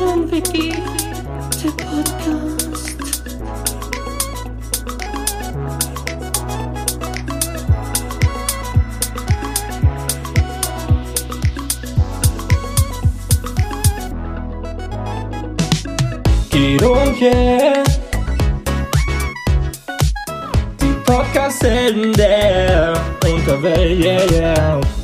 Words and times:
und 0.00 0.32
Vicky, 0.32 0.72
der 1.62 1.70
Podcast. 1.84 2.96
Guido 16.50 16.92
und 16.92 17.20
yeah. 17.20 17.84
Die 20.80 20.92
Podcast-Helden 21.04 22.12
der 22.14 22.94
Unterwelt, 23.24 24.04
yeah, 24.04 24.32
yeah. 24.32 24.99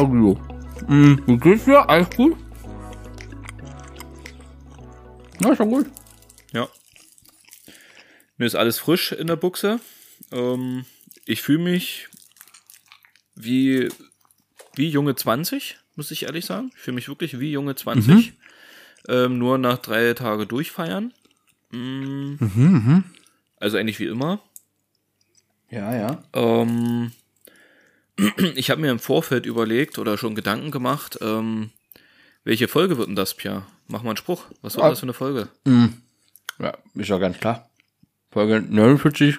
Audio. 0.00 0.34
Mhm, 0.88 1.22
wie 1.26 1.36
geht's 1.36 1.66
dir? 1.66 1.86
Alles 1.86 2.08
gut? 2.16 2.34
Ja, 5.42 5.54
schon 5.54 5.68
gut. 5.68 5.90
Ja. 6.52 6.68
Mir 8.38 8.46
ist 8.46 8.54
alles 8.54 8.78
frisch 8.78 9.12
in 9.12 9.26
der 9.26 9.36
Buchse. 9.36 9.78
Ähm, 10.32 10.86
ich 11.26 11.42
fühle 11.42 11.58
mich 11.58 12.08
wie, 13.34 13.90
wie 14.74 14.88
junge 14.88 15.16
20, 15.16 15.76
muss 15.96 16.10
ich 16.10 16.22
ehrlich 16.22 16.46
sagen. 16.46 16.70
Ich 16.74 16.80
fühle 16.80 16.94
mich 16.94 17.08
wirklich 17.08 17.38
wie 17.38 17.52
junge 17.52 17.74
20. 17.74 18.32
Ähm, 19.06 19.36
nur 19.36 19.58
nach 19.58 19.76
drei 19.76 20.14
Tage 20.14 20.46
durchfeiern. 20.46 21.12
Mm, 21.72 22.36
Also 23.56 23.76
eigentlich 23.76 23.98
wie 23.98 24.06
immer. 24.06 24.40
Ja, 25.68 25.94
ja. 25.94 26.22
Ähm, 26.32 27.12
ich 28.54 28.70
habe 28.70 28.80
mir 28.80 28.90
im 28.90 28.98
Vorfeld 28.98 29.46
überlegt 29.46 29.98
oder 29.98 30.18
schon 30.18 30.34
Gedanken 30.34 30.70
gemacht, 30.70 31.18
ähm, 31.22 31.70
welche 32.44 32.68
Folge 32.68 32.96
wird 32.98 33.08
denn 33.08 33.16
das, 33.16 33.34
Pia? 33.34 33.66
Mach 33.88 34.02
mal 34.02 34.10
einen 34.10 34.16
Spruch. 34.16 34.44
Was 34.62 34.76
wird 34.76 34.84
Ah. 34.86 34.90
das 34.90 35.00
für 35.00 35.04
eine 35.06 35.12
Folge? 35.12 35.48
Ja, 36.58 36.76
ist 36.94 37.08
ja 37.08 37.18
ganz 37.18 37.38
klar. 37.38 37.68
Folge 38.30 38.60
49, 38.60 39.38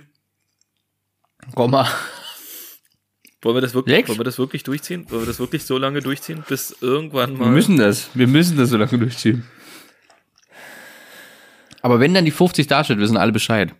Komma. 1.55 1.87
Wollen 3.43 3.55
wir 3.55 3.61
das 3.61 3.73
wirklich, 3.73 3.95
Sechs? 3.95 4.09
wollen 4.09 4.19
wir 4.19 4.23
das 4.23 4.37
wirklich 4.37 4.61
durchziehen? 4.61 5.09
Wollen 5.09 5.23
wir 5.23 5.27
das 5.27 5.39
wirklich 5.39 5.63
so 5.65 5.79
lange 5.79 6.01
durchziehen, 6.01 6.43
bis 6.47 6.75
irgendwann 6.81 7.33
mal. 7.35 7.45
Wir 7.45 7.51
müssen 7.51 7.77
das. 7.77 8.09
Wir 8.13 8.27
müssen 8.27 8.55
das 8.57 8.69
so 8.69 8.77
lange 8.77 8.99
durchziehen. 8.99 9.47
Aber 11.81 11.99
wenn 11.99 12.13
dann 12.13 12.25
die 12.25 12.29
50 12.31 12.67
dasteht, 12.67 12.99
wissen 12.99 13.17
alle 13.17 13.31
Bescheid. 13.31 13.73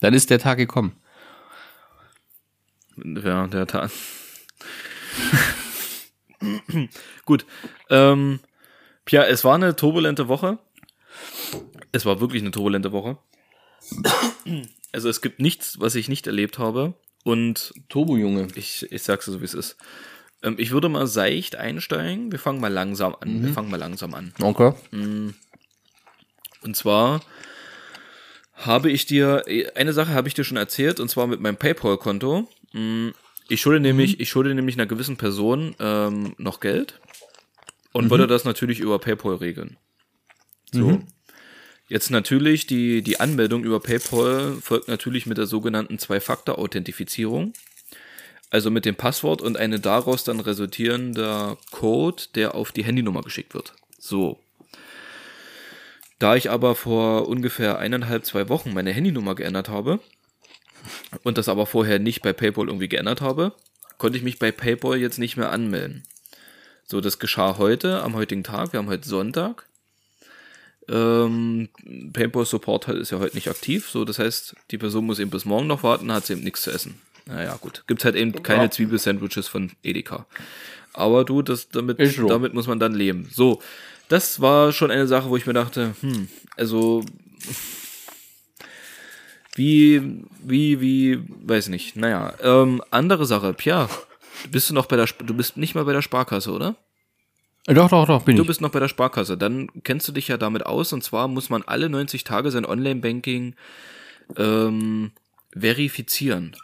Dann 0.00 0.14
ist 0.14 0.30
der 0.30 0.38
Tag 0.38 0.56
gekommen. 0.56 0.96
Ja, 2.96 3.46
der 3.48 3.66
Tag. 3.66 3.90
Gut. 7.24 7.46
Ähm, 7.90 8.40
Pia, 9.04 9.24
es 9.24 9.44
war 9.44 9.54
eine 9.54 9.76
turbulente 9.76 10.28
Woche. 10.28 10.58
Es 11.92 12.06
war 12.06 12.20
wirklich 12.20 12.42
eine 12.42 12.50
turbulente 12.50 12.92
Woche. 12.92 13.18
Also 14.94 15.08
es 15.08 15.22
gibt 15.22 15.40
nichts, 15.40 15.80
was 15.80 15.94
ich 15.94 16.10
nicht 16.10 16.26
erlebt 16.26 16.58
habe. 16.58 16.92
Und 17.24 17.72
Turbo, 17.88 18.18
Junge. 18.18 18.48
ich, 18.56 18.92
ich 18.92 19.02
sag's 19.02 19.24
dir 19.24 19.32
so, 19.32 19.40
wie 19.40 19.46
es 19.46 19.54
ist. 19.54 19.78
Ähm, 20.42 20.56
ich 20.58 20.70
würde 20.70 20.90
mal 20.90 21.06
seicht 21.06 21.56
einsteigen. 21.56 22.30
Wir 22.30 22.38
fangen 22.38 22.60
mal 22.60 22.70
langsam 22.70 23.16
an. 23.18 23.42
Wir 23.42 23.54
fangen 23.54 23.70
mal 23.70 23.78
langsam 23.78 24.12
an. 24.12 24.34
Okay. 24.38 24.74
Und 26.62 26.76
zwar 26.76 27.22
habe 28.54 28.90
ich 28.90 29.06
dir, 29.06 29.44
eine 29.74 29.92
Sache 29.92 30.12
habe 30.12 30.28
ich 30.28 30.34
dir 30.34 30.44
schon 30.44 30.58
erzählt, 30.58 31.00
und 31.00 31.08
zwar 31.08 31.26
mit 31.26 31.40
meinem 31.40 31.56
PayPal-Konto. 31.56 32.48
Ich 33.52 33.60
schulde 33.60 33.80
nämlich, 33.80 34.18
ich 34.18 34.30
schulde 34.30 34.54
nämlich 34.54 34.76
einer 34.76 34.86
gewissen 34.86 35.18
Person 35.18 35.74
ähm, 35.78 36.34
noch 36.38 36.60
Geld 36.60 36.98
und 37.92 38.08
wollte 38.08 38.26
das 38.26 38.46
natürlich 38.46 38.80
über 38.80 38.98
PayPal 38.98 39.34
regeln. 39.34 39.76
So. 40.72 41.02
Jetzt 41.86 42.08
natürlich 42.08 42.66
die, 42.66 43.02
die 43.02 43.20
Anmeldung 43.20 43.62
über 43.62 43.78
PayPal 43.78 44.56
folgt 44.62 44.88
natürlich 44.88 45.26
mit 45.26 45.36
der 45.36 45.44
sogenannten 45.44 45.98
Zwei-Faktor-Authentifizierung. 45.98 47.52
Also 48.48 48.70
mit 48.70 48.86
dem 48.86 48.94
Passwort 48.94 49.42
und 49.42 49.58
eine 49.58 49.80
daraus 49.80 50.24
dann 50.24 50.40
resultierender 50.40 51.58
Code, 51.72 52.22
der 52.34 52.54
auf 52.54 52.72
die 52.72 52.84
Handynummer 52.84 53.20
geschickt 53.20 53.52
wird. 53.52 53.74
So. 53.98 54.40
Da 56.18 56.36
ich 56.36 56.48
aber 56.48 56.74
vor 56.74 57.28
ungefähr 57.28 57.78
eineinhalb, 57.78 58.24
zwei 58.24 58.48
Wochen 58.48 58.72
meine 58.72 58.92
Handynummer 58.92 59.34
geändert 59.34 59.68
habe 59.68 60.00
und 61.22 61.38
das 61.38 61.48
aber 61.48 61.66
vorher 61.66 61.98
nicht 61.98 62.22
bei 62.22 62.32
PayPal 62.32 62.68
irgendwie 62.68 62.88
geändert 62.88 63.20
habe, 63.20 63.52
konnte 63.98 64.18
ich 64.18 64.24
mich 64.24 64.38
bei 64.38 64.50
PayPal 64.52 64.98
jetzt 64.98 65.18
nicht 65.18 65.36
mehr 65.36 65.50
anmelden. 65.50 66.04
So, 66.84 67.00
das 67.00 67.18
geschah 67.18 67.58
heute, 67.58 68.02
am 68.02 68.14
heutigen 68.14 68.44
Tag. 68.44 68.72
Wir 68.72 68.78
haben 68.78 68.88
heute 68.88 69.08
Sonntag. 69.08 69.66
Ähm, 70.88 71.68
PayPal 72.12 72.44
Support 72.44 72.88
ist 72.88 73.10
ja 73.10 73.18
heute 73.18 73.36
nicht 73.36 73.48
aktiv. 73.48 73.88
So, 73.88 74.04
das 74.04 74.18
heißt, 74.18 74.56
die 74.70 74.78
Person 74.78 75.06
muss 75.06 75.18
eben 75.18 75.30
bis 75.30 75.44
morgen 75.44 75.66
noch 75.66 75.82
warten, 75.82 76.12
hat 76.12 76.26
sie 76.26 76.34
eben 76.34 76.42
nichts 76.42 76.62
zu 76.62 76.70
essen. 76.70 77.00
Naja, 77.26 77.56
gut. 77.60 77.84
Gibt 77.86 78.04
halt 78.04 78.16
eben 78.16 78.42
keine 78.42 78.70
Zwiebelsandwiches 78.70 79.48
von 79.48 79.70
Edeka. 79.82 80.26
Aber 80.92 81.24
du, 81.24 81.42
das, 81.42 81.68
damit, 81.68 81.98
damit 82.28 82.52
muss 82.52 82.66
man 82.66 82.80
dann 82.80 82.94
leben. 82.94 83.28
So, 83.32 83.62
das 84.08 84.40
war 84.40 84.72
schon 84.72 84.90
eine 84.90 85.06
Sache, 85.06 85.30
wo 85.30 85.36
ich 85.36 85.46
mir 85.46 85.54
dachte, 85.54 85.94
hm, 86.00 86.28
also 86.56 87.04
wie, 89.54 90.22
wie, 90.42 90.80
wie, 90.80 91.22
weiß 91.46 91.68
nicht. 91.68 91.96
Naja, 91.96 92.34
ähm, 92.42 92.82
andere 92.90 93.26
Sache, 93.26 93.52
Pia, 93.52 93.88
bist 94.50 94.70
du 94.70 94.74
noch 94.74 94.86
bei 94.86 94.96
der, 94.96 95.04
Sp- 95.10 95.24
du 95.26 95.34
bist 95.34 95.56
nicht 95.56 95.74
mal 95.74 95.84
bei 95.84 95.92
der 95.92 96.02
Sparkasse, 96.02 96.50
oder? 96.52 96.76
Äh, 97.66 97.74
Doch, 97.74 97.90
doch, 97.90 98.06
doch, 98.06 98.22
bin 98.22 98.36
Du 98.36 98.42
ich. 98.42 98.48
bist 98.48 98.60
noch 98.60 98.70
bei 98.70 98.80
der 98.80 98.88
Sparkasse. 98.88 99.36
Dann 99.36 99.68
kennst 99.84 100.08
du 100.08 100.12
dich 100.12 100.28
ja 100.28 100.36
damit 100.36 100.66
aus. 100.66 100.92
Und 100.92 101.04
zwar 101.04 101.28
muss 101.28 101.48
man 101.50 101.62
alle 101.62 101.88
90 101.88 102.24
Tage 102.24 102.50
sein 102.50 102.64
Online-Banking 102.64 103.54
ähm, 104.36 105.12
verifizieren. 105.56 106.56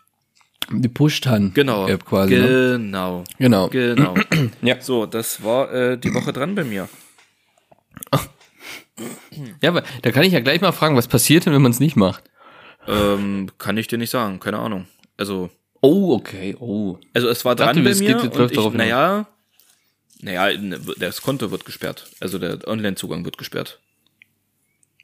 Die 0.71 0.89
Push-Tan. 0.89 1.55
Genau. 1.55 1.87
App 1.87 2.05
quasi. 2.05 2.35
ne? 2.35 2.47
Genau. 2.79 3.25
Genau. 3.39 3.69
Genau. 3.69 4.15
Ja. 4.63 4.81
So, 4.81 5.07
das 5.07 5.43
war 5.45 5.73
äh, 5.73 5.99
die 5.99 6.13
Woche 6.15 6.33
dran 6.33 6.55
bei 6.55 6.65
mir. 6.65 6.89
Ja, 9.63 9.69
aber 9.71 9.83
da 10.03 10.11
kann 10.11 10.25
ich 10.25 10.33
ja 10.33 10.41
gleich 10.41 10.61
mal 10.61 10.73
fragen, 10.73 10.97
was 10.97 11.07
passiert 11.07 11.47
denn, 11.47 11.53
wenn 11.53 11.63
man 11.63 11.71
es 11.71 11.79
nicht 11.81 11.95
macht? 11.97 12.25
Ähm, 12.89 13.51
kann 13.59 13.77
ich 13.77 13.87
dir 13.87 13.99
nicht 13.99 14.11
sagen. 14.11 14.41
Keine 14.41 14.59
Ahnung. 14.59 14.87
Also, 15.17 15.51
Oh, 15.81 16.15
okay, 16.15 16.57
oh. 16.59 16.99
also 17.15 17.29
es 17.29 17.45
war 17.45 17.55
Dachte, 17.55 17.75
dran 17.75 17.85
bei 17.85 17.91
es 17.91 18.01
mir. 18.01 18.17
geht- 18.17 18.37
Und 18.37 18.51
ich, 18.51 18.73
naja, 18.73 19.27
naja, 20.21 20.59
das 20.99 21.23
Konto 21.23 21.53
wird 21.53 21.65
gesperrt. 21.65 22.11
Also 22.19 22.39
der 22.41 22.67
Online-Zugang 22.67 23.25
wird 23.25 23.39
gesperrt. 23.39 23.79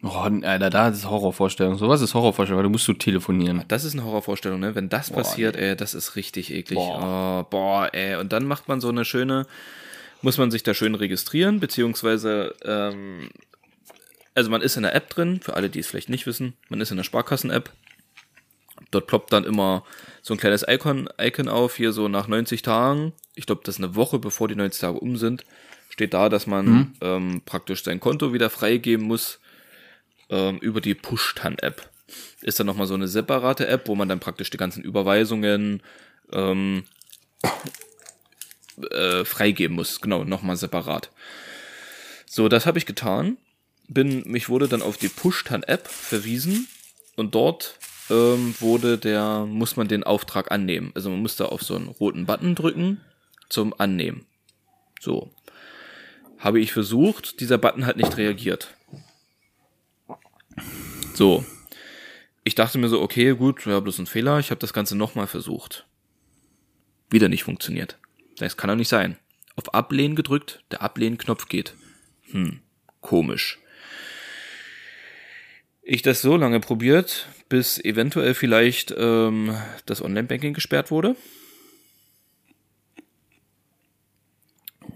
Oh, 0.02 0.08
Alter, 0.08 0.68
da 0.70 0.88
ist 0.88 1.08
Horrorvorstellung. 1.08 1.78
Sowas 1.78 2.00
ist 2.02 2.12
Horrorvorstellung, 2.14 2.58
weil 2.58 2.64
du 2.64 2.70
musst 2.70 2.86
du 2.88 2.92
telefonieren. 2.92 3.62
Das 3.68 3.84
ist 3.84 3.92
eine 3.94 4.04
Horrorvorstellung, 4.04 4.58
ne? 4.60 4.74
Wenn 4.74 4.88
das 4.88 5.10
passiert, 5.10 5.56
ey, 5.56 5.76
das 5.76 5.94
ist 5.94 6.16
richtig 6.16 6.52
eklig. 6.52 6.76
Boah. 6.76 7.44
Oh, 7.46 7.50
boah, 7.50 7.88
ey. 7.94 8.16
Und 8.16 8.32
dann 8.32 8.44
macht 8.46 8.66
man 8.68 8.80
so 8.80 8.88
eine 8.88 9.04
schöne, 9.06 9.46
muss 10.20 10.36
man 10.36 10.50
sich 10.50 10.62
da 10.64 10.74
schön 10.74 10.94
registrieren, 10.94 11.58
beziehungsweise, 11.60 12.54
ähm, 12.64 13.30
also 14.34 14.50
man 14.50 14.62
ist 14.62 14.76
in 14.76 14.82
der 14.82 14.94
App 14.94 15.08
drin, 15.10 15.40
für 15.40 15.54
alle, 15.54 15.70
die 15.70 15.78
es 15.78 15.86
vielleicht 15.86 16.08
nicht 16.08 16.26
wissen, 16.26 16.54
man 16.68 16.80
ist 16.80 16.90
in 16.90 16.96
der 16.96 17.04
Sparkassen-App. 17.04 17.72
Dort 18.90 19.06
ploppt 19.06 19.32
dann 19.32 19.44
immer 19.44 19.84
so 20.22 20.34
ein 20.34 20.38
kleines 20.38 20.64
Icon, 20.66 21.08
Icon 21.18 21.48
auf, 21.48 21.76
hier 21.76 21.92
so 21.92 22.08
nach 22.08 22.28
90 22.28 22.62
Tagen. 22.62 23.12
Ich 23.34 23.46
glaube, 23.46 23.62
das 23.64 23.76
ist 23.76 23.84
eine 23.84 23.94
Woche, 23.94 24.18
bevor 24.18 24.48
die 24.48 24.56
90 24.56 24.80
Tage 24.80 24.98
um 24.98 25.16
sind. 25.16 25.44
Steht 25.88 26.14
da, 26.14 26.28
dass 26.28 26.46
man 26.46 26.94
ähm, 27.00 27.42
praktisch 27.44 27.84
sein 27.84 28.00
Konto 28.00 28.32
wieder 28.32 28.50
freigeben 28.50 29.06
muss 29.06 29.38
ähm, 30.28 30.58
über 30.58 30.80
die 30.80 30.94
Push-Tan-App. 30.94 31.88
Ist 32.42 32.58
dann 32.58 32.66
nochmal 32.66 32.86
so 32.86 32.94
eine 32.94 33.08
separate 33.08 33.66
App, 33.66 33.88
wo 33.88 33.94
man 33.94 34.08
dann 34.08 34.20
praktisch 34.20 34.50
die 34.50 34.56
ganzen 34.56 34.82
Überweisungen 34.82 35.82
ähm, 36.32 36.84
äh, 38.90 39.24
freigeben 39.24 39.76
muss. 39.76 40.00
Genau, 40.00 40.24
nochmal 40.24 40.56
separat. 40.56 41.10
So, 42.26 42.48
das 42.48 42.66
habe 42.66 42.78
ich 42.78 42.86
getan. 42.86 43.36
Bin, 43.88 44.22
mich 44.26 44.48
wurde 44.48 44.68
dann 44.68 44.82
auf 44.82 44.96
die 44.96 45.08
Push-Tan-App 45.08 45.86
verwiesen 45.88 46.68
und 47.16 47.34
dort 47.34 47.78
ähm, 48.10 48.54
wurde 48.60 48.98
der, 48.98 49.46
muss 49.46 49.76
man 49.76 49.88
den 49.88 50.04
Auftrag 50.04 50.50
annehmen. 50.50 50.92
Also 50.94 51.10
man 51.10 51.20
muss 51.20 51.36
da 51.36 51.46
auf 51.46 51.62
so 51.62 51.76
einen 51.76 51.88
roten 51.88 52.26
Button 52.26 52.54
drücken 52.54 53.00
zum 53.48 53.74
Annehmen. 53.78 54.26
So. 55.00 55.30
Habe 56.38 56.60
ich 56.60 56.72
versucht, 56.72 57.40
dieser 57.40 57.58
Button 57.58 57.86
hat 57.86 57.96
nicht 57.96 58.16
reagiert. 58.16 58.74
So. 61.14 61.44
Ich 62.42 62.54
dachte 62.54 62.76
mir 62.78 62.88
so, 62.88 63.00
okay, 63.00 63.34
gut, 63.34 63.64
ja, 63.64 63.80
bloß 63.80 63.98
ein 64.00 64.06
Fehler. 64.06 64.38
Ich 64.38 64.50
habe 64.50 64.60
das 64.60 64.74
Ganze 64.74 64.96
nochmal 64.96 65.26
versucht. 65.26 65.86
Wieder 67.10 67.28
nicht 67.28 67.44
funktioniert. 67.44 67.98
Das 68.38 68.56
kann 68.56 68.68
doch 68.68 68.76
nicht 68.76 68.88
sein. 68.88 69.16
Auf 69.56 69.72
Ablehnen 69.72 70.16
gedrückt, 70.16 70.64
der 70.70 70.82
Ablehnen-Knopf 70.82 71.48
geht. 71.48 71.74
Hm, 72.32 72.60
komisch. 73.00 73.60
Ich 75.84 76.02
das 76.02 76.22
so 76.22 76.36
lange 76.36 76.60
probiert, 76.60 77.28
bis 77.48 77.78
eventuell 77.78 78.34
vielleicht 78.34 78.94
ähm, 78.96 79.54
das 79.86 80.02
Online-Banking 80.02 80.54
gesperrt 80.54 80.90
wurde. 80.90 81.16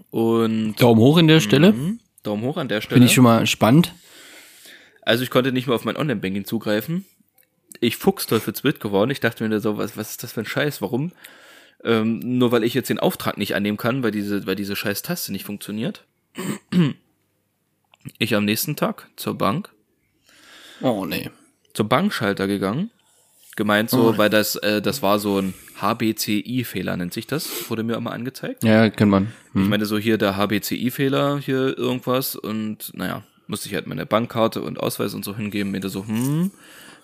Und 0.09 0.75
Daumen 0.81 0.99
hoch 0.99 1.17
an 1.17 1.27
der 1.27 1.39
Stelle. 1.39 1.73
Mhm. 1.73 1.99
Daumen 2.23 2.43
hoch 2.43 2.57
an 2.57 2.67
der 2.67 2.81
Stelle. 2.81 2.95
Finde 2.95 3.07
ich 3.07 3.13
schon 3.13 3.23
mal 3.23 3.45
spannend. 3.45 3.93
Also 5.03 5.23
ich 5.23 5.29
konnte 5.29 5.51
nicht 5.51 5.67
mehr 5.67 5.75
auf 5.75 5.85
mein 5.85 5.97
Online-Banking 5.97 6.45
zugreifen. 6.45 7.05
Ich 7.79 7.97
fuchsteufelswild 7.97 8.79
geworden. 8.79 9.11
Ich 9.11 9.19
dachte 9.19 9.47
mir 9.47 9.59
so, 9.59 9.77
was, 9.77 9.95
was 9.95 10.11
ist 10.11 10.23
das 10.23 10.33
für 10.33 10.41
ein 10.41 10.45
Scheiß? 10.45 10.81
Warum? 10.81 11.11
Ähm, 11.83 12.19
nur 12.19 12.51
weil 12.51 12.63
ich 12.63 12.73
jetzt 12.73 12.89
den 12.89 12.99
Auftrag 12.99 13.37
nicht 13.37 13.55
annehmen 13.55 13.77
kann, 13.77 14.03
weil 14.03 14.11
diese, 14.11 14.45
weil 14.45 14.55
diese 14.55 14.75
scheiß 14.75 15.03
Taste 15.03 15.31
nicht 15.31 15.45
funktioniert. 15.45 16.05
Ich 18.17 18.33
am 18.33 18.45
nächsten 18.45 18.77
Tag 18.77 19.09
zur 19.17 19.37
Bank, 19.37 19.73
Oh, 20.81 21.05
nee. 21.05 21.29
zum 21.73 21.89
Bankschalter 21.89 22.47
gegangen. 22.47 22.91
Gemeint 23.55 23.89
so, 23.89 24.17
weil 24.17 24.29
das, 24.29 24.55
äh, 24.55 24.81
das 24.81 25.01
war 25.01 25.19
so 25.19 25.41
ein 25.41 25.53
HBCI-Fehler, 25.81 26.95
nennt 26.95 27.13
sich 27.13 27.27
das, 27.27 27.69
wurde 27.69 27.83
mir 27.83 27.95
immer 27.95 28.13
angezeigt. 28.13 28.63
Ja, 28.63 28.89
kennt 28.89 29.11
man. 29.11 29.33
Ich 29.53 29.67
meine, 29.67 29.85
so 29.85 29.97
hier 29.97 30.17
der 30.17 30.37
HBCI-Fehler, 30.37 31.39
hier 31.39 31.77
irgendwas 31.77 32.37
und 32.37 32.91
naja, 32.95 33.23
musste 33.47 33.67
ich 33.67 33.75
halt 33.75 33.87
meine 33.87 34.05
Bankkarte 34.05 34.61
und 34.61 34.79
Ausweis 34.79 35.13
und 35.13 35.25
so 35.25 35.35
hingeben. 35.35 35.71
Mir 35.71 35.89
so, 35.89 36.07
hm, 36.07 36.51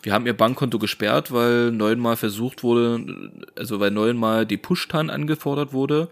wir 0.03 0.13
haben 0.13 0.27
ihr 0.27 0.33
Bankkonto 0.33 0.77
gesperrt, 0.79 1.33
weil 1.33 1.71
neunmal 1.71 2.15
versucht 2.15 2.63
wurde, 2.63 3.31
also 3.57 3.79
weil 3.79 3.91
neunmal 3.91 4.45
die 4.45 4.57
Push-TAN 4.57 5.09
angefordert 5.09 5.73
wurde, 5.73 6.09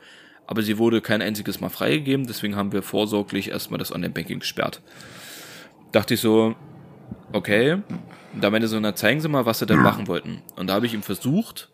aber 0.48 0.64
sie 0.64 0.78
wurde 0.78 1.00
kein 1.00 1.22
einziges 1.22 1.62
Mal 1.62 1.70
freigegeben, 1.70 2.26
deswegen 2.26 2.56
haben 2.56 2.72
wir 2.72 2.82
vorsorglich 2.82 3.50
erstmal 3.50 3.78
das 3.78 3.94
Online-Banking 3.94 4.40
gesperrt. 4.40 4.82
Dachte 5.92 6.16
ich 6.16 6.20
so, 6.22 6.56
okay, 7.32 7.78
da 8.40 8.50
meinte 8.50 8.68
so, 8.68 8.80
na 8.80 8.96
zeigen 8.96 9.22
Sie 9.22 9.28
mal, 9.28 9.46
was 9.46 9.60
Sie 9.60 9.66
denn 9.66 9.80
machen 9.82 10.08
wollten. 10.08 10.42
Und 10.56 10.68
da 10.68 10.74
habe 10.74 10.86
ich 10.86 10.94
ihm 10.94 11.04
versucht 11.04 11.70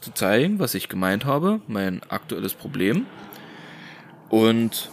zu 0.00 0.12
zeigen, 0.12 0.58
was 0.58 0.74
ich 0.74 0.88
gemeint 0.88 1.24
habe, 1.24 1.60
mein 1.66 2.02
aktuelles 2.08 2.54
Problem. 2.54 3.06
Und 4.28 4.90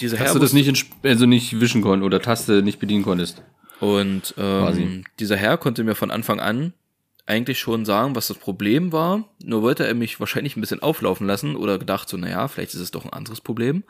diese 0.00 0.16
Dass 0.16 0.32
du 0.32 0.38
das 0.38 0.52
nicht, 0.52 0.68
ins- 0.68 0.86
also 1.02 1.26
nicht 1.26 1.60
wischen 1.60 1.82
konntest 1.82 2.06
oder 2.06 2.20
Taste 2.20 2.62
nicht 2.62 2.78
bedienen 2.78 3.02
konntest. 3.04 3.42
Und 3.80 4.34
ähm, 4.38 4.62
Quasi. 4.62 5.04
dieser 5.18 5.36
Herr 5.36 5.58
konnte 5.58 5.84
mir 5.84 5.94
von 5.94 6.10
Anfang 6.10 6.40
an 6.40 6.72
eigentlich 7.26 7.60
schon 7.60 7.84
sagen, 7.84 8.16
was 8.16 8.28
das 8.28 8.38
Problem 8.38 8.92
war. 8.92 9.24
Nur 9.44 9.62
wollte 9.62 9.86
er 9.86 9.94
mich 9.94 10.18
wahrscheinlich 10.20 10.56
ein 10.56 10.60
bisschen 10.60 10.82
auflaufen 10.82 11.26
lassen 11.26 11.56
oder 11.56 11.78
gedacht 11.78 12.08
so, 12.08 12.16
naja, 12.16 12.48
vielleicht 12.48 12.74
ist 12.74 12.80
es 12.80 12.90
doch 12.90 13.04
ein 13.04 13.12
anderes 13.12 13.40
Problem. 13.40 13.84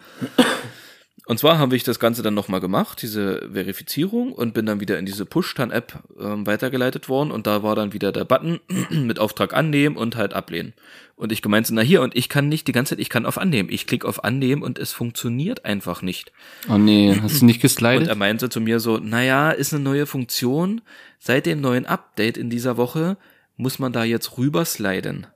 Und 1.26 1.38
zwar 1.38 1.58
habe 1.58 1.76
ich 1.76 1.84
das 1.84 2.00
Ganze 2.00 2.22
dann 2.22 2.34
nochmal 2.34 2.60
gemacht, 2.60 3.00
diese 3.00 3.48
Verifizierung, 3.52 4.32
und 4.32 4.54
bin 4.54 4.66
dann 4.66 4.80
wieder 4.80 4.98
in 4.98 5.06
diese 5.06 5.24
Push-Tan-App 5.24 6.02
ähm, 6.20 6.46
weitergeleitet 6.46 7.08
worden. 7.08 7.30
Und 7.30 7.46
da 7.46 7.62
war 7.62 7.76
dann 7.76 7.92
wieder 7.92 8.10
der 8.10 8.24
Button 8.24 8.58
mit 8.90 9.20
Auftrag 9.20 9.54
annehmen 9.54 9.96
und 9.96 10.16
halt 10.16 10.34
ablehnen. 10.34 10.72
Und 11.14 11.30
ich 11.30 11.40
gemeint 11.40 11.68
so, 11.68 11.74
na 11.74 11.82
hier, 11.82 12.02
und 12.02 12.16
ich 12.16 12.28
kann 12.28 12.48
nicht 12.48 12.66
die 12.66 12.72
ganze 12.72 12.90
Zeit, 12.96 12.98
ich 13.00 13.08
kann 13.08 13.24
auf 13.24 13.38
annehmen. 13.38 13.68
Ich 13.70 13.86
klicke 13.86 14.08
auf 14.08 14.24
annehmen 14.24 14.62
und 14.62 14.80
es 14.80 14.92
funktioniert 14.92 15.64
einfach 15.64 16.02
nicht. 16.02 16.32
Oh 16.68 16.76
nee, 16.76 17.16
hast 17.22 17.40
du 17.42 17.44
nicht 17.46 17.56
Und 17.58 17.62
geslidet? 17.62 18.08
er 18.08 18.16
meinte 18.16 18.48
zu 18.48 18.60
mir 18.60 18.80
so, 18.80 18.98
naja, 18.98 19.52
ist 19.52 19.72
eine 19.72 19.84
neue 19.84 20.06
Funktion. 20.06 20.80
Seit 21.20 21.46
dem 21.46 21.60
neuen 21.60 21.86
Update 21.86 22.36
in 22.36 22.50
dieser 22.50 22.76
Woche 22.76 23.16
muss 23.56 23.78
man 23.78 23.92
da 23.92 24.02
jetzt 24.02 24.38
rübersliden. 24.38 25.28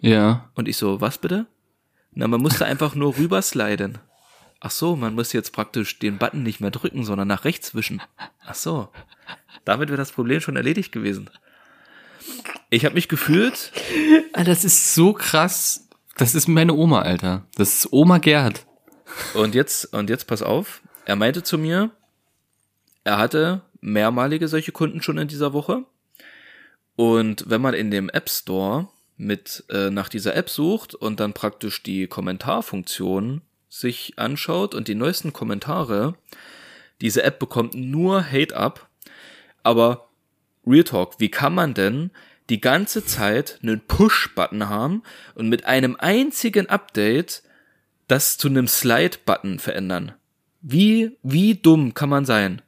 ja. 0.00 0.48
Und 0.54 0.68
ich 0.68 0.78
so, 0.78 1.02
was 1.02 1.18
bitte? 1.18 1.46
Na, 2.14 2.28
man 2.28 2.40
musste 2.40 2.64
einfach 2.64 2.94
nur 2.94 3.18
rübersliden. 3.18 3.98
Ach 4.64 4.70
so, 4.70 4.94
man 4.94 5.16
muss 5.16 5.32
jetzt 5.32 5.52
praktisch 5.52 5.98
den 5.98 6.18
Button 6.18 6.44
nicht 6.44 6.60
mehr 6.60 6.70
drücken, 6.70 7.04
sondern 7.04 7.26
nach 7.26 7.44
rechts 7.44 7.74
wischen. 7.74 8.00
Ach 8.46 8.54
so. 8.54 8.88
Damit 9.64 9.88
wäre 9.88 9.96
das 9.96 10.12
Problem 10.12 10.40
schon 10.40 10.54
erledigt 10.54 10.92
gewesen. 10.92 11.28
Ich 12.70 12.84
habe 12.84 12.94
mich 12.94 13.08
gefühlt, 13.08 13.72
Alter, 14.32 14.52
das 14.52 14.64
ist 14.64 14.94
so 14.94 15.14
krass. 15.14 15.88
Das 16.16 16.36
ist 16.36 16.46
meine 16.46 16.74
Oma, 16.74 17.02
Alter. 17.02 17.44
Das 17.56 17.74
ist 17.74 17.92
Oma 17.92 18.18
Gerd. 18.18 18.64
Und 19.34 19.56
jetzt, 19.56 19.92
und 19.94 20.08
jetzt 20.08 20.28
pass 20.28 20.42
auf. 20.42 20.80
Er 21.06 21.16
meinte 21.16 21.42
zu 21.42 21.58
mir, 21.58 21.90
er 23.02 23.18
hatte 23.18 23.62
mehrmalige 23.80 24.46
solche 24.46 24.70
Kunden 24.70 25.02
schon 25.02 25.18
in 25.18 25.26
dieser 25.26 25.52
Woche. 25.52 25.82
Und 26.94 27.50
wenn 27.50 27.60
man 27.60 27.74
in 27.74 27.90
dem 27.90 28.08
App 28.10 28.30
Store 28.30 28.86
mit 29.16 29.64
äh, 29.70 29.90
nach 29.90 30.08
dieser 30.08 30.36
App 30.36 30.48
sucht 30.48 30.94
und 30.94 31.18
dann 31.18 31.32
praktisch 31.32 31.82
die 31.82 32.06
Kommentarfunktion 32.06 33.42
sich 33.72 34.18
anschaut 34.18 34.74
und 34.74 34.86
die 34.86 34.94
neuesten 34.94 35.32
Kommentare, 35.32 36.14
diese 37.00 37.22
App 37.22 37.38
bekommt 37.38 37.74
nur 37.74 38.22
Hate 38.22 38.54
ab. 38.54 38.88
Aber 39.62 40.08
Real 40.66 40.84
Talk, 40.84 41.14
wie 41.18 41.30
kann 41.30 41.54
man 41.54 41.72
denn 41.72 42.10
die 42.50 42.60
ganze 42.60 43.04
Zeit 43.04 43.58
einen 43.62 43.80
Push-Button 43.80 44.68
haben 44.68 45.02
und 45.34 45.48
mit 45.48 45.64
einem 45.64 45.96
einzigen 45.98 46.68
Update 46.68 47.42
das 48.08 48.36
zu 48.36 48.48
einem 48.48 48.68
Slide-Button 48.68 49.58
verändern. 49.58 50.12
Wie, 50.60 51.16
wie 51.22 51.54
dumm 51.54 51.94
kann 51.94 52.10
man 52.10 52.26
sein? 52.26 52.60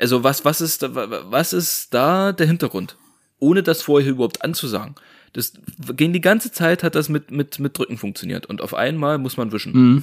Also 0.00 0.24
was, 0.24 0.44
was 0.44 0.60
ist, 0.60 0.82
was 0.82 1.52
ist 1.52 1.94
da 1.94 2.32
der 2.32 2.48
Hintergrund? 2.48 2.96
Ohne 3.38 3.62
das 3.62 3.82
vorher 3.82 4.10
überhaupt 4.10 4.42
anzusagen. 4.42 4.96
Das 5.32 5.52
ging 5.94 6.12
die 6.12 6.20
ganze 6.20 6.50
Zeit 6.50 6.82
hat 6.82 6.96
das 6.96 7.08
mit, 7.08 7.30
mit, 7.30 7.60
mit 7.60 7.78
Drücken 7.78 7.98
funktioniert 7.98 8.46
und 8.46 8.60
auf 8.60 8.74
einmal 8.74 9.18
muss 9.18 9.36
man 9.36 9.52
wischen. 9.52 9.72
Mhm. 9.72 10.02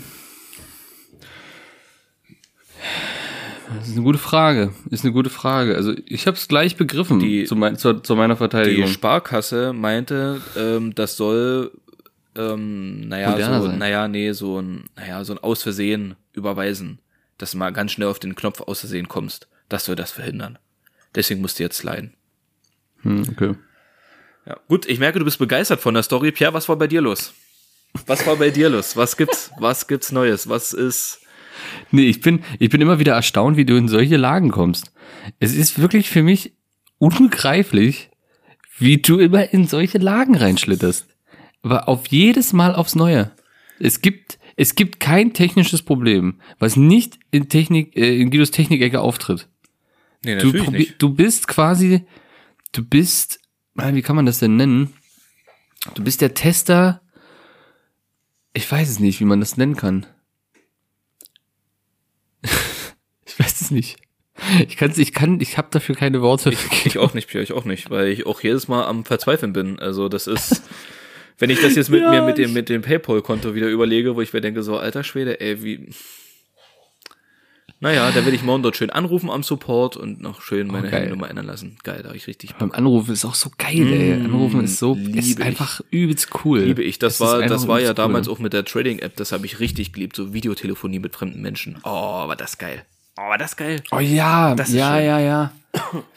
Das 3.77 3.88
ist 3.89 3.95
eine 3.95 4.03
gute 4.03 4.18
Frage. 4.18 4.74
Ist 4.89 5.03
eine 5.03 5.12
gute 5.13 5.29
Frage. 5.29 5.75
Also 5.75 5.94
ich 6.06 6.25
habe 6.27 6.38
es 6.38 6.47
gleich 6.47 6.77
begriffen 6.77 7.19
Die- 7.19 7.44
zu, 7.45 7.56
mein, 7.56 7.75
zu, 7.77 7.95
zu 7.95 8.15
meiner 8.15 8.35
Die 8.35 8.38
Verteidigung. 8.38 8.88
Sparkasse 8.88 9.74
meinte, 9.74 10.41
ähm, 10.56 10.95
das 10.95 11.18
soll, 11.18 11.71
ähm, 12.35 13.07
naja, 13.09 13.31
Moderner 13.31 13.62
so, 13.62 13.68
sein. 13.68 13.77
naja, 13.79 14.07
nee, 14.07 14.31
so 14.31 14.62
ein, 14.62 14.85
naja, 14.95 15.24
so 15.25 15.33
ein 15.33 15.39
Aus 15.39 15.63
Versehen 15.63 16.15
überweisen. 16.33 17.00
Dass 17.38 17.51
du 17.51 17.57
mal 17.57 17.71
ganz 17.74 17.91
schnell 17.91 18.07
auf 18.07 18.19
den 18.19 18.35
Knopf 18.35 18.62
aus 18.62 18.79
Versehen 18.79 19.07
kommst. 19.09 19.47
Das 19.69 19.85
soll 19.85 19.95
das 19.95 20.12
verhindern. 20.12 20.57
Deswegen 21.13 21.41
musst 21.41 21.59
du 21.59 21.63
jetzt 21.63 21.83
leiden. 21.83 22.13
Hm, 23.01 23.25
okay. 23.31 23.56
Ja. 24.45 24.57
Gut, 24.69 24.85
ich 24.88 24.97
merke, 25.00 25.19
du 25.19 25.25
bist 25.25 25.39
begeistert 25.39 25.81
von 25.81 25.94
der 25.94 26.03
Story. 26.03 26.31
Pierre, 26.31 26.53
was 26.53 26.69
war 26.69 26.77
bei 26.77 26.88
dir 26.88 27.01
los? 27.01 27.33
Was 28.06 28.25
war 28.25 28.38
bei 28.38 28.50
dir 28.50 28.69
los? 28.69 28.95
Was 28.95 29.18
gibt's, 29.18 29.51
was 29.59 29.88
gibt's 29.88 30.12
Neues? 30.12 30.47
Was 30.47 30.71
ist, 30.74 31.19
Nee, 31.92 32.07
ich 32.09 32.21
bin, 32.21 32.44
ich 32.59 32.69
bin 32.69 32.81
immer 32.81 33.00
wieder 33.00 33.13
erstaunt, 33.13 33.57
wie 33.57 33.65
du 33.65 33.75
in 33.77 33.88
solche 33.88 34.18
Lagen 34.18 34.51
kommst. 34.51 34.92
Es 35.39 35.56
ist 35.56 35.80
wirklich 35.80 36.09
für 36.09 36.24
mich 36.24 36.54
unbegreiflich, 37.00 38.09
wie 38.77 38.98
du 38.98 39.19
immer 39.19 39.51
in 39.54 39.68
solche 39.68 39.98
Lagen 39.98 40.36
reinschlitterst. 40.36 41.08
Aber 41.63 41.88
auf 41.89 42.08
jedes 42.08 42.53
Mal 42.53 42.75
aufs 42.75 42.96
Neue. 42.96 43.32
Es 43.79 44.01
gibt, 44.01 44.39
es 44.55 44.75
gibt 44.75 45.00
kein 45.00 45.34
technisches 45.34 45.82
Problem, 45.82 46.39
was 46.60 46.75
nicht 46.75 47.20
in 47.32 47.50
Technik, 47.50 47.96
äh, 47.96 48.20
in 48.20 48.29
Guidos 48.32 48.51
Technikecke 48.51 49.01
auftritt. 49.01 49.48
nee, 50.24 50.38
Du, 50.38 50.50
probi- 50.51 50.93
du 50.98 51.13
bist 51.13 51.48
quasi, 51.48 52.05
du 52.72 52.84
bist, 52.84 53.39
ah, 53.75 53.93
wie 53.93 54.01
kann 54.01 54.15
man 54.15 54.25
das 54.25 54.39
denn 54.39 54.55
nennen? 54.55 54.93
Du 55.96 56.03
bist 56.03 56.22
der 56.22 56.34
Tester. 56.34 57.01
Ich 58.53 58.70
weiß 58.72 58.89
es 58.89 59.00
nicht, 59.00 59.20
wie 59.20 59.25
man 59.25 59.39
das 59.39 59.58
nennen 59.58 59.75
kann. 59.75 60.05
ich 63.25 63.39
weiß 63.39 63.53
es 63.67 63.71
nicht. 63.71 63.97
Ich 64.67 64.77
kann 64.77 64.91
ich 64.95 65.13
kann, 65.13 65.39
ich 65.41 65.57
habe 65.57 65.69
dafür 65.71 65.95
keine 65.95 66.21
Worte. 66.21 66.51
Ich 66.86 66.97
auch 67.00 67.13
nicht, 67.15 67.27
Pierre, 67.27 67.43
ich 67.43 67.53
auch 67.53 67.65
nicht, 67.65 67.89
weil 67.89 68.07
ich 68.09 68.25
auch 68.27 68.41
jedes 68.41 68.67
Mal 68.67 68.86
am 68.86 69.03
Verzweifeln 69.03 69.51
bin. 69.53 69.79
Also 69.79 70.09
das 70.09 70.27
ist, 70.27 70.62
wenn 71.39 71.50
ich 71.50 71.59
das 71.59 71.75
jetzt 71.75 71.89
mit 71.89 72.01
Ja, 72.01 72.12
mir 72.12 72.21
mit 72.21 72.38
dem 72.38 72.50
ich- 72.50 72.53
mit 72.53 72.69
dem 72.69 72.81
PayPal-Konto 72.83 73.55
wieder 73.55 73.67
überlege, 73.67 74.15
wo 74.15 74.21
ich 74.21 74.33
mir 74.33 74.41
denke, 74.41 74.62
so 74.63 74.77
alter 74.77 75.03
Schwede, 75.03 75.39
ey, 75.41 75.63
wie. 75.63 75.89
Naja, 77.79 78.09
da 78.12 78.25
will 78.25 78.33
ich 78.33 78.41
morgen 78.41 78.63
dort 78.63 78.75
schön 78.75 78.89
anrufen 78.89 79.29
am 79.29 79.43
Support 79.43 79.97
und 79.97 80.19
noch 80.19 80.41
schön 80.41 80.65
meine 80.67 80.88
Oh. 80.88 80.91
Handynummer 80.91 81.29
ändern 81.29 81.45
lassen. 81.45 81.77
Geil, 81.83 82.01
da 82.01 82.09
hab 82.09 82.15
ich 82.15 82.25
richtig 82.25 82.55
Beim 82.55 82.71
Anrufen 82.71 83.13
ist 83.13 83.24
auch 83.24 83.36
so 83.36 83.51
geil, 83.55 83.88
ey. 83.93 84.13
Anrufen 84.13 84.63
ist 84.63 84.79
so, 84.79 84.95
ist 84.95 85.38
ich. 85.39 85.45
einfach 85.45 85.81
übelst 85.91 86.29
cool. 86.43 86.62
liebe 86.62 86.81
ich. 86.83 86.97
Das 86.97 87.15
Es 87.15 87.19
ist 87.21 87.25
war, 87.27 87.41
das 87.43 87.67
war 87.67 87.79
ja 87.79 87.89
cool. 87.89 87.93
damals 87.95 88.27
auch 88.29 88.39
mit 88.39 88.53
der 88.53 88.65
Trading-App, 88.65 89.15
das 89.15 89.31
habe 89.31 89.45
ich 89.45 89.59
richtig 89.59 89.93
geliebt, 89.93 90.15
so 90.15 90.33
Videotelefonie 90.33 90.97
mit 90.97 91.13
fremden 91.15 91.41
Menschen. 91.41 91.77
Oh, 91.83 91.89
war 92.27 92.36
das 92.36 92.57
geil. 92.57 92.83
Oh, 93.17 93.33
das 93.38 93.55
geil. 93.55 93.81
Oh 93.91 94.00
ja, 94.00 94.53
Das 94.55 94.69
ist 94.69 94.75
ja, 94.75 94.95
schön. 94.95 95.05
ja, 95.05 95.19
ja. 95.19 95.51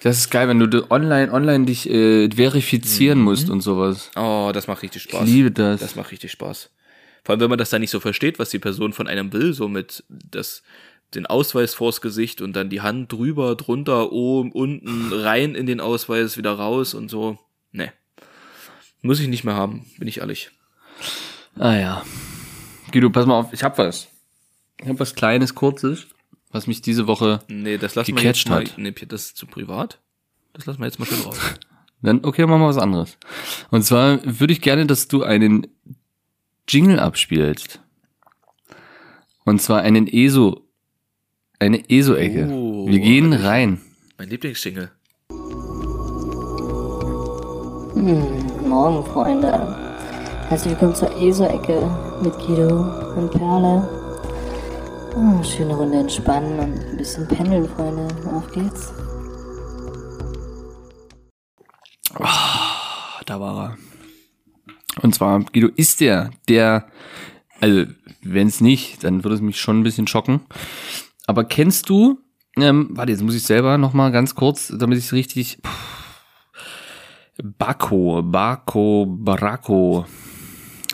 Das 0.02 0.18
ist 0.18 0.30
geil, 0.30 0.48
wenn 0.48 0.58
du 0.58 0.90
online, 0.90 1.32
online 1.32 1.66
dich 1.66 1.88
äh, 1.88 2.30
verifizieren 2.30 3.20
musst 3.20 3.50
und 3.50 3.60
sowas. 3.60 4.10
Oh, 4.16 4.50
das 4.52 4.66
macht 4.66 4.82
richtig 4.82 5.02
Spaß. 5.02 5.22
Ich 5.26 5.34
liebe 5.34 5.50
das. 5.50 5.80
Das 5.80 5.96
macht 5.96 6.12
richtig 6.12 6.30
Spaß. 6.32 6.70
Vor 7.24 7.32
allem, 7.32 7.40
wenn 7.40 7.50
man 7.50 7.58
das 7.58 7.70
dann 7.70 7.80
nicht 7.80 7.90
so 7.90 8.00
versteht, 8.00 8.38
was 8.38 8.50
die 8.50 8.58
Person 8.58 8.92
von 8.92 9.06
einem 9.06 9.32
will, 9.32 9.52
so 9.52 9.68
mit 9.68 10.04
das, 10.08 10.62
den 11.14 11.26
Ausweis 11.26 11.74
vors 11.74 12.00
Gesicht 12.00 12.40
und 12.40 12.54
dann 12.54 12.70
die 12.70 12.80
Hand 12.80 13.12
drüber, 13.12 13.54
drunter, 13.56 14.12
oben, 14.12 14.52
unten, 14.52 15.12
rein 15.12 15.54
in 15.54 15.66
den 15.66 15.80
Ausweis, 15.80 16.36
wieder 16.36 16.52
raus 16.52 16.94
und 16.94 17.10
so. 17.10 17.38
Nee. 17.72 17.90
Muss 19.02 19.20
ich 19.20 19.28
nicht 19.28 19.44
mehr 19.44 19.54
haben, 19.54 19.86
bin 19.98 20.08
ich 20.08 20.18
ehrlich. 20.18 20.50
Ah 21.58 21.74
ja. 21.74 22.02
Guido, 22.92 23.10
pass 23.10 23.26
mal 23.26 23.38
auf, 23.38 23.52
ich 23.52 23.62
hab 23.62 23.76
was. 23.78 24.08
Ich 24.82 24.88
hab 24.88 24.98
was 24.98 25.14
Kleines, 25.14 25.54
Kurzes. 25.54 26.06
Was 26.50 26.66
mich 26.66 26.82
diese 26.82 27.06
Woche. 27.06 27.40
Nee, 27.48 27.78
das 27.78 27.94
lassen 27.94 28.08
wir 28.08 28.22
Gecatcht 28.22 28.46
jetzt 28.46 28.50
mal. 28.50 28.64
hat. 28.64 28.74
Nee, 28.76 28.92
das 28.92 29.26
ist 29.26 29.36
zu 29.36 29.46
privat. 29.46 30.00
Das 30.52 30.66
lassen 30.66 30.80
wir 30.80 30.86
jetzt 30.86 30.98
mal 30.98 31.06
schön 31.06 31.20
raus. 31.20 31.38
Dann, 32.02 32.24
okay, 32.24 32.46
machen 32.46 32.60
wir 32.62 32.68
was 32.68 32.78
anderes. 32.78 33.18
Und 33.70 33.82
zwar 33.84 34.20
würde 34.24 34.52
ich 34.52 34.62
gerne, 34.62 34.86
dass 34.86 35.06
du 35.08 35.22
einen 35.22 35.66
Jingle 36.66 36.98
abspielst. 36.98 37.80
Und 39.44 39.60
zwar 39.60 39.82
einen 39.82 40.06
ESO, 40.06 40.66
eine 41.58 41.88
ESO-Ecke. 41.90 42.48
Oh, 42.50 42.86
Wir 42.88 43.00
gehen 43.00 43.32
rein. 43.32 43.80
Mein 44.16 44.30
Lieblingssingle. 44.30 44.90
Morgen, 48.66 49.04
Freunde. 49.12 49.76
Herzlich 50.48 50.72
willkommen 50.72 50.94
zur 50.94 51.14
ESO-Ecke 51.20 51.90
mit 52.22 52.32
Guido 52.38 53.14
und 53.16 53.30
Perle. 53.30 53.99
Ah, 55.14 55.42
schöne 55.42 55.74
Runde 55.74 55.98
entspannen 55.98 56.58
und 56.58 56.78
ein 56.78 56.96
bisschen 56.96 57.26
pendeln, 57.26 57.68
Freunde. 57.68 58.08
Auf 58.32 58.50
geht's. 58.52 58.92
Da 63.26 63.40
war 63.40 63.64
er. 63.64 63.78
Und 65.02 65.14
zwar, 65.14 65.40
Guido 65.40 65.68
ist 65.76 66.00
der, 66.00 66.30
der, 66.48 66.86
also, 67.60 67.84
wenn 68.22 68.48
es 68.48 68.60
nicht, 68.60 69.04
dann 69.04 69.24
würde 69.24 69.36
es 69.36 69.40
mich 69.40 69.60
schon 69.60 69.80
ein 69.80 69.84
bisschen 69.84 70.06
schocken. 70.06 70.40
Aber 71.26 71.44
kennst 71.44 71.88
du, 71.88 72.18
ähm, 72.56 72.88
warte, 72.90 73.12
jetzt 73.12 73.22
muss 73.22 73.34
ich 73.34 73.44
selber 73.44 73.78
noch 73.78 73.92
mal 73.92 74.10
ganz 74.10 74.34
kurz, 74.34 74.72
damit 74.76 74.98
ich 74.98 75.04
es 75.06 75.12
richtig, 75.12 75.58
Bako, 77.42 78.22
Bako, 78.22 79.06
Barako. 79.06 80.06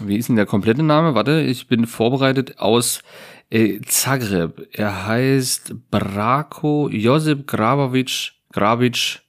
Wie 0.03 0.17
ist 0.17 0.29
denn 0.29 0.37
der 0.37 0.47
komplette 0.47 0.83
Name? 0.83 1.15
Warte, 1.15 1.41
ich 1.41 1.69
bin 1.69 1.87
vorbereitet 1.87 2.59
aus 2.59 3.03
äh, 3.51 3.81
Zagreb. 3.83 4.69
Er 4.73 5.07
heißt 5.07 5.75
Brako 5.91 6.89
Josip 6.91 7.47
Grabovic, 7.47 8.33
Grabic 8.53 9.21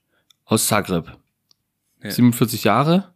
aus 0.45 0.67
Zagreb. 0.67 1.17
Ja. 2.03 2.11
47 2.11 2.63
Jahre. 2.63 3.13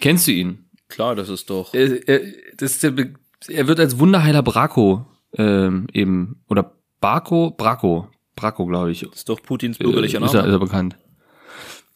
Kennst 0.00 0.26
du 0.26 0.32
ihn? 0.32 0.64
Klar, 0.88 1.14
das 1.14 1.28
ist 1.28 1.48
doch. 1.50 1.72
Er, 1.74 2.06
er, 2.08 2.20
das 2.56 2.72
ist 2.72 2.82
der, 2.82 2.90
Be- 2.90 3.14
er 3.48 3.66
wird 3.66 3.80
als 3.80 3.98
Wunderheiler 3.98 4.42
Brako 4.42 5.06
ähm, 5.38 5.86
eben, 5.92 6.42
oder 6.48 6.74
Barko, 7.00 7.50
Brako, 7.50 8.08
Brako, 8.36 8.66
glaube 8.66 8.90
ich. 8.92 9.00
Das 9.00 9.14
ist 9.20 9.28
doch 9.28 9.42
Putins 9.42 9.78
bürgerlicher 9.78 10.20
Äh, 10.20 10.24
ist, 10.24 10.34
er, 10.34 10.42
Name. 10.42 10.48
ist 10.48 10.54
er 10.54 10.58
bekannt. 10.58 10.96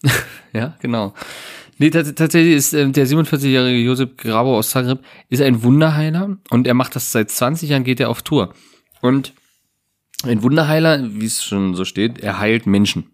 ja, 0.53 0.77
genau. 0.81 1.15
Nee, 1.79 1.89
tats- 1.91 2.15
tatsächlich 2.15 2.55
ist 2.55 2.73
ähm, 2.73 2.93
der 2.93 3.07
47-jährige 3.07 3.79
Josip 3.85 4.19
Grabo 4.19 4.57
aus 4.57 4.71
Zagreb 4.71 5.01
ist 5.29 5.43
ein 5.43 5.63
Wunderheiler 5.63 6.39
und 6.51 6.67
er 6.67 6.75
macht 6.75 6.97
das 6.97 7.13
seit 7.13 7.31
20 7.31 7.71
Jahren, 7.71 7.85
geht 7.85 8.01
er 8.01 8.09
auf 8.09 8.23
Tour. 8.23 8.55
Und 9.03 9.35
ein 10.25 10.43
Wunderheiler, 10.43 11.01
wie 11.13 11.27
es 11.27 11.45
schon 11.45 11.75
so 11.75 11.85
steht, 11.85 12.19
er 12.21 12.39
heilt 12.39 12.67
Menschen. 12.67 13.11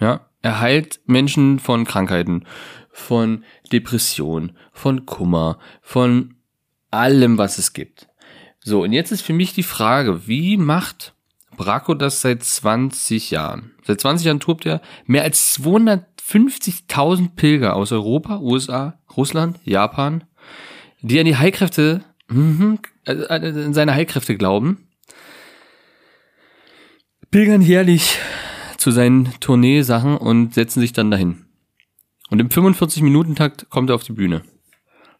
Ja, 0.00 0.28
er 0.42 0.60
heilt 0.60 1.00
Menschen 1.06 1.58
von 1.60 1.84
Krankheiten, 1.84 2.44
von 2.90 3.44
Depression, 3.72 4.52
von 4.72 5.06
Kummer, 5.06 5.58
von 5.80 6.34
allem, 6.90 7.38
was 7.38 7.58
es 7.58 7.72
gibt. 7.72 8.08
So, 8.60 8.82
und 8.82 8.92
jetzt 8.92 9.12
ist 9.12 9.22
für 9.22 9.32
mich 9.32 9.54
die 9.54 9.62
Frage, 9.62 10.26
wie 10.26 10.56
macht 10.56 11.14
Braco 11.56 11.94
das 11.94 12.20
seit 12.20 12.42
20 12.42 13.30
Jahren? 13.30 13.72
Seit 13.84 14.00
20 14.00 14.26
Jahren 14.26 14.40
tourt 14.40 14.66
er 14.66 14.80
mehr 15.06 15.22
als 15.22 15.54
250.000 16.28 17.30
Pilger 17.36 17.74
aus 17.74 17.90
Europa, 17.90 18.38
USA, 18.40 18.98
Russland, 19.16 19.58
Japan, 19.64 20.24
die 21.00 21.18
an 21.18 21.24
die 21.24 21.36
Heilkräfte, 21.36 22.02
mhm, 22.28 22.78
äh, 23.06 23.26
an 23.28 23.72
seine 23.72 23.94
Heilkräfte 23.94 24.36
glauben, 24.36 24.88
pilgern 27.30 27.62
jährlich 27.62 28.18
zu 28.76 28.90
seinen 28.90 29.32
Tourneesachen 29.40 30.16
und 30.16 30.54
setzen 30.54 30.80
sich 30.80 30.92
dann 30.92 31.10
dahin. 31.10 31.46
Und 32.30 32.40
im 32.40 32.48
45-Minuten-Takt 32.48 33.70
kommt 33.70 33.90
er 33.90 33.96
auf 33.96 34.04
die 34.04 34.12
Bühne. 34.12 34.42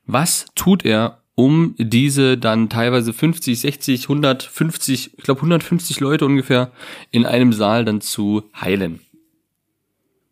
Was 0.04 0.46
tut 0.54 0.84
er, 0.84 1.22
um 1.34 1.74
diese 1.78 2.36
dann 2.36 2.68
teilweise 2.68 3.12
50, 3.12 3.60
60, 3.60 4.02
150, 4.04 5.14
ich 5.16 5.24
glaube 5.24 5.40
150 5.40 6.00
Leute 6.00 6.26
ungefähr 6.26 6.72
in 7.10 7.24
einem 7.24 7.52
Saal 7.52 7.84
dann 7.84 8.00
zu 8.00 8.42
heilen? 8.60 9.00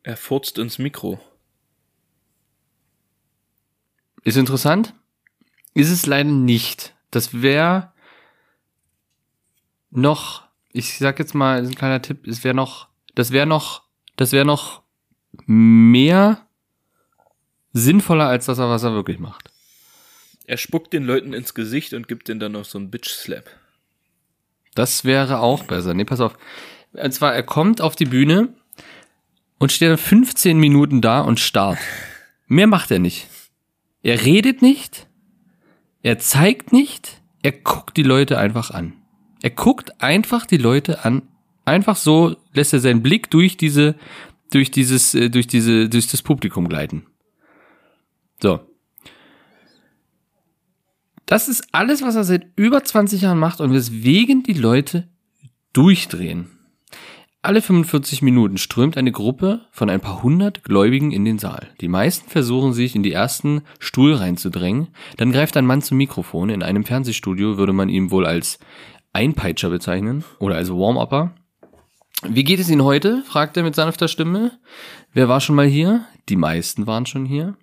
Er 0.06 0.16
furzt 0.16 0.56
ins 0.58 0.78
Mikro. 0.78 1.18
Ist 4.22 4.36
interessant? 4.36 4.94
Ist 5.74 5.90
es 5.90 6.06
leider 6.06 6.30
nicht. 6.30 6.94
Das 7.10 7.42
wäre 7.42 7.92
noch, 9.90 10.46
ich 10.72 10.96
sag 10.96 11.18
jetzt 11.18 11.34
mal, 11.34 11.60
ist 11.60 11.70
ein 11.70 11.74
kleiner 11.74 12.02
Tipp, 12.02 12.24
es 12.24 12.44
wäre 12.44 12.54
noch, 12.54 12.86
das 13.16 13.32
wäre 13.32 13.46
noch, 13.46 13.82
das 14.14 14.30
wäre 14.30 14.44
noch 14.44 14.82
mehr 15.44 16.46
sinnvoller 17.72 18.28
als 18.28 18.46
das, 18.46 18.58
was 18.58 18.84
er 18.84 18.92
wirklich 18.92 19.18
macht. 19.18 19.50
Er 20.44 20.56
spuckt 20.56 20.92
den 20.92 21.02
Leuten 21.02 21.32
ins 21.32 21.52
Gesicht 21.52 21.94
und 21.94 22.06
gibt 22.06 22.28
denen 22.28 22.38
dann 22.38 22.52
noch 22.52 22.64
so 22.64 22.78
einen 22.78 22.92
Bitch-Slap. 22.92 23.50
Das 24.76 25.04
wäre 25.04 25.40
auch 25.40 25.64
besser. 25.64 25.94
Nee, 25.94 26.04
pass 26.04 26.20
auf. 26.20 26.38
Und 26.92 27.10
zwar, 27.12 27.34
er 27.34 27.42
kommt 27.42 27.80
auf 27.80 27.96
die 27.96 28.04
Bühne 28.04 28.54
und 29.58 29.72
steht 29.72 29.90
dann 29.90 29.98
15 29.98 30.58
Minuten 30.58 31.00
da 31.00 31.20
und 31.20 31.40
starrt. 31.40 31.78
Mehr 32.46 32.66
macht 32.66 32.90
er 32.90 32.98
nicht. 32.98 33.28
Er 34.02 34.24
redet 34.24 34.62
nicht. 34.62 35.08
Er 36.02 36.18
zeigt 36.18 36.72
nicht. 36.72 37.22
Er 37.42 37.52
guckt 37.52 37.96
die 37.96 38.02
Leute 38.02 38.38
einfach 38.38 38.70
an. 38.70 38.92
Er 39.42 39.50
guckt 39.50 40.00
einfach 40.00 40.46
die 40.46 40.56
Leute 40.56 41.04
an. 41.04 41.22
Einfach 41.64 41.96
so 41.96 42.36
lässt 42.52 42.72
er 42.72 42.80
seinen 42.80 43.02
Blick 43.02 43.30
durch 43.30 43.56
diese, 43.56 43.96
durch 44.50 44.70
dieses, 44.70 45.14
äh, 45.14 45.30
durch 45.30 45.46
diese, 45.46 45.88
durch 45.88 46.06
das 46.06 46.22
Publikum 46.22 46.68
gleiten. 46.68 47.06
So. 48.40 48.60
Das 51.26 51.48
ist 51.48 51.66
alles, 51.72 52.02
was 52.02 52.14
er 52.14 52.22
seit 52.22 52.46
über 52.54 52.84
20 52.84 53.22
Jahren 53.22 53.38
macht 53.38 53.60
und 53.60 53.72
weswegen 53.72 54.44
die 54.44 54.52
Leute 54.52 55.08
durchdrehen. 55.72 56.55
Alle 57.42 57.62
45 57.62 58.22
Minuten 58.22 58.58
strömt 58.58 58.96
eine 58.96 59.12
Gruppe 59.12 59.60
von 59.70 59.88
ein 59.88 60.00
paar 60.00 60.22
hundert 60.22 60.64
Gläubigen 60.64 61.12
in 61.12 61.24
den 61.24 61.38
Saal. 61.38 61.68
Die 61.80 61.88
meisten 61.88 62.28
versuchen 62.28 62.72
sich 62.72 62.96
in 62.96 63.04
die 63.04 63.12
ersten 63.12 63.62
Stuhl 63.78 64.14
reinzudrängen. 64.14 64.88
Dann 65.16 65.30
greift 65.30 65.56
ein 65.56 65.66
Mann 65.66 65.82
zum 65.82 65.96
Mikrofon. 65.98 66.50
In 66.50 66.62
einem 66.62 66.84
Fernsehstudio 66.84 67.56
würde 67.56 67.72
man 67.72 67.88
ihn 67.88 68.10
wohl 68.10 68.26
als 68.26 68.58
Einpeitscher 69.12 69.70
bezeichnen 69.70 70.24
oder 70.40 70.56
als 70.56 70.70
Warm-Upper. 70.70 71.34
Wie 72.22 72.44
geht 72.44 72.60
es 72.60 72.70
Ihnen 72.70 72.82
heute? 72.82 73.22
fragt 73.22 73.56
er 73.56 73.62
mit 73.62 73.74
sanfter 73.74 74.08
Stimme. 74.08 74.52
Wer 75.12 75.28
war 75.28 75.40
schon 75.40 75.54
mal 75.54 75.66
hier? 75.66 76.04
Die 76.28 76.36
meisten 76.36 76.86
waren 76.86 77.06
schon 77.06 77.26
hier. 77.26 77.56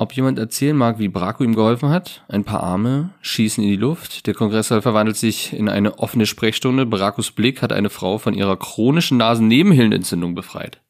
Ob 0.00 0.14
jemand 0.14 0.38
erzählen 0.38 0.74
mag, 0.74 0.98
wie 0.98 1.08
Braco 1.08 1.44
ihm 1.44 1.54
geholfen 1.54 1.90
hat? 1.90 2.24
Ein 2.26 2.44
paar 2.44 2.62
Arme 2.62 3.10
schießen 3.20 3.62
in 3.62 3.68
die 3.68 3.76
Luft. 3.76 4.26
Der 4.26 4.32
Kongresssaal 4.32 4.80
verwandelt 4.80 5.18
sich 5.18 5.52
in 5.52 5.68
eine 5.68 5.98
offene 5.98 6.24
Sprechstunde. 6.24 6.86
Bracos 6.86 7.32
Blick 7.32 7.60
hat 7.60 7.70
eine 7.70 7.90
Frau 7.90 8.16
von 8.16 8.32
ihrer 8.32 8.56
chronischen 8.56 9.18
Nasennebenhöhlenentzündung 9.18 10.34
befreit. 10.34 10.80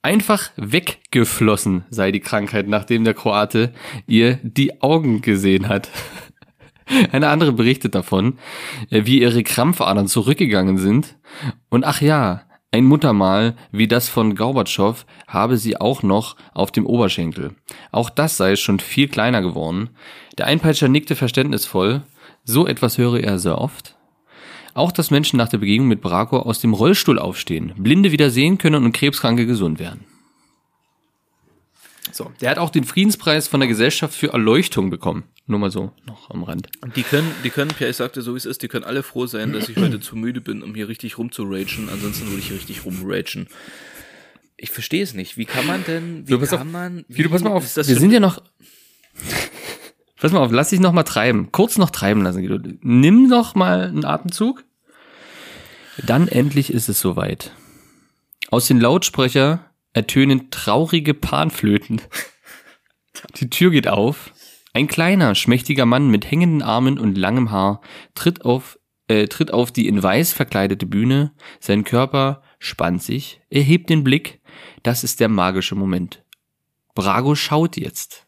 Einfach 0.00 0.50
weggeflossen 0.54 1.86
sei 1.90 2.12
die 2.12 2.20
Krankheit, 2.20 2.68
nachdem 2.68 3.02
der 3.02 3.14
Kroate 3.14 3.72
ihr 4.06 4.38
die 4.44 4.80
Augen 4.80 5.22
gesehen 5.22 5.68
hat. 5.68 5.90
Eine 7.10 7.30
andere 7.30 7.50
berichtet 7.50 7.96
davon, 7.96 8.38
äh, 8.90 9.06
wie 9.06 9.22
ihre 9.22 9.42
Krampfadern 9.42 10.06
zurückgegangen 10.06 10.78
sind. 10.78 11.16
Und 11.68 11.82
ach 11.82 12.00
ja, 12.00 12.42
ein 12.72 12.84
Muttermal 12.84 13.54
wie 13.72 13.88
das 13.88 14.08
von 14.08 14.34
Gorbatschow 14.34 15.06
habe 15.28 15.56
sie 15.56 15.80
auch 15.80 16.02
noch 16.02 16.36
auf 16.52 16.72
dem 16.72 16.84
Oberschenkel. 16.84 17.54
Auch 17.92 18.10
das 18.10 18.36
sei 18.36 18.56
schon 18.56 18.80
viel 18.80 19.08
kleiner 19.08 19.40
geworden. 19.40 19.90
Der 20.36 20.46
Einpeitscher 20.46 20.88
nickte 20.88 21.16
verständnisvoll. 21.16 22.02
So 22.44 22.66
etwas 22.66 22.98
höre 22.98 23.20
er 23.20 23.38
sehr 23.38 23.58
oft. 23.58 23.96
Auch, 24.74 24.92
dass 24.92 25.10
Menschen 25.10 25.38
nach 25.38 25.48
der 25.48 25.58
Begegnung 25.58 25.88
mit 25.88 26.02
Braco 26.02 26.38
aus 26.38 26.60
dem 26.60 26.74
Rollstuhl 26.74 27.18
aufstehen, 27.18 27.72
Blinde 27.78 28.12
wieder 28.12 28.28
sehen 28.28 28.58
können 28.58 28.84
und 28.84 28.92
Krebskranke 28.92 29.46
gesund 29.46 29.78
werden. 29.78 30.04
So, 32.16 32.32
der 32.40 32.50
hat 32.50 32.56
auch 32.56 32.70
den 32.70 32.84
Friedenspreis 32.84 33.46
von 33.46 33.60
der 33.60 33.68
Gesellschaft 33.68 34.14
für 34.14 34.32
Erleuchtung 34.32 34.88
bekommen. 34.88 35.24
Nur 35.46 35.58
mal 35.58 35.70
so, 35.70 35.92
noch 36.06 36.30
am 36.30 36.44
Rand. 36.44 36.68
Die 36.96 37.02
können, 37.02 37.30
die 37.44 37.50
können, 37.50 37.70
Pierre, 37.76 37.90
ich 37.90 37.96
sagte 37.96 38.22
so 38.22 38.32
wie 38.32 38.38
es 38.38 38.46
ist, 38.46 38.62
die 38.62 38.68
können 38.68 38.84
alle 38.84 39.02
froh 39.02 39.26
sein, 39.26 39.52
dass 39.52 39.68
ich 39.68 39.76
heute 39.76 40.00
zu 40.00 40.16
müde 40.16 40.40
bin, 40.40 40.62
um 40.62 40.74
hier 40.74 40.88
richtig 40.88 41.18
rumzuragen. 41.18 41.90
Ansonsten 41.90 42.26
würde 42.28 42.38
ich 42.38 42.48
hier 42.48 42.56
richtig 42.56 42.86
rumragen. 42.86 43.48
Ich 44.56 44.70
verstehe 44.70 45.02
es 45.02 45.12
nicht. 45.12 45.36
Wie 45.36 45.44
kann 45.44 45.66
man 45.66 45.84
denn, 45.84 46.26
wie 46.26 46.32
Du, 46.32 46.38
kann 46.38 46.60
auf. 46.60 46.64
man, 46.64 47.04
wie, 47.08 47.16
Guido, 47.18 47.28
pass 47.28 47.42
mal 47.42 47.50
auf. 47.50 47.76
Wir 47.76 47.84
sind 47.84 48.10
ja 48.10 48.20
noch. 48.20 48.42
pass 50.18 50.32
mal 50.32 50.40
auf, 50.40 50.52
lass 50.52 50.70
dich 50.70 50.80
noch 50.80 50.92
mal 50.92 51.02
treiben. 51.02 51.52
Kurz 51.52 51.76
noch 51.76 51.90
treiben 51.90 52.22
lassen, 52.22 52.40
Guido. 52.40 52.58
Nimm 52.80 53.28
noch 53.28 53.54
mal 53.54 53.82
einen 53.88 54.06
Atemzug. 54.06 54.64
Dann 56.06 56.28
endlich 56.28 56.72
ist 56.72 56.88
es 56.88 56.98
soweit. 56.98 57.52
Aus 58.48 58.66
den 58.68 58.80
Lautsprecher 58.80 59.70
ertönen 59.96 60.50
traurige 60.50 61.14
Panflöten. 61.14 62.02
Die 63.36 63.48
Tür 63.48 63.70
geht 63.70 63.88
auf. 63.88 64.30
Ein 64.74 64.88
kleiner, 64.88 65.34
schmächtiger 65.34 65.86
Mann 65.86 66.10
mit 66.10 66.30
hängenden 66.30 66.60
Armen 66.60 66.98
und 66.98 67.16
langem 67.16 67.50
Haar 67.50 67.80
tritt 68.14 68.44
auf 68.44 68.78
äh, 69.08 69.26
tritt 69.26 69.52
auf 69.52 69.72
die 69.72 69.88
in 69.88 70.02
weiß 70.02 70.32
verkleidete 70.32 70.84
Bühne, 70.84 71.32
sein 71.60 71.84
Körper 71.84 72.42
spannt 72.58 73.02
sich, 73.02 73.40
er 73.48 73.62
hebt 73.62 73.88
den 73.88 74.04
Blick, 74.04 74.40
das 74.82 75.04
ist 75.04 75.20
der 75.20 75.28
magische 75.28 75.76
Moment. 75.76 76.24
Brago 76.94 77.34
schaut 77.34 77.76
jetzt. 77.76 78.26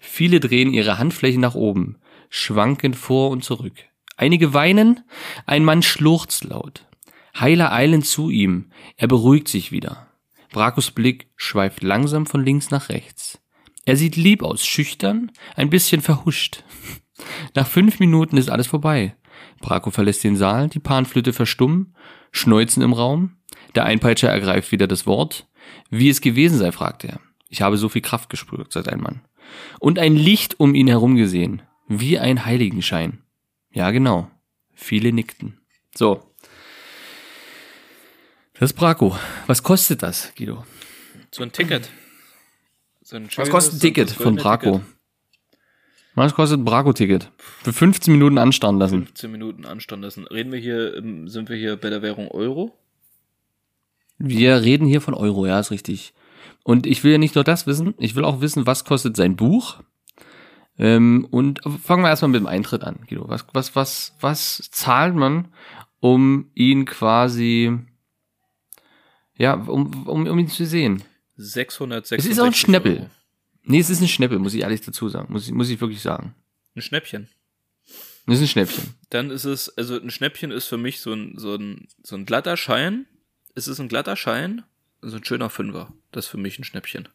Viele 0.00 0.40
drehen 0.40 0.72
ihre 0.72 0.98
Handflächen 0.98 1.40
nach 1.40 1.56
oben, 1.56 1.98
schwanken 2.30 2.94
vor 2.94 3.30
und 3.30 3.44
zurück. 3.44 3.74
Einige 4.16 4.54
weinen, 4.54 5.02
ein 5.44 5.64
Mann 5.64 5.82
schluchzt 5.82 6.44
laut. 6.44 6.86
Heiler 7.38 7.72
eilen 7.72 8.02
zu 8.02 8.30
ihm, 8.30 8.70
er 8.96 9.08
beruhigt 9.08 9.48
sich 9.48 9.72
wieder. 9.72 10.08
Bracos 10.50 10.90
Blick 10.90 11.30
schweift 11.36 11.82
langsam 11.82 12.26
von 12.26 12.44
links 12.44 12.70
nach 12.70 12.88
rechts. 12.88 13.40
Er 13.84 13.96
sieht 13.96 14.16
lieb 14.16 14.42
aus, 14.42 14.64
schüchtern, 14.66 15.30
ein 15.54 15.70
bisschen 15.70 16.00
verhuscht. 16.00 16.64
Nach 17.54 17.66
fünf 17.66 17.98
Minuten 17.98 18.36
ist 18.36 18.50
alles 18.50 18.66
vorbei. 18.66 19.16
Braco 19.60 19.90
verlässt 19.90 20.24
den 20.24 20.36
Saal, 20.36 20.68
die 20.68 20.80
Panflöte 20.80 21.32
verstummen, 21.32 21.94
Schneuzen 22.30 22.82
im 22.82 22.92
Raum. 22.92 23.36
Der 23.74 23.84
Einpeitscher 23.84 24.28
ergreift 24.28 24.72
wieder 24.72 24.86
das 24.86 25.06
Wort. 25.06 25.48
Wie 25.88 26.08
es 26.08 26.20
gewesen 26.20 26.58
sei, 26.58 26.72
fragt 26.72 27.04
er. 27.04 27.20
Ich 27.48 27.62
habe 27.62 27.78
so 27.78 27.88
viel 27.88 28.02
Kraft 28.02 28.28
gespürt, 28.28 28.72
sagt 28.72 28.88
ein 28.88 29.00
Mann. 29.00 29.22
Und 29.78 29.98
ein 29.98 30.16
Licht 30.16 30.58
um 30.58 30.74
ihn 30.74 30.88
herum 30.88 31.16
gesehen. 31.16 31.62
Wie 31.88 32.18
ein 32.18 32.44
Heiligenschein. 32.44 33.22
Ja, 33.70 33.90
genau. 33.90 34.30
Viele 34.74 35.12
nickten. 35.12 35.60
So. 35.94 36.22
Das 38.58 38.70
ist 38.70 38.76
Braco. 38.76 39.16
Was 39.46 39.62
kostet 39.62 40.02
das, 40.02 40.32
Guido? 40.36 40.64
So 41.30 41.42
ein 41.42 41.52
Ticket. 41.52 41.90
So 43.02 43.16
ein 43.16 43.26
Was 43.26 43.34
schönes, 43.34 43.50
kostet 43.50 43.74
ein 43.74 43.80
Ticket 43.80 44.10
das 44.10 44.16
von 44.16 44.36
Braco? 44.36 44.78
Ticket. 44.78 44.96
Was 46.16 46.34
kostet 46.34 46.60
ein 46.60 46.64
Braco-Ticket? 46.64 47.30
Für 47.36 47.74
15 47.74 48.10
Minuten 48.10 48.38
anstarren 48.38 48.78
lassen. 48.78 49.04
15 49.04 49.30
Minuten 49.30 49.66
Anstand 49.66 50.02
lassen. 50.02 50.26
Reden 50.26 50.50
wir 50.50 50.58
hier, 50.58 50.96
ähm, 50.96 51.28
sind 51.28 51.50
wir 51.50 51.56
hier 51.56 51.76
bei 51.76 51.90
der 51.90 52.00
Währung 52.00 52.28
Euro? 52.28 52.74
Wir 54.16 54.62
reden 54.62 54.86
hier 54.86 55.02
von 55.02 55.12
Euro, 55.12 55.44
ja, 55.44 55.60
ist 55.60 55.70
richtig. 55.70 56.14
Und 56.64 56.86
ich 56.86 57.04
will 57.04 57.12
ja 57.12 57.18
nicht 57.18 57.34
nur 57.34 57.44
das 57.44 57.66
wissen, 57.66 57.92
ich 57.98 58.16
will 58.16 58.24
auch 58.24 58.40
wissen, 58.40 58.66
was 58.66 58.86
kostet 58.86 59.14
sein 59.14 59.36
Buch. 59.36 59.82
Ähm, 60.78 61.28
und 61.30 61.60
fangen 61.84 62.02
wir 62.02 62.08
erstmal 62.08 62.30
mit 62.30 62.40
dem 62.40 62.46
Eintritt 62.46 62.82
an, 62.82 63.00
Guido. 63.06 63.28
Was, 63.28 63.44
was, 63.52 63.76
was, 63.76 64.16
was 64.20 64.70
zahlt 64.70 65.14
man, 65.14 65.48
um 66.00 66.50
ihn 66.54 66.86
quasi, 66.86 67.78
ja, 69.36 69.54
um, 69.54 70.06
um, 70.06 70.26
um 70.26 70.38
ihn 70.38 70.48
zu 70.48 70.66
sehen? 70.66 71.02
666 71.36 72.18
Es 72.24 72.30
ist 72.30 72.40
auch 72.40 72.46
ein 72.46 72.54
Schnäppel. 72.54 72.98
Euro. 72.98 73.10
Nee, 73.64 73.80
es 73.80 73.90
ist 73.90 74.00
ein 74.00 74.08
Schnäppel, 74.08 74.38
muss 74.38 74.54
ich 74.54 74.62
ehrlich 74.62 74.80
dazu 74.80 75.08
sagen. 75.08 75.32
Muss 75.32 75.46
ich, 75.46 75.52
muss 75.52 75.68
ich 75.68 75.80
wirklich 75.80 76.00
sagen. 76.00 76.34
Ein 76.74 76.82
Schnäppchen. 76.82 77.28
Es 78.26 78.36
ist 78.36 78.40
ein 78.42 78.48
Schnäppchen. 78.48 78.94
Dann 79.10 79.30
ist 79.30 79.44
es, 79.44 79.76
also 79.76 80.00
ein 80.00 80.10
Schnäppchen 80.10 80.50
ist 80.50 80.66
für 80.66 80.78
mich 80.78 81.00
so 81.00 81.12
ein, 81.12 81.34
so 81.36 81.54
ein, 81.54 81.88
so 82.02 82.16
ein 82.16 82.26
glatter 82.26 82.56
Schein. 82.56 83.06
Es 83.54 83.68
ist 83.68 83.78
ein 83.78 83.88
glatter 83.88 84.16
Schein, 84.16 84.62
so 85.00 85.16
ein 85.16 85.24
schöner 85.24 85.50
Fünfer. 85.50 85.92
Das 86.12 86.26
ist 86.26 86.30
für 86.30 86.38
mich 86.38 86.58
ein 86.58 86.64
Schnäppchen. 86.64 87.08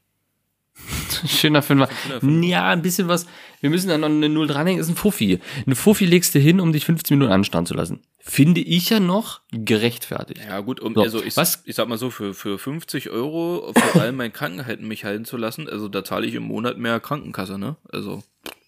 Schöner 1.28 1.62
Fünfer. 1.62 1.90
Ja, 2.22 2.70
ein 2.70 2.82
bisschen 2.82 3.08
was. 3.08 3.26
Wir 3.60 3.70
müssen 3.70 3.90
da 3.90 3.98
noch 3.98 4.08
eine 4.10 4.30
Null 4.30 4.48
dranhängen. 4.48 4.80
Ist 4.82 4.90
ein 4.90 4.96
Fuffi. 4.96 5.40
Eine 5.66 5.76
Fuffi 5.76 6.06
legst 6.06 6.34
du 6.36 6.40
hin, 6.40 6.60
um 6.60 6.72
dich 6.74 6.86
15 6.86 7.18
Minuten 7.18 7.34
anstarren 7.34 7.66
zu 7.66 7.74
lassen. 7.74 8.02
Finde 8.20 8.62
ich 8.62 8.90
ja 8.90 9.00
noch 9.00 9.42
gerechtfertigt. 9.52 10.42
Ja, 10.48 10.60
gut, 10.60 10.80
um, 10.80 10.94
So, 10.94 11.02
also 11.02 11.24
ich, 11.24 11.36
was- 11.38 11.64
ich 11.66 11.76
sag 11.76 11.88
mal 11.88 11.98
so, 11.98 12.10
für, 12.12 12.34
für 12.34 12.58
50 12.60 13.10
Euro 13.10 13.72
vor 13.76 14.02
allem 14.02 14.16
mein 14.16 14.32
Krankenhalten 14.34 14.88
mich 14.88 15.04
halten 15.06 15.26
zu 15.26 15.38
lassen, 15.38 15.68
also 15.70 15.88
da 15.88 16.04
zahle 16.04 16.28
ich 16.28 16.34
im 16.36 16.44
Monat 16.44 16.78
mehr 16.78 17.00
Krankenkasse, 17.00 17.58
ne? 17.58 17.78
Also, 17.92 18.24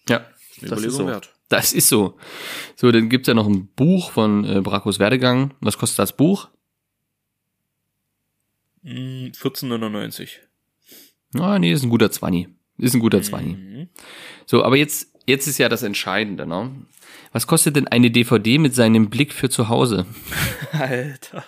Ja, 0.08 0.18
das 0.18 0.62
ist 0.62 0.72
Überlegung 0.72 0.96
so. 0.96 1.06
wert. 1.06 1.30
Das 1.50 1.72
ist 1.72 1.88
so. 1.88 2.16
So, 2.74 2.90
dann 2.90 3.08
gibt's 3.08 3.28
ja 3.28 3.34
noch 3.34 3.46
ein 3.46 3.68
Buch 3.76 4.10
von 4.10 4.44
äh, 4.44 4.60
Bracos 4.60 4.98
Werdegang. 4.98 5.54
Was 5.60 5.78
kostet 5.78 5.98
das 6.00 6.16
Buch? 6.16 6.48
Mm, 8.82 9.28
14,99. 9.32 10.28
Ah, 11.38 11.58
nee, 11.58 11.72
ist 11.72 11.82
ein 11.82 11.90
guter 11.90 12.10
20. 12.10 12.48
Ist 12.78 12.94
ein 12.94 13.00
guter 13.00 13.22
20. 13.22 13.56
Mhm. 13.56 13.88
So, 14.46 14.64
aber 14.64 14.76
jetzt, 14.76 15.08
jetzt 15.26 15.46
ist 15.46 15.58
ja 15.58 15.68
das 15.68 15.82
Entscheidende, 15.82 16.46
ne? 16.46 16.70
Was 17.32 17.46
kostet 17.46 17.76
denn 17.76 17.88
eine 17.88 18.10
DVD 18.10 18.58
mit 18.58 18.74
seinem 18.74 19.10
Blick 19.10 19.32
für 19.32 19.48
zu 19.48 19.68
Hause? 19.68 20.06
Alter. 20.72 21.44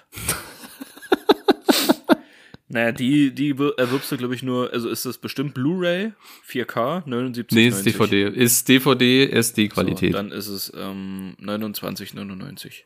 naja, 2.68 2.90
die, 2.92 3.33
die 3.35 3.59
wir- 3.59 3.75
erwirbst 3.79 4.11
du, 4.11 4.16
glaube 4.16 4.35
ich, 4.35 4.42
nur, 4.42 4.72
also 4.72 4.88
ist 4.88 5.05
das 5.07 5.18
bestimmt 5.18 5.55
Blu-ray, 5.55 6.12
4K, 6.49 7.05
79,90. 7.07 7.46
Nee, 7.55 7.68
ist 7.68 7.87
DVD. 7.87 8.25
Ist 8.29 8.68
DVD, 8.68 9.27
So, 9.29 9.33
SD-Qualität. 9.37 10.14
dann 10.14 10.33
ist 10.33 10.49
es 10.49 10.72
ähm, 10.77 11.37
29,99. 11.40 12.83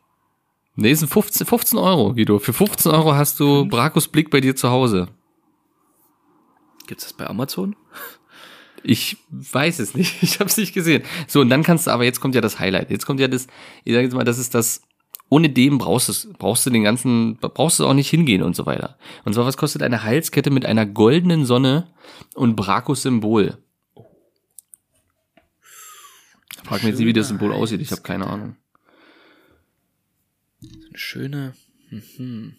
nee, 0.76 0.90
ist 0.90 1.02
ein 1.02 1.08
15, 1.08 1.46
15 1.46 1.78
Euro, 1.78 2.12
Guido. 2.14 2.38
Für 2.38 2.52
15 2.52 2.92
Euro 2.92 3.14
hast 3.14 3.40
du 3.40 3.66
Bracos 3.66 4.08
Blick 4.08 4.28
bei 4.30 4.40
dir 4.42 4.54
zu 4.54 4.68
Hause. 4.70 5.08
Gibt's 6.90 7.04
das 7.04 7.12
bei 7.12 7.28
Amazon? 7.28 7.76
Ich 8.82 9.16
weiß 9.30 9.78
es 9.78 9.94
nicht. 9.94 10.20
Ich 10.24 10.40
habe 10.40 10.50
es 10.50 10.56
nicht 10.56 10.74
gesehen. 10.74 11.04
So, 11.28 11.40
und 11.40 11.48
dann 11.48 11.62
kannst 11.62 11.86
du, 11.86 11.92
aber 11.92 12.02
jetzt 12.02 12.18
kommt 12.18 12.34
ja 12.34 12.40
das 12.40 12.58
Highlight. 12.58 12.90
Jetzt 12.90 13.06
kommt 13.06 13.20
ja 13.20 13.28
das, 13.28 13.46
ich 13.84 13.92
sage 13.92 14.06
jetzt 14.06 14.14
mal, 14.14 14.24
das 14.24 14.38
ist 14.38 14.56
das, 14.56 14.82
ohne 15.28 15.50
dem 15.50 15.78
brauchst 15.78 16.08
du 16.08 16.12
es, 16.12 16.28
brauchst 16.36 16.66
du 16.66 16.70
den 16.70 16.82
ganzen, 16.82 17.36
brauchst 17.36 17.78
du 17.78 17.86
auch 17.86 17.94
nicht 17.94 18.10
hingehen 18.10 18.42
und 18.42 18.56
so 18.56 18.66
weiter. 18.66 18.98
Und 19.24 19.34
zwar, 19.34 19.46
was 19.46 19.56
kostet 19.56 19.84
eine 19.84 20.02
Halskette 20.02 20.50
mit 20.50 20.66
einer 20.66 20.84
goldenen 20.84 21.44
Sonne 21.44 21.94
und 22.34 22.56
Bracos 22.56 23.02
Symbol? 23.02 23.56
Frag 26.64 26.82
mich 26.82 26.90
jetzt 26.90 26.98
nicht, 26.98 27.06
wie 27.06 27.12
das 27.12 27.28
Symbol 27.28 27.52
aussieht. 27.52 27.80
Ich 27.80 27.92
habe 27.92 28.02
keine 28.02 28.26
Ahnung. 28.26 28.56
Eine 30.60 30.98
schöne. 30.98 31.54
Mhm. 31.90 32.56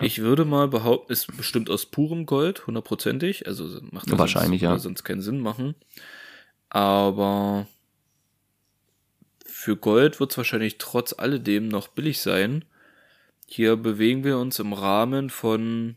Ich 0.00 0.20
würde 0.20 0.44
mal 0.44 0.68
behaupten, 0.68 1.12
ist 1.12 1.36
bestimmt 1.36 1.68
aus 1.68 1.86
purem 1.86 2.24
Gold, 2.24 2.66
hundertprozentig. 2.66 3.46
Also 3.46 3.80
macht 3.90 4.08
ja 4.10 4.18
Wahrscheinlich, 4.18 4.62
sonst, 4.62 4.72
ja. 4.72 4.78
sonst 4.78 5.04
keinen 5.04 5.20
Sinn 5.20 5.40
machen. 5.40 5.74
Aber 6.70 7.66
für 9.44 9.76
Gold 9.76 10.18
wird 10.18 10.30
es 10.30 10.36
wahrscheinlich 10.38 10.78
trotz 10.78 11.12
alledem 11.12 11.68
noch 11.68 11.88
billig 11.88 12.20
sein. 12.20 12.64
Hier 13.46 13.76
bewegen 13.76 14.24
wir 14.24 14.38
uns 14.38 14.58
im 14.58 14.72
Rahmen 14.72 15.28
von. 15.28 15.96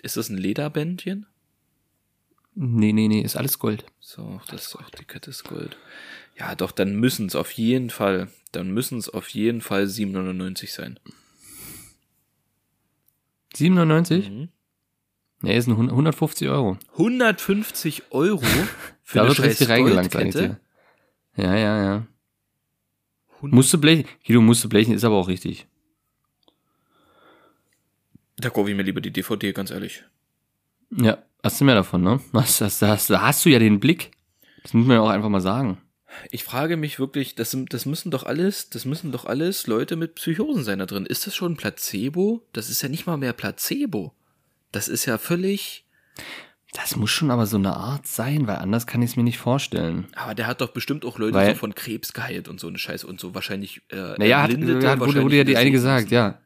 Ist 0.00 0.16
das 0.16 0.28
ein 0.28 0.38
Lederbändchen? 0.38 1.26
Nee, 2.54 2.92
nee, 2.92 3.08
nee, 3.08 3.22
ist 3.22 3.36
alles 3.36 3.58
Gold. 3.58 3.84
So, 3.98 4.40
das 4.48 4.66
ist 4.68 4.76
auch 4.76 4.90
die 4.90 5.04
Kette 5.04 5.30
ist 5.30 5.44
Gold. 5.44 5.76
Ja, 6.38 6.54
doch, 6.54 6.70
dann 6.72 6.96
müssen 6.96 7.26
es 7.26 7.34
auf 7.34 7.50
jeden 7.52 7.90
Fall, 7.90 8.28
dann 8.52 8.70
müssen 8.70 8.98
es 8.98 9.08
auf 9.08 9.28
jeden 9.30 9.60
Fall 9.60 9.84
7,99 9.84 10.70
sein. 10.72 11.00
97? 13.54 14.30
Mhm. 14.30 14.48
Nee, 15.42 15.56
ist 15.56 15.66
ein 15.66 15.72
100 15.72 15.92
150 15.92 16.48
Euro. 16.48 16.78
150 16.92 18.04
Euro 18.10 18.40
für 19.02 19.18
Da 19.18 19.22
eine 19.22 19.30
wird 19.30 19.42
richtig 19.42 19.68
reingelangt, 19.68 20.12
Goldkette? 20.12 20.60
Ja, 21.36 21.56
ja, 21.56 21.82
ja. 21.82 22.06
100 23.36 23.54
Musst 23.54 23.72
du 23.72 23.78
blechen. 23.78 24.06
Guido, 24.24 24.40
musst 24.40 24.62
du 24.62 24.68
blechen, 24.68 24.94
ist 24.94 25.04
aber 25.04 25.16
auch 25.16 25.28
richtig. 25.28 25.66
Da 28.36 28.50
kaufe 28.50 28.70
ich 28.70 28.76
mir 28.76 28.82
lieber 28.82 29.00
die 29.00 29.10
DVD, 29.10 29.52
ganz 29.52 29.70
ehrlich. 29.70 30.04
Ja, 30.90 31.18
hast 31.42 31.60
du 31.60 31.64
mehr 31.64 31.74
davon, 31.74 32.02
ne? 32.02 32.20
Das, 32.32 32.58
das, 32.58 32.78
da 32.78 33.20
hast 33.22 33.44
du 33.44 33.50
ja 33.50 33.58
den 33.58 33.80
Blick. 33.80 34.12
Das 34.62 34.74
muss 34.74 34.86
man 34.86 34.96
ja 34.96 35.02
auch 35.02 35.08
einfach 35.08 35.28
mal 35.28 35.40
sagen. 35.40 35.78
Ich 36.30 36.44
frage 36.44 36.76
mich 36.76 36.98
wirklich, 36.98 37.34
das, 37.34 37.56
das 37.68 37.86
müssen 37.86 38.10
doch 38.10 38.24
alles, 38.24 38.70
das 38.70 38.84
müssen 38.84 39.12
doch 39.12 39.24
alles 39.24 39.66
Leute 39.66 39.96
mit 39.96 40.14
Psychosen 40.16 40.64
sein 40.64 40.78
da 40.78 40.86
drin. 40.86 41.06
Ist 41.06 41.26
das 41.26 41.34
schon 41.34 41.56
Placebo? 41.56 42.42
Das 42.52 42.70
ist 42.70 42.82
ja 42.82 42.88
nicht 42.88 43.06
mal 43.06 43.16
mehr 43.16 43.32
Placebo. 43.32 44.12
Das 44.72 44.88
ist 44.88 45.06
ja 45.06 45.18
völlig. 45.18 45.84
Das 46.74 46.96
muss 46.96 47.10
schon 47.10 47.30
aber 47.30 47.44
so 47.46 47.58
eine 47.58 47.76
Art 47.76 48.06
sein, 48.06 48.46
weil 48.46 48.56
anders 48.56 48.86
kann 48.86 49.02
ich 49.02 49.10
es 49.10 49.16
mir 49.16 49.22
nicht 49.24 49.36
vorstellen. 49.38 50.06
Aber 50.16 50.34
der 50.34 50.46
hat 50.46 50.60
doch 50.62 50.70
bestimmt 50.70 51.04
auch 51.04 51.18
Leute 51.18 51.34
Weil- 51.34 51.54
so 51.54 51.58
von 51.60 51.74
Krebs 51.74 52.12
geheilt 52.14 52.48
und 52.48 52.60
so 52.60 52.68
eine 52.68 52.78
Scheiße 52.78 53.06
und 53.06 53.20
so 53.20 53.34
wahrscheinlich. 53.34 53.82
Äh, 53.90 54.14
Naja, 54.18 54.42
hat, 54.42 54.52
hat, 54.52 55.00
wurde, 55.00 55.22
wurde 55.22 55.36
ja 55.36 55.44
die 55.44 55.56
eine 55.56 55.70
gesagt, 55.70 56.10
lassen. 56.10 56.14
ja. 56.14 56.38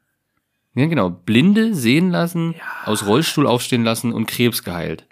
Ja, 0.75 0.87
genau. 0.87 1.11
Blinde 1.11 1.75
sehen 1.75 2.11
lassen, 2.11 2.53
Ja. 2.59 2.87
aus 2.87 3.07
Rollstuhl 3.07 3.47
aufstehen 3.47 3.83
lassen 3.85 4.13
und 4.13 4.27
Krebs 4.27 4.63
geheilt. 4.63 5.07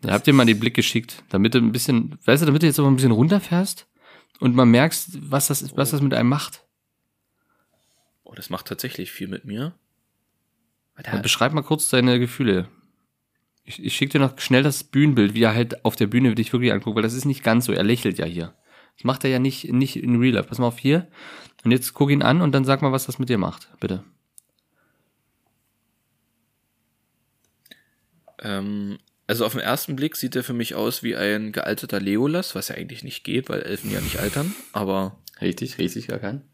Da 0.00 0.12
habt 0.12 0.26
ihr 0.26 0.32
mal 0.32 0.46
den 0.46 0.60
Blick 0.60 0.74
geschickt, 0.74 1.24
damit 1.28 1.54
du 1.54 1.58
ein 1.58 1.72
bisschen, 1.72 2.18
weißt 2.24 2.42
du, 2.42 2.46
damit 2.46 2.62
du 2.62 2.66
jetzt 2.66 2.78
aber 2.78 2.88
ein 2.88 2.96
bisschen 2.96 3.10
runterfährst 3.10 3.86
und 4.38 4.54
man 4.54 4.70
merkst, 4.70 5.30
was 5.30 5.48
das, 5.48 5.76
was 5.76 5.90
das 5.90 6.00
mit 6.00 6.14
einem 6.14 6.28
macht. 6.28 6.64
Oh, 8.22 8.34
das 8.34 8.50
macht 8.50 8.66
tatsächlich 8.66 9.10
viel 9.10 9.26
mit 9.26 9.44
mir. 9.44 9.74
Ja, 11.04 11.16
beschreib 11.18 11.52
mal 11.52 11.62
kurz 11.62 11.88
deine 11.88 12.18
Gefühle. 12.18 12.68
Ich, 13.64 13.84
ich 13.84 13.94
schicke 13.94 14.12
dir 14.12 14.18
noch 14.20 14.38
schnell 14.38 14.62
das 14.62 14.84
Bühnenbild, 14.84 15.34
wie 15.34 15.42
er 15.42 15.54
halt 15.54 15.84
auf 15.84 15.96
der 15.96 16.06
Bühne 16.06 16.34
dich 16.34 16.52
wirklich 16.52 16.72
anguckt, 16.72 16.96
weil 16.96 17.02
das 17.02 17.14
ist 17.14 17.24
nicht 17.24 17.44
ganz 17.44 17.66
so. 17.66 17.72
Er 17.72 17.84
lächelt 17.84 18.18
ja 18.18 18.24
hier. 18.24 18.54
Das 18.96 19.04
macht 19.04 19.24
er 19.24 19.30
ja 19.30 19.38
nicht, 19.38 19.72
nicht 19.72 19.96
in 19.96 20.16
Real 20.16 20.34
Life. 20.34 20.48
Pass 20.48 20.58
mal 20.58 20.66
auf 20.66 20.78
hier. 20.78 21.08
Und 21.64 21.70
jetzt 21.70 21.94
guck 21.94 22.10
ihn 22.10 22.22
an 22.22 22.40
und 22.40 22.52
dann 22.52 22.64
sag 22.64 22.82
mal, 22.82 22.92
was 22.92 23.06
das 23.06 23.18
mit 23.18 23.28
dir 23.28 23.38
macht. 23.38 23.68
Bitte. 23.78 24.04
Ähm, 28.40 28.98
Also 29.28 29.44
auf 29.44 29.52
den 29.52 29.60
ersten 29.60 29.94
Blick 29.94 30.16
sieht 30.16 30.34
er 30.36 30.42
für 30.42 30.54
mich 30.54 30.74
aus 30.74 31.02
wie 31.02 31.14
ein 31.14 31.52
gealterter 31.52 32.00
Leolas, 32.00 32.54
was 32.54 32.68
ja 32.68 32.76
eigentlich 32.76 33.04
nicht 33.04 33.24
geht, 33.24 33.50
weil 33.50 33.60
Elfen 33.60 33.90
ja 33.90 34.00
nicht 34.00 34.18
altern. 34.18 34.54
Aber 34.72 35.18
Richtig, 35.42 35.76
richtig 35.76 36.08
erkannt. 36.08 36.44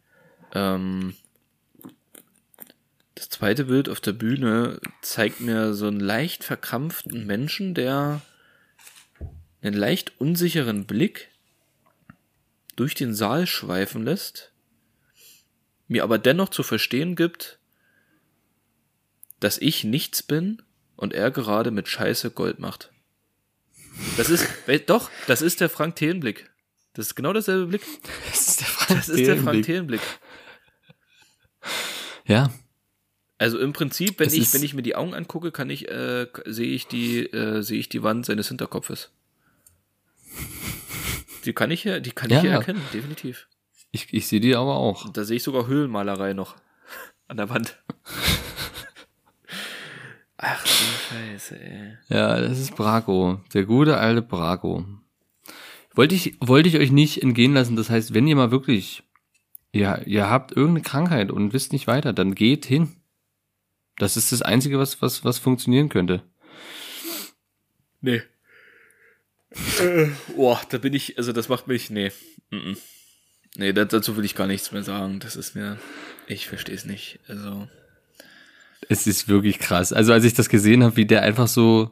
ähm, 0.53 1.15
das 3.15 3.29
zweite 3.29 3.67
Bild 3.67 3.89
auf 3.89 4.01
der 4.01 4.13
Bühne 4.13 4.81
zeigt 5.03 5.41
mir 5.41 5.73
so 5.73 5.87
einen 5.87 6.01
leicht 6.01 6.43
verkrampften 6.43 7.25
Menschen, 7.25 7.75
der 7.75 8.21
einen 9.63 9.77
leicht 9.77 10.21
unsicheren 10.21 10.85
Blick 10.85 11.29
durch 12.75 12.97
den 12.97 13.15
Saal 13.15 13.47
schweifen 13.47 14.03
lässt, 14.03 14.51
mir 15.87 16.03
aber 16.03 16.19
dennoch 16.19 16.49
zu 16.49 16.65
verstehen 16.65 17.15
gibt, 17.15 17.61
dass 19.39 19.59
ich 19.59 19.85
nichts 19.85 20.25
bin 20.25 20.61
und 20.97 21.13
er 21.13 21.31
gerade 21.31 21.71
mit 21.71 21.89
Scheiße 21.89 22.31
Gold 22.31 22.59
macht. 22.59 22.91
Das 24.17 24.29
ist, 24.31 24.47
doch, 24.87 25.11
das 25.27 25.43
ist 25.43 25.61
der 25.61 25.69
Frank 25.71 25.97
Thelen-Blick. 25.97 26.51
Das 26.95 27.07
ist 27.07 27.15
genau 27.15 27.33
derselbe 27.33 27.67
Blick. 27.67 27.83
Das 28.31 28.49
ist 28.49 28.61
der 28.61 28.67
Frank 28.67 29.01
Das 29.01 29.09
ist 29.09 29.27
der 29.27 29.37
Frank 29.37 29.65
Thelen-Blick. 29.65 30.01
Ja, 32.27 32.51
Also 33.39 33.59
im 33.59 33.73
Prinzip, 33.73 34.19
wenn 34.19 34.29
Es 34.29 34.33
ich, 34.35 34.53
wenn 34.55 34.63
ich 34.63 34.75
mir 34.75 34.83
die 34.83 34.95
Augen 34.97 35.15
angucke, 35.15 35.51
kann 35.53 35.69
ich, 35.71 35.89
äh, 35.89 36.27
sehe 36.47 36.69
ich 36.73 36.87
die, 36.87 37.27
äh, 37.27 37.63
sehe 37.63 37.79
ich 37.79 37.89
die 37.89 38.03
Wand 38.03 38.25
seines 38.27 38.49
Hinterkopfes. 38.49 39.11
Die 41.45 41.53
kann 41.53 41.71
ich 41.71 41.85
ja, 41.85 42.01
die 42.01 42.13
kann 42.13 42.31
ich 42.31 42.37
Ja. 42.37 42.45
ja 42.45 42.53
erkennen, 42.59 42.81
definitiv. 42.93 43.49
ich, 43.91 44.13
ich 44.13 44.27
sehe 44.27 44.41
die 44.41 44.55
aber 44.57 44.77
auch. 44.77 45.11
Da 45.13 45.25
sehe 45.25 45.37
ich 45.37 45.43
sogar 45.43 45.67
Höhlenmalerei 45.67 46.33
noch 46.33 46.57
an 47.29 47.37
der 47.37 47.51
Wand. 47.51 47.83
Ach 50.47 50.63
du 50.63 50.69
Scheiße, 50.69 51.59
ey. 51.59 51.97
Ja, 52.09 52.39
das 52.39 52.59
ist 52.59 52.77
Braco. 52.77 53.41
Der 53.55 53.65
gute 53.65 53.97
alte 53.97 54.21
Braco. 54.21 54.85
Wollte 55.95 56.15
ich, 56.15 56.37
wollte 56.39 56.69
ich 56.69 56.77
euch 56.77 56.91
nicht 56.91 57.23
entgehen 57.23 57.55
lassen. 57.55 57.77
Das 57.77 57.89
heißt, 57.89 58.13
wenn 58.13 58.27
ihr 58.27 58.37
mal 58.37 58.51
wirklich, 58.51 59.05
ja, 59.73 59.97
ihr 60.03 60.29
habt 60.29 60.53
irgendeine 60.53 60.83
Krankheit 60.83 61.31
und 61.31 61.55
wisst 61.55 61.73
nicht 61.73 61.87
weiter, 61.87 62.13
dann 62.13 62.35
geht 62.35 62.67
hin. 62.67 62.95
Das 63.97 64.19
ist 64.19 64.33
das 64.33 64.43
Einzige, 64.43 64.79
was, 64.79 65.01
was, 65.01 65.25
was 65.25 65.39
funktionieren 65.39 65.89
könnte. 65.89 66.23
Nee. 68.03 68.21
Äh, 69.81 70.09
boah, 70.37 70.61
da 70.69 70.77
bin 70.77 70.93
ich, 70.93 71.17
also 71.17 71.33
das 71.33 71.49
macht 71.49 71.69
mich, 71.69 71.89
nee. 71.89 72.13
Mm 72.51 72.57
-mm. 72.57 72.77
Nee, 73.57 73.73
da, 73.73 73.87
dazu 73.87 74.19
will 74.19 74.27
ich 74.27 74.35
gar 74.35 74.49
nichts 74.49 74.73
mehr 74.73 74.83
sagen. 74.83 75.21
Das 75.21 75.37
ist 75.37 75.55
mir, 75.55 75.79
ich 76.27 76.49
verstehe 76.49 76.75
es 76.75 76.85
nicht. 76.85 77.21
Also, 77.29 77.67
Es 78.89 79.07
ist 79.07 79.29
wirklich 79.29 79.59
krass. 79.59 79.93
Also 79.93 80.13
als 80.13 80.25
ich 80.25 80.35
das 80.35 80.49
gesehen 80.49 80.83
habe, 80.85 80.97
wie 80.97 81.07
der 81.07 81.23
einfach 81.23 81.49
so 81.49 81.91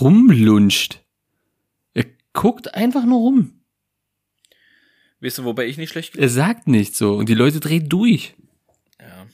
rumlunscht. 0.00 1.00
Er 1.94 2.06
guckt 2.32 2.74
einfach 2.74 3.04
nur 3.04 3.18
rum. 3.18 3.52
weißt 5.20 5.38
du, 5.38 5.44
wobei 5.44 5.66
ich 5.66 5.76
nicht 5.78 5.90
schlecht 5.90 6.16
Er 6.16 6.28
sagt 6.28 6.66
nichts 6.66 6.98
so. 6.98 7.14
Und 7.14 7.28
die 7.28 7.34
Leute 7.34 7.60
drehen 7.60 7.88
durch. 7.88 8.34
Ja. 9.00 9.26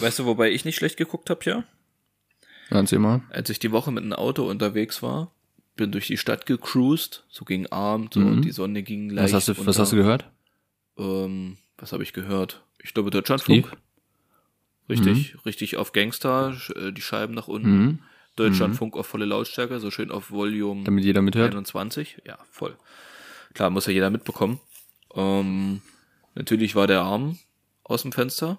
Weißt 0.00 0.18
du, 0.18 0.24
wobei 0.24 0.50
ich 0.50 0.64
nicht 0.64 0.76
schlecht 0.76 0.96
geguckt 0.96 1.30
habe, 1.30 1.40
ja? 1.44 1.64
Erzähl 2.70 2.98
mal. 2.98 3.22
Als 3.30 3.50
ich 3.50 3.58
die 3.58 3.72
Woche 3.72 3.92
mit 3.92 4.02
einem 4.04 4.14
Auto 4.14 4.48
unterwegs 4.48 5.02
war, 5.02 5.32
bin 5.76 5.92
durch 5.92 6.06
die 6.06 6.16
Stadt 6.16 6.46
gecruised, 6.46 7.24
so 7.28 7.44
gegen 7.44 7.66
Abend, 7.68 8.14
so, 8.14 8.20
Mhm. 8.20 8.26
und 8.28 8.42
die 8.44 8.52
Sonne 8.52 8.82
ging 8.82 9.10
leicht 9.10 9.32
Was 9.34 9.48
hast, 9.48 9.58
du, 9.58 9.66
was 9.66 9.78
hast 9.78 9.92
du 9.92 9.96
gehört? 9.96 10.30
Ähm, 10.98 11.58
was 11.78 11.92
habe 11.92 12.02
ich 12.02 12.12
gehört? 12.12 12.64
Ich 12.82 12.94
glaube 12.94 13.10
Deutschlandfunk. 13.10 13.66
Steve? 13.66 13.80
Richtig, 14.88 15.36
richtig 15.46 15.76
auf 15.76 15.92
Gangster, 15.92 16.56
äh, 16.76 16.92
die 16.92 17.00
Scheiben 17.00 17.34
nach 17.34 17.48
unten. 17.48 17.84
Mhm. 17.84 17.98
Deutschlandfunk 18.36 18.96
auf 18.96 19.06
volle 19.06 19.24
Lautstärke, 19.26 19.78
so 19.78 19.90
schön 19.90 20.10
auf 20.10 20.30
Volume 20.30 20.82
Damit 20.84 21.04
jeder 21.04 21.22
mithört. 21.22 21.52
21. 21.52 22.22
Ja, 22.26 22.38
voll. 22.50 22.76
Klar, 23.54 23.70
muss 23.70 23.86
ja 23.86 23.92
jeder 23.92 24.10
mitbekommen. 24.10 24.60
Ähm, 25.14 25.80
natürlich 26.34 26.74
war 26.74 26.88
der 26.88 27.02
Arm 27.02 27.38
aus 27.84 28.02
dem 28.02 28.12
Fenster, 28.12 28.58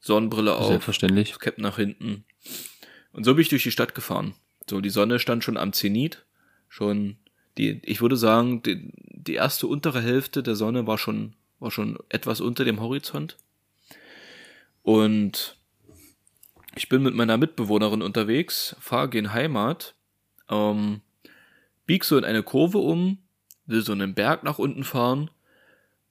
Sonnenbrille 0.00 0.54
auf, 0.54 0.68
Selbstverständlich. 0.68 1.38
Cap 1.40 1.58
nach 1.58 1.76
hinten. 1.76 2.24
Und 3.12 3.24
so 3.24 3.34
bin 3.34 3.42
ich 3.42 3.48
durch 3.48 3.64
die 3.64 3.72
Stadt 3.72 3.94
gefahren. 3.96 4.34
So, 4.70 4.80
die 4.80 4.90
Sonne 4.90 5.18
stand 5.18 5.42
schon 5.42 5.56
am 5.56 5.72
Zenit. 5.72 6.24
Schon 6.68 7.16
die, 7.56 7.80
ich 7.84 8.00
würde 8.00 8.16
sagen, 8.16 8.62
die, 8.62 8.92
die 8.94 9.34
erste 9.34 9.66
untere 9.66 10.00
Hälfte 10.00 10.44
der 10.44 10.54
Sonne 10.54 10.86
war 10.86 10.98
schon, 10.98 11.34
war 11.58 11.72
schon 11.72 11.98
etwas 12.08 12.40
unter 12.40 12.64
dem 12.64 12.80
Horizont. 12.80 13.36
Und 14.82 15.57
ich 16.78 16.88
bin 16.88 17.02
mit 17.02 17.12
meiner 17.12 17.36
Mitbewohnerin 17.38 18.02
unterwegs, 18.02 18.76
fahre 18.78 19.08
gen 19.08 19.32
Heimat, 19.32 19.96
ähm, 20.48 21.00
bieg 21.86 22.04
so 22.04 22.16
in 22.16 22.24
eine 22.24 22.44
Kurve 22.44 22.78
um, 22.78 23.18
will 23.66 23.82
so 23.82 23.90
einen 23.90 24.14
Berg 24.14 24.44
nach 24.44 24.60
unten 24.60 24.84
fahren 24.84 25.28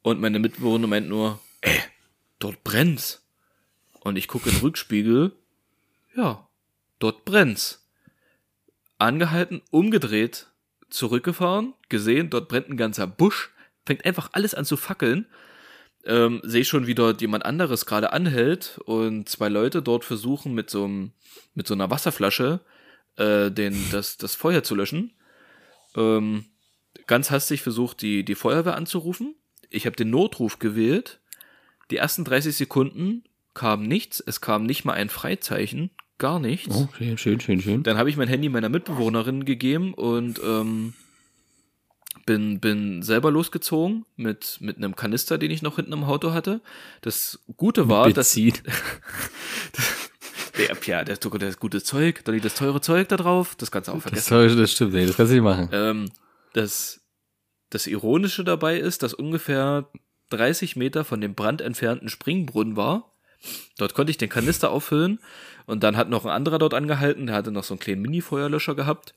und 0.02 0.20
meine 0.20 0.40
Mitbewohnerin 0.40 0.90
meint 0.90 1.08
nur, 1.08 1.40
ey, 1.62 1.80
dort 2.40 2.66
brennt's. 2.66 3.26
Und 4.02 4.18
ich 4.18 4.28
gucke 4.28 4.50
in 4.50 4.56
den 4.56 4.62
Rückspiegel, 4.62 5.32
ja, 6.18 6.46
dort 7.00 7.24
brennt's. 7.24 7.88
Angehalten, 8.98 9.62
umgedreht, 9.72 10.48
zurückgefahren, 10.90 11.76
gesehen, 11.88 12.30
dort 12.30 12.50
brennt 12.50 12.68
ein 12.68 12.76
ganzer 12.76 13.08
Busch, 13.08 13.52
fängt 13.86 14.04
einfach 14.04 14.32
alles 14.34 14.54
an 14.54 14.66
zu 14.66 14.76
fackeln. 14.76 15.28
Ähm, 16.08 16.40
sehe 16.44 16.64
schon, 16.64 16.88
wie 16.88 16.96
dort 16.96 17.20
jemand 17.20 17.46
anderes 17.46 17.86
gerade 17.86 18.14
anhält 18.14 18.80
und 18.86 19.28
zwei 19.28 19.50
Leute 19.50 19.82
dort 19.82 20.06
versuchen 20.06 20.54
mit 20.54 20.70
so, 20.70 20.86
einem, 20.86 21.12
mit 21.54 21.68
so 21.68 21.74
einer 21.74 21.92
Wasserflasche 21.92 22.62
äh, 23.18 23.52
den, 23.52 23.76
das, 23.92 24.16
das 24.16 24.34
Feuer 24.34 24.64
zu 24.64 24.74
löschen. 24.74 25.12
Ähm, 25.98 26.46
ganz 27.08 27.30
hastig 27.30 27.62
versucht, 27.62 28.02
die, 28.02 28.24
die 28.24 28.36
Feuerwehr 28.36 28.76
anzurufen. 28.76 29.36
Ich 29.70 29.86
habe 29.86 29.98
den 29.98 30.10
Notruf 30.10 30.60
gewählt. 30.60 31.20
Die 31.92 31.98
ersten 31.98 32.24
30 32.24 32.56
Sekunden 32.56 33.24
kam 33.54 33.84
nichts. 33.84 34.24
Es 34.26 34.40
kam 34.40 34.66
nicht 34.66 34.86
mal 34.86 34.94
ein 34.94 35.10
Freizeichen. 35.10 35.90
Gar 36.20 36.40
nichts. 36.40 36.74
Oh, 36.74 36.88
schön, 36.98 37.18
schön, 37.18 37.40
schön, 37.40 37.62
schön. 37.62 37.84
Dann 37.84 37.98
habe 37.98 38.10
ich 38.10 38.18
mein 38.18 38.28
Handy 38.28 38.50
meiner 38.50 38.70
Mitbewohnerin 38.70 39.46
gegeben 39.46 39.94
und 39.94 40.40
ähm, 40.44 40.94
bin, 42.28 42.60
bin 42.60 43.02
selber 43.02 43.32
losgezogen 43.32 44.06
mit, 44.16 44.58
mit 44.60 44.78
einem 44.78 44.96
Kanister, 44.96 45.40
den 45.40 45.50
ich 45.50 45.64
noch 45.64 45.78
hinten 45.78 45.94
im 45.94 46.04
Auto 46.04 46.34
hatte. 46.34 46.62
Das 47.02 47.40
Gute 47.58 47.90
war, 47.90 48.08
dass 48.12 48.36
Benzin. 48.36 48.54
der 50.58 50.76
Pia, 50.76 51.04
das, 51.04 51.20
das 51.20 51.60
gute 51.60 51.82
Zeug, 51.84 52.24
dann 52.26 52.40
das 52.42 52.56
teure 52.56 52.82
Zeug 52.82 53.08
da 53.10 53.18
drauf, 53.18 53.56
das 53.56 53.72
kannst 53.72 53.88
du 53.88 53.92
auch 53.94 53.96
Das, 53.96 54.04
vergessen. 54.04 54.30
soll- 54.30 54.56
das 54.56 54.72
stimmt, 54.72 54.94
nee, 54.94 55.06
das 55.06 55.16
kannst 55.18 55.32
du 55.32 55.36
nicht 55.36 55.44
machen. 55.44 55.70
Ähm, 55.72 56.12
das, 56.54 57.02
das 57.70 57.88
Ironische 57.88 58.44
dabei 58.44 58.78
ist, 58.78 59.04
dass 59.04 59.14
ungefähr 59.14 59.90
30 60.30 60.76
Meter 60.76 61.04
von 61.06 61.22
dem 61.22 61.36
brandentfernten 61.36 62.10
Springbrunnen 62.10 62.76
war. 62.76 63.14
Dort 63.78 63.94
konnte 63.94 64.10
ich 64.12 64.18
den 64.18 64.30
Kanister 64.30 64.72
auffüllen 64.72 65.20
und 65.68 65.84
dann 65.84 65.96
hat 65.96 66.10
noch 66.10 66.26
ein 66.26 66.32
anderer 66.32 66.58
dort 66.60 66.74
angehalten, 66.74 67.28
der 67.28 67.36
hatte 67.36 67.52
noch 67.52 67.64
so 67.64 67.74
einen 67.76 67.80
kleinen 67.80 68.02
Mini-Feuerlöscher 68.02 68.74
gehabt. 68.76 69.14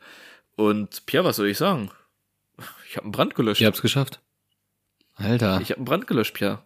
Und 0.57 1.07
Pierre, 1.07 1.25
was 1.25 1.37
soll 1.37 1.49
ich 1.49 1.57
sagen? 1.59 1.90
Ich 2.88 2.96
habe 2.96 3.05
einen 3.05 3.12
Brand 3.12 3.35
gelöscht. 3.35 3.61
Ihr 3.61 3.66
habt's 3.66 3.83
geschafft. 3.83 4.20
Alter. 5.14 5.61
Ich 5.61 5.70
habe 5.70 5.79
einen 5.79 5.85
Brand 5.85 6.07
gelöscht, 6.07 6.35
Pierre. 6.35 6.61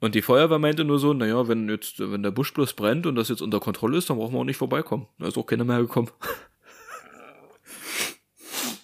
Und 0.00 0.14
die 0.14 0.22
Feuerwehr 0.22 0.58
meinte 0.58 0.84
nur 0.84 0.98
so, 0.98 1.12
naja, 1.12 1.46
wenn 1.46 1.68
jetzt, 1.68 2.00
wenn 2.00 2.22
der 2.22 2.30
Busch 2.30 2.54
bloß 2.54 2.72
brennt 2.72 3.06
und 3.06 3.16
das 3.16 3.28
jetzt 3.28 3.42
unter 3.42 3.60
Kontrolle 3.60 3.98
ist, 3.98 4.08
dann 4.08 4.16
brauchen 4.16 4.32
wir 4.32 4.40
auch 4.40 4.44
nicht 4.44 4.56
vorbeikommen. 4.56 5.06
Da 5.18 5.28
ist 5.28 5.36
auch 5.36 5.46
keiner 5.46 5.64
mehr 5.64 5.78
gekommen. 5.78 6.10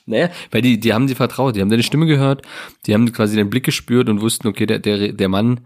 Naja, 0.08 0.30
weil 0.52 0.62
die, 0.62 0.78
die 0.78 0.94
haben 0.94 1.08
dir 1.08 1.16
vertraut, 1.16 1.56
die 1.56 1.60
haben 1.60 1.68
deine 1.68 1.82
Stimme 1.82 2.06
gehört, 2.06 2.42
die 2.86 2.94
haben 2.94 3.12
quasi 3.12 3.34
deinen 3.34 3.50
Blick 3.50 3.64
gespürt 3.64 4.08
und 4.08 4.20
wussten, 4.20 4.46
okay, 4.46 4.64
der, 4.64 4.78
der, 4.78 5.12
der 5.12 5.28
Mann, 5.28 5.62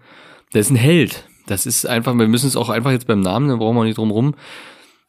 der 0.55 0.63
ist 0.63 0.71
ein 0.71 0.77
Held. 0.77 1.25
Das 1.47 1.67
ist 1.67 1.85
einfach, 1.85 2.15
wir 2.17 2.27
müssen 2.27 2.47
es 2.47 2.57
auch 2.57 2.71
einfach 2.71 2.91
jetzt 2.91 3.07
beim 3.07 3.21
Namen, 3.21 3.51
da 3.51 3.57
brauchen 3.57 3.77
wir 3.77 3.81
auch 3.81 3.85
nicht 3.85 3.99
drum 3.99 4.11
rum. 4.11 4.35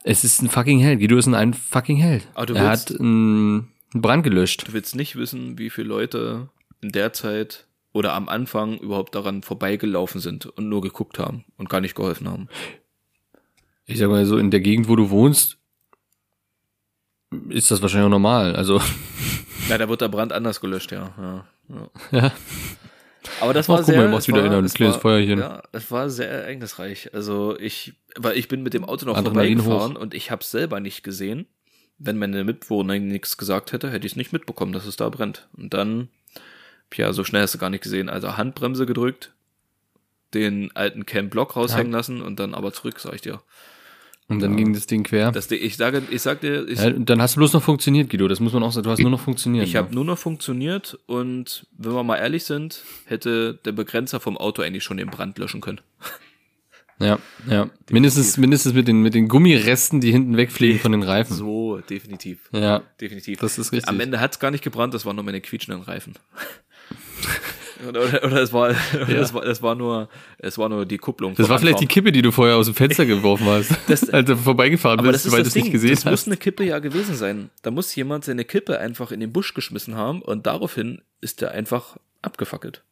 Es 0.04 0.24
ist 0.24 0.42
ein 0.42 0.50
fucking 0.50 0.80
Held. 0.80 1.00
Guido 1.00 1.18
ist 1.18 1.28
ein, 1.28 1.36
ein 1.36 1.54
fucking 1.54 1.96
Held. 1.96 2.28
Du 2.46 2.54
er 2.54 2.68
hat 2.68 2.92
einen 3.00 3.70
Brand 3.94 4.24
gelöscht. 4.24 4.68
Du 4.68 4.74
willst 4.74 4.96
nicht 4.96 5.16
wissen, 5.16 5.58
wie 5.58 5.70
viele 5.70 5.88
Leute 5.88 6.50
in 6.82 6.92
der 6.92 7.14
Zeit 7.14 7.68
oder 7.94 8.14
am 8.14 8.30
Anfang 8.30 8.78
überhaupt 8.78 9.16
daran 9.16 9.44
vorbeigelaufen 9.44 10.22
sind 10.22 10.46
und 10.46 10.70
nur 10.70 10.82
geguckt 10.82 11.20
haben 11.20 11.44
und 11.58 11.70
gar 11.70 11.82
nicht 11.82 11.96
geholfen 11.96 12.30
haben. 12.30 12.48
Ich 13.86 13.98
sag 13.98 14.10
mal 14.10 14.26
so, 14.26 14.38
in 14.38 14.52
der 14.52 14.62
Gegend, 14.62 14.88
wo 14.88 14.96
du 14.96 15.10
wohnst, 15.10 15.58
ist 17.50 17.72
das 17.72 17.82
wahrscheinlich 17.82 18.06
auch 18.06 18.12
normal. 18.12 18.56
Also, 18.56 18.82
Ja, 19.70 19.78
da 19.78 19.88
wird 19.88 20.02
der 20.02 20.10
Brand 20.10 20.34
anders 20.34 20.60
gelöscht, 20.60 20.92
ja. 20.92 21.14
ja, 21.18 21.46
ja. 21.70 21.90
ja. 22.20 22.32
Aber 23.40 23.54
das 23.54 23.68
Ach, 23.68 23.70
war 23.70 23.78
guck 23.78 23.86
sehr, 23.86 23.98
mal, 23.98 24.10
machst 24.10 24.28
es 24.28 24.34
wieder 24.34 24.50
war, 24.50 24.58
ein 24.58 24.66
es 24.66 24.74
kleines 24.74 24.96
war, 24.96 25.02
Feuerchen. 25.02 25.40
Ja, 25.40 25.64
das 25.72 25.90
war 25.92 26.10
sehr 26.10 26.30
ereignisreich. 26.30 27.14
Also 27.14 27.58
ich, 27.58 27.94
weil 28.18 28.38
ich 28.38 28.48
bin 28.48 28.64
mit 28.64 28.74
dem 28.74 28.84
Auto 28.84 29.06
noch 29.06 29.16
Adrenalin 29.16 29.60
vorbeigefahren 29.60 29.96
und 29.96 30.14
ich 30.14 30.32
habe 30.32 30.44
selber 30.44 30.80
nicht 30.80 31.04
gesehen. 31.04 31.46
Wenn 32.04 32.18
meine 32.18 32.44
Mitbewohnerin 32.44 33.08
nichts 33.08 33.38
gesagt 33.38 33.74
hätte, 33.74 33.92
hätte 33.92 34.06
ich 34.06 34.14
es 34.14 34.18
nicht 34.18 34.34
mitbekommen, 34.34 34.74
dass 34.74 34.86
es 34.86 34.96
da 34.96 35.10
brennt. 35.10 35.48
Und 35.56 35.74
dann, 35.74 36.10
ja, 36.94 37.14
so 37.14 37.24
schnell 37.24 37.44
hast 37.44 37.54
du 37.54 37.60
gar 37.60 37.70
nicht 37.70 37.84
gesehen. 37.84 38.10
Also 38.10 38.38
Handbremse 38.38 38.86
gedrückt, 38.86 39.32
den 40.34 40.76
alten 40.76 41.06
Cam 41.06 41.30
Block 41.30 41.56
raushängen 41.56 41.92
lassen 41.92 42.22
und 42.22 42.40
dann 42.40 42.54
aber 42.56 42.74
zurück, 42.74 43.00
sag 43.00 43.14
ich 43.14 43.22
dir. 43.22 43.42
Und 44.32 44.40
dann 44.40 44.56
ging 44.56 44.74
das 44.74 44.88
Ding 44.88 45.04
quer. 45.04 45.32
Das, 45.32 45.52
ich 45.52 45.76
sage, 45.76 46.02
ich 46.10 46.22
sagte, 46.22 46.66
ich, 46.70 46.80
ja, 46.80 46.90
dann 46.92 47.22
hast 47.22 47.36
du 47.36 47.40
bloß 47.40 47.52
noch 47.52 47.64
funktioniert, 47.64 48.10
Guido. 48.10 48.30
Das 48.30 48.40
muss 48.40 48.54
man 48.54 48.64
auch 48.64 48.72
sagen. 48.72 48.86
Du 48.86 48.92
hast 48.92 49.00
nur 49.00 49.12
noch 49.12 49.20
funktioniert. 49.20 49.68
ich 49.68 49.76
habe 49.76 49.94
nur 49.94 50.06
noch 50.06 50.18
funktioniert 50.18 50.98
und 51.06 51.68
wenn 51.78 51.94
wir 51.94 52.04
mal 52.04 52.16
ehrlich 52.16 52.46
sind, 52.46 52.84
hätte 53.06 53.60
der 53.66 53.74
Begrenzer 53.74 54.22
vom 54.22 54.38
Auto 54.38 54.62
eigentlich 54.62 54.86
schon 54.86 54.98
den 54.98 55.10
Brand 55.10 55.38
löschen 55.38 55.60
können. 55.60 55.82
Ja, 57.02 57.20
ja. 57.50 57.70
Mindestens, 57.90 58.38
mindestens 58.38 58.74
mit 58.74 58.88
den, 58.88 59.02
mit 59.02 59.14
den 59.14 59.28
Gummiresten, 59.28 60.00
die 60.02 60.12
hinten 60.12 60.38
wegfliegen 60.38 60.80
von 60.80 60.92
den 60.92 61.04
Reifen. 61.04 61.36
So, 61.36 61.78
definitiv. 61.90 62.40
Ja. 62.52 62.84
Definitiv. 63.00 63.40
Das 63.40 63.58
ist 63.58 63.72
richtig. 63.72 63.90
Am 63.90 64.00
Ende 64.00 64.20
hat's 64.20 64.40
gar 64.40 64.52
nicht 64.52 64.64
gebrannt, 64.64 64.94
das 64.94 65.06
waren 65.06 65.16
nur 65.16 65.26
meine 65.26 65.42
quietschenden 65.42 65.82
Reifen. 65.84 66.14
oder, 67.88 68.02
oder, 68.04 68.24
oder 68.24 68.42
es 68.42 68.54
war, 68.54 68.76
oder 68.94 69.20
es 69.20 69.34
war, 69.34 69.44
es 69.46 69.62
war 69.62 69.76
nur, 69.76 70.10
es 70.38 70.58
war 70.58 70.70
nur 70.70 70.86
die 70.86 70.98
Kupplung. 70.98 71.36
Das 71.36 71.50
war 71.50 71.58
vielleicht 71.60 71.80
die 71.80 71.86
Anfahren. 71.86 71.88
Kippe, 72.06 72.12
die 72.12 72.22
du 72.22 72.32
vorher 72.32 72.56
aus 72.58 72.68
dem 72.68 72.76
Fenster 72.76 73.06
geworfen 73.06 73.46
hast. 73.48 73.72
Das- 73.88 74.10
als 74.10 74.28
du 74.28 74.38
vorbeigefahren 74.38 75.00
Aber 75.00 75.12
bist, 75.12 75.26
das 75.26 75.28
ist 75.28 75.32
weil 75.34 75.40
du 75.40 75.44
das 75.46 75.56
es 75.56 75.62
nicht 75.64 75.72
gesehen 75.72 75.96
das 75.96 76.06
muss 76.06 76.12
hast. 76.14 76.28
eine 76.28 76.38
Kippe 76.38 76.64
ja 76.64 76.80
gewesen 76.80 77.16
sein. 77.16 77.50
Da 77.64 77.72
muss 77.72 77.94
jemand 77.96 78.26
seine 78.26 78.46
Kippe 78.46 78.80
einfach 78.80 79.12
in 79.12 79.20
den 79.20 79.32
Busch 79.34 79.54
geschmissen 79.54 79.96
haben 79.96 80.22
und 80.22 80.46
daraufhin 80.46 81.02
ist 81.22 81.42
der 81.42 81.52
einfach 81.52 81.98
abgefackelt. 82.22 82.84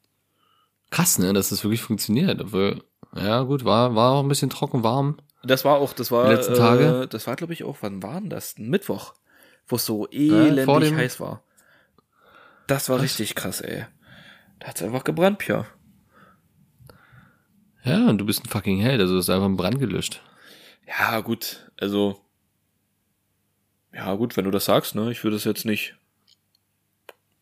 Krass, 0.92 1.20
ne, 1.20 1.34
dass 1.34 1.50
das 1.50 1.64
wirklich 1.64 1.82
funktioniert. 1.82 2.40
Aber, 2.42 2.78
ja, 3.16 3.42
gut, 3.44 3.66
war, 3.66 3.96
war 3.96 4.12
auch 4.14 4.24
ein 4.24 4.28
bisschen 4.30 4.50
trocken 4.50 4.84
warm. 4.84 5.18
Das 5.44 5.64
war 5.66 5.78
auch, 5.78 5.94
das 5.94 6.12
war, 6.12 6.28
Die 6.30 6.36
letzten 6.36 6.56
Tage? 6.56 7.04
Äh, 7.04 7.08
das 7.08 7.26
war 7.28 7.36
glaube 7.36 7.54
ich 7.54 7.64
auch, 7.64 7.78
wann 7.82 8.04
war 8.04 8.20
denn 8.20 8.30
das? 8.30 8.58
Ein 8.58 8.70
Mittwoch, 8.70 9.14
wo 9.68 9.78
es 9.78 9.86
so 9.86 10.08
elendig 10.10 10.90
dem- 10.90 10.98
heiß 10.98 11.20
war. 11.20 11.44
Das 12.68 12.90
war 12.90 13.02
richtig 13.02 13.36
krass, 13.36 13.62
ey. 13.62 13.86
Da 14.60 14.68
hat's 14.68 14.84
einfach 14.84 15.04
gebrannt, 15.04 15.40
Pia. 15.40 15.66
Ja, 17.84 18.08
und 18.10 18.18
du 18.18 18.26
bist 18.26 18.44
ein 18.44 18.50
fucking 18.50 18.80
Held, 18.80 19.00
also 19.00 19.14
du 19.14 19.20
hast 19.20 19.30
einfach 19.30 19.46
einen 19.46 19.58
Brand 19.58 19.80
gelöscht. 19.80 20.22
Ja, 20.88 21.20
gut, 21.22 21.72
also. 21.80 22.20
Ja, 23.94 24.14
gut, 24.16 24.38
wenn 24.38 24.46
du 24.46 24.52
das 24.52 24.66
sagst, 24.66 24.96
ne? 24.96 25.12
Ich 25.12 25.24
würde 25.24 25.38
es 25.38 25.46
jetzt 25.46 25.66
nicht. 25.66 25.96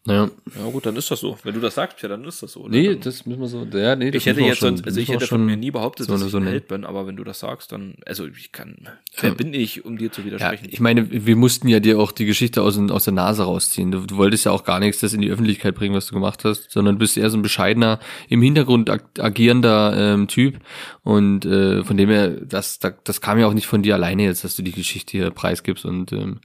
Ja. 0.08 0.30
Ja, 0.58 0.70
gut, 0.72 0.86
dann 0.86 0.96
ist 0.96 1.12
das 1.12 1.20
so. 1.20 1.38
Wenn 1.43 1.54
du 1.54 1.60
das 1.60 1.76
sagst, 1.76 2.02
ja, 2.02 2.08
dann 2.08 2.24
ist 2.24 2.41
das 2.41 2.54
so. 2.54 2.63
ne? 2.67 2.70
Nee, 2.70 2.96
das 2.96 3.26
müssen 3.26 3.41
wir 3.41 3.48
so, 3.48 3.65
ja, 3.78 3.96
nee, 3.96 4.10
das 4.12 4.22
ich 4.22 4.26
hätte 4.26 4.41
jetzt 4.41 4.60
schon- 4.60 4.82
also 4.86 5.00
ich 5.00 5.10
hätte 5.10 5.28
von 5.28 5.46
mir 5.46 5.58
nie 5.58 5.70
behauptet, 5.72 6.08
so 6.08 6.13
dass 6.13 6.24
ich 6.24 6.32
so 6.32 6.38
ein 6.38 6.46
Held 6.48 6.67
bin, 6.70 6.86
aber 6.86 7.06
wenn 7.08 7.17
du 7.17 7.24
das 7.26 7.39
sagst, 7.39 7.72
dann, 7.74 7.96
also 8.06 8.26
ich 8.26 8.52
kann, 8.54 8.88
wer 9.20 9.32
bin 9.32 9.54
ich, 9.54 9.84
um 9.84 9.98
dir 9.98 10.12
zu 10.12 10.22
Ja, 10.22 10.28
widersprechen? 10.28 10.67
ich 10.72 10.80
meine, 10.80 11.26
wir 11.26 11.36
mussten 11.36 11.67
ja 11.67 11.80
dir 11.82 12.00
auch 12.00 12.12
die 12.13 12.26
Geschichte 12.26 12.62
aus, 12.62 12.78
aus 12.78 13.04
der 13.04 13.13
Nase 13.13 13.43
rausziehen. 13.43 13.91
Du, 13.91 14.06
du 14.06 14.15
wolltest 14.17 14.46
ja 14.46 14.52
auch 14.54 14.63
gar 14.63 14.80
nichts 14.80 15.02
das 15.02 15.13
in 15.13 15.22
die 15.22 15.30
Öffentlichkeit 15.30 15.76
bringen, 15.76 15.93
was 15.93 16.08
du 16.08 16.13
gemacht 16.13 16.46
hast, 16.46 16.72
sondern 16.72 16.98
bist 16.98 17.17
eher 17.17 17.30
so 17.30 17.38
ein 17.38 17.41
bescheidener, 17.41 18.00
im 18.30 18.41
Hintergrund 18.41 18.89
ag 18.89 19.02
agierender 19.20 19.93
ähm, 19.98 20.28
Typ. 20.28 20.56
Und 21.04 21.46
äh, 21.46 21.84
von 21.84 21.98
dem 21.98 22.10
her, 22.10 22.30
das, 22.30 22.80
das, 22.80 22.93
das 23.04 23.22
kam 23.22 23.39
ja 23.39 23.48
auch 23.48 23.54
nicht 23.54 23.67
von 23.67 23.82
dir 23.84 23.96
alleine 23.96 24.24
jetzt, 24.24 24.43
dass 24.43 24.56
du 24.56 24.63
die 24.63 24.72
Geschichte 24.72 25.17
hier 25.17 25.32
preisgibst 25.32 25.86
und 25.86 26.12
ähm, 26.13 26.39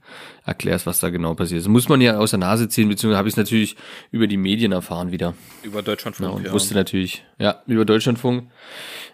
erklärst, 0.45 0.85
was 0.85 0.99
da 0.99 1.09
genau 1.09 1.33
passiert 1.35 1.61
ist. 1.61 1.67
Muss 1.67 1.89
man 1.89 2.01
ja 2.01 2.17
aus 2.17 2.31
der 2.31 2.39
Nase 2.39 2.67
ziehen, 2.67 2.89
beziehungsweise 2.89 3.17
habe 3.17 3.27
ich 3.27 3.33
es 3.33 3.37
natürlich 3.37 3.75
über 4.11 4.27
die 4.27 4.37
Medien 4.37 4.71
erfahren 4.71 5.11
wieder. 5.11 5.35
Über 5.63 5.81
Deutschlandfunk, 5.81 6.29
Ja, 6.29 6.35
und 6.35 6.45
ja. 6.45 6.51
wusste 6.51 6.73
natürlich, 6.73 7.23
ja, 7.39 7.61
über 7.67 7.85
Deutschlandfunk. 7.85 8.49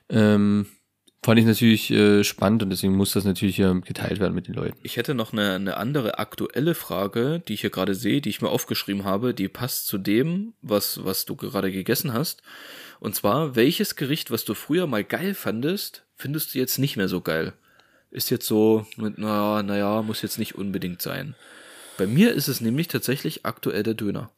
Ähm, 0.09 0.65
fand 1.23 1.39
ich 1.39 1.45
natürlich 1.45 1.91
äh, 1.91 2.23
spannend 2.23 2.63
und 2.63 2.69
deswegen 2.69 2.95
muss 2.95 3.11
das 3.11 3.25
natürlich 3.25 3.57
hier 3.57 3.73
geteilt 3.85 4.19
werden 4.19 4.33
mit 4.33 4.47
den 4.47 4.55
Leuten. 4.55 4.77
Ich 4.83 4.97
hätte 4.97 5.13
noch 5.13 5.33
eine, 5.33 5.53
eine 5.53 5.77
andere 5.77 6.17
aktuelle 6.17 6.73
Frage, 6.75 7.43
die 7.47 7.53
ich 7.53 7.61
hier 7.61 7.69
gerade 7.69 7.93
sehe, 7.93 8.21
die 8.21 8.29
ich 8.29 8.41
mir 8.41 8.49
aufgeschrieben 8.49 9.03
habe, 9.03 9.33
die 9.33 9.47
passt 9.47 9.87
zu 9.87 9.97
dem, 9.97 10.53
was, 10.61 11.03
was 11.03 11.25
du 11.25 11.35
gerade 11.35 11.71
gegessen 11.71 12.13
hast. 12.13 12.41
Und 12.99 13.15
zwar, 13.15 13.55
welches 13.55 13.95
Gericht, 13.95 14.31
was 14.31 14.45
du 14.45 14.53
früher 14.53 14.87
mal 14.87 15.03
geil 15.03 15.33
fandest, 15.33 16.05
findest 16.15 16.53
du 16.53 16.59
jetzt 16.59 16.79
nicht 16.79 16.97
mehr 16.97 17.07
so 17.07 17.21
geil? 17.21 17.53
Ist 18.11 18.29
jetzt 18.31 18.47
so 18.47 18.85
mit, 18.97 19.17
naja, 19.17 19.61
naja, 19.63 20.01
muss 20.01 20.21
jetzt 20.21 20.39
nicht 20.39 20.55
unbedingt 20.55 21.01
sein. 21.01 21.35
Bei 21.97 22.07
mir 22.07 22.33
ist 22.33 22.47
es 22.47 22.61
nämlich 22.61 22.87
tatsächlich 22.87 23.45
aktuell 23.45 23.83
der 23.83 23.93
Döner. 23.93 24.31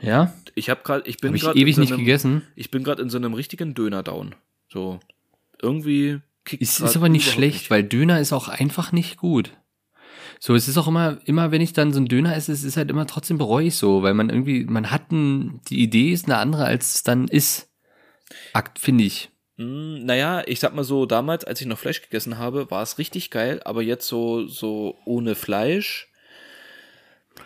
Ja, 0.00 0.32
Ich 0.54 0.70
habe 0.70 0.82
gerade, 0.82 1.08
ich 1.08 1.18
bin 1.18 1.34
ich 1.34 1.42
gerade 1.42 1.58
ewig 1.58 1.74
so 1.76 1.80
nicht 1.80 1.92
einem, 1.92 2.00
gegessen. 2.00 2.42
Ich 2.56 2.70
bin 2.70 2.84
gerade 2.84 3.02
in 3.02 3.10
so 3.10 3.16
einem 3.16 3.34
richtigen 3.34 3.74
Döner-Down. 3.74 4.34
So 4.68 5.00
irgendwie 5.60 6.20
kickt 6.44 6.62
Ist, 6.62 6.78
grad 6.78 6.90
ist 6.90 6.96
aber 6.96 7.08
nicht 7.08 7.30
schlecht, 7.30 7.54
nicht. 7.62 7.70
weil 7.70 7.84
Döner 7.84 8.20
ist 8.20 8.32
auch 8.32 8.48
einfach 8.48 8.92
nicht 8.92 9.16
gut. 9.16 9.52
So, 10.40 10.54
es 10.54 10.68
ist 10.68 10.76
auch 10.76 10.88
immer, 10.88 11.18
immer 11.24 11.50
wenn 11.52 11.62
ich 11.62 11.72
dann 11.72 11.92
so 11.92 12.00
ein 12.00 12.06
Döner 12.06 12.36
esse, 12.36 12.52
es 12.52 12.64
ist 12.64 12.76
halt 12.76 12.90
immer 12.90 13.06
trotzdem 13.06 13.38
bereue 13.38 13.68
ich 13.68 13.76
so, 13.76 14.02
weil 14.02 14.14
man 14.14 14.30
irgendwie, 14.30 14.64
man 14.64 14.90
hat 14.90 15.10
ein, 15.10 15.60
die 15.68 15.80
Idee 15.82 16.12
ist 16.12 16.26
eine 16.26 16.38
andere, 16.38 16.64
als 16.64 16.96
es 16.96 17.02
dann 17.02 17.28
ist. 17.28 17.70
Akt, 18.52 18.78
finde 18.78 19.04
ich. 19.04 19.30
Mm, 19.56 20.04
Naja, 20.04 20.42
ich 20.46 20.60
sag 20.60 20.74
mal 20.74 20.84
so, 20.84 21.06
damals, 21.06 21.44
als 21.44 21.60
ich 21.60 21.66
noch 21.66 21.78
Fleisch 21.78 22.02
gegessen 22.02 22.38
habe, 22.38 22.70
war 22.70 22.82
es 22.82 22.98
richtig 22.98 23.30
geil, 23.30 23.60
aber 23.64 23.82
jetzt 23.82 24.06
so, 24.08 24.46
so 24.46 24.96
ohne 25.04 25.34
Fleisch 25.34 26.08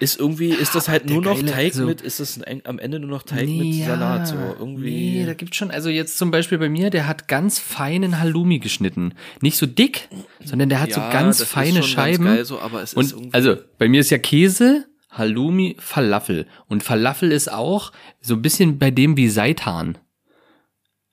ist 0.01 0.21
irgendwie, 0.21 0.51
ist 0.51 0.75
das 0.75 0.88
halt 0.88 1.05
der 1.09 1.14
nur 1.14 1.23
noch 1.23 1.42
Teig 1.42 1.73
also- 1.73 1.85
mit, 1.87 2.01
ist 2.03 2.21
das 2.21 2.40
ein, 2.42 2.62
am 2.64 2.79
Ende 2.79 3.01
nur 3.01 3.11
noch 3.11 3.23
Teig 3.23 3.40
mit 3.40 3.49
Nee, 3.49 3.85
Salat, 3.87 4.29
so 4.29 4.37
irgendwie. 4.59 5.18
Nee, 5.21 5.27
da 5.27 5.35
gibt's 5.35 5.57
schon, 5.57 5.71
also 5.71 5.88
jetzt 5.88 6.18
zum 6.18 6.31
Beispiel 6.31 6.59
bei 6.59 6.68
mir, 6.68 6.90
der 6.90 7.07
hat 7.09 7.27
ganz 7.27 7.59
feinen 7.59 8.21
Halloumi 8.21 8.59
geschnitten. 8.59 9.14
Nicht 9.40 9.57
so 9.57 9.66
dick, 9.66 10.09
sondern 10.44 10.68
der 10.68 10.81
hat 10.81 10.92
so 10.92 11.01
Ja, 11.01 11.11
ganz 11.11 11.38
das 11.38 11.49
ist 11.49 11.53
feine 11.53 11.83
Scheiben. 11.83 12.25
Ganz 12.25 12.37
geil, 12.37 12.44
so, 12.44 12.61
aber 12.61 12.83
es 12.83 12.92
ist 12.92 13.12
Und 13.14 13.35
also 13.35 13.57
bei 13.79 13.88
mir 13.88 14.01
ist 14.01 14.11
ja 14.11 14.18
Käse, 14.18 14.87
Halloumi, 15.11 15.77
Falafel. 15.81 16.47
Und 16.68 16.83
Falafel 16.83 17.33
ist 17.33 17.51
auch 17.51 17.92
so 18.21 18.35
ein 18.35 18.42
bisschen 18.42 18.79
bei 18.79 18.90
dem 18.90 19.16
wie 19.16 19.29
Seitan. 19.29 19.99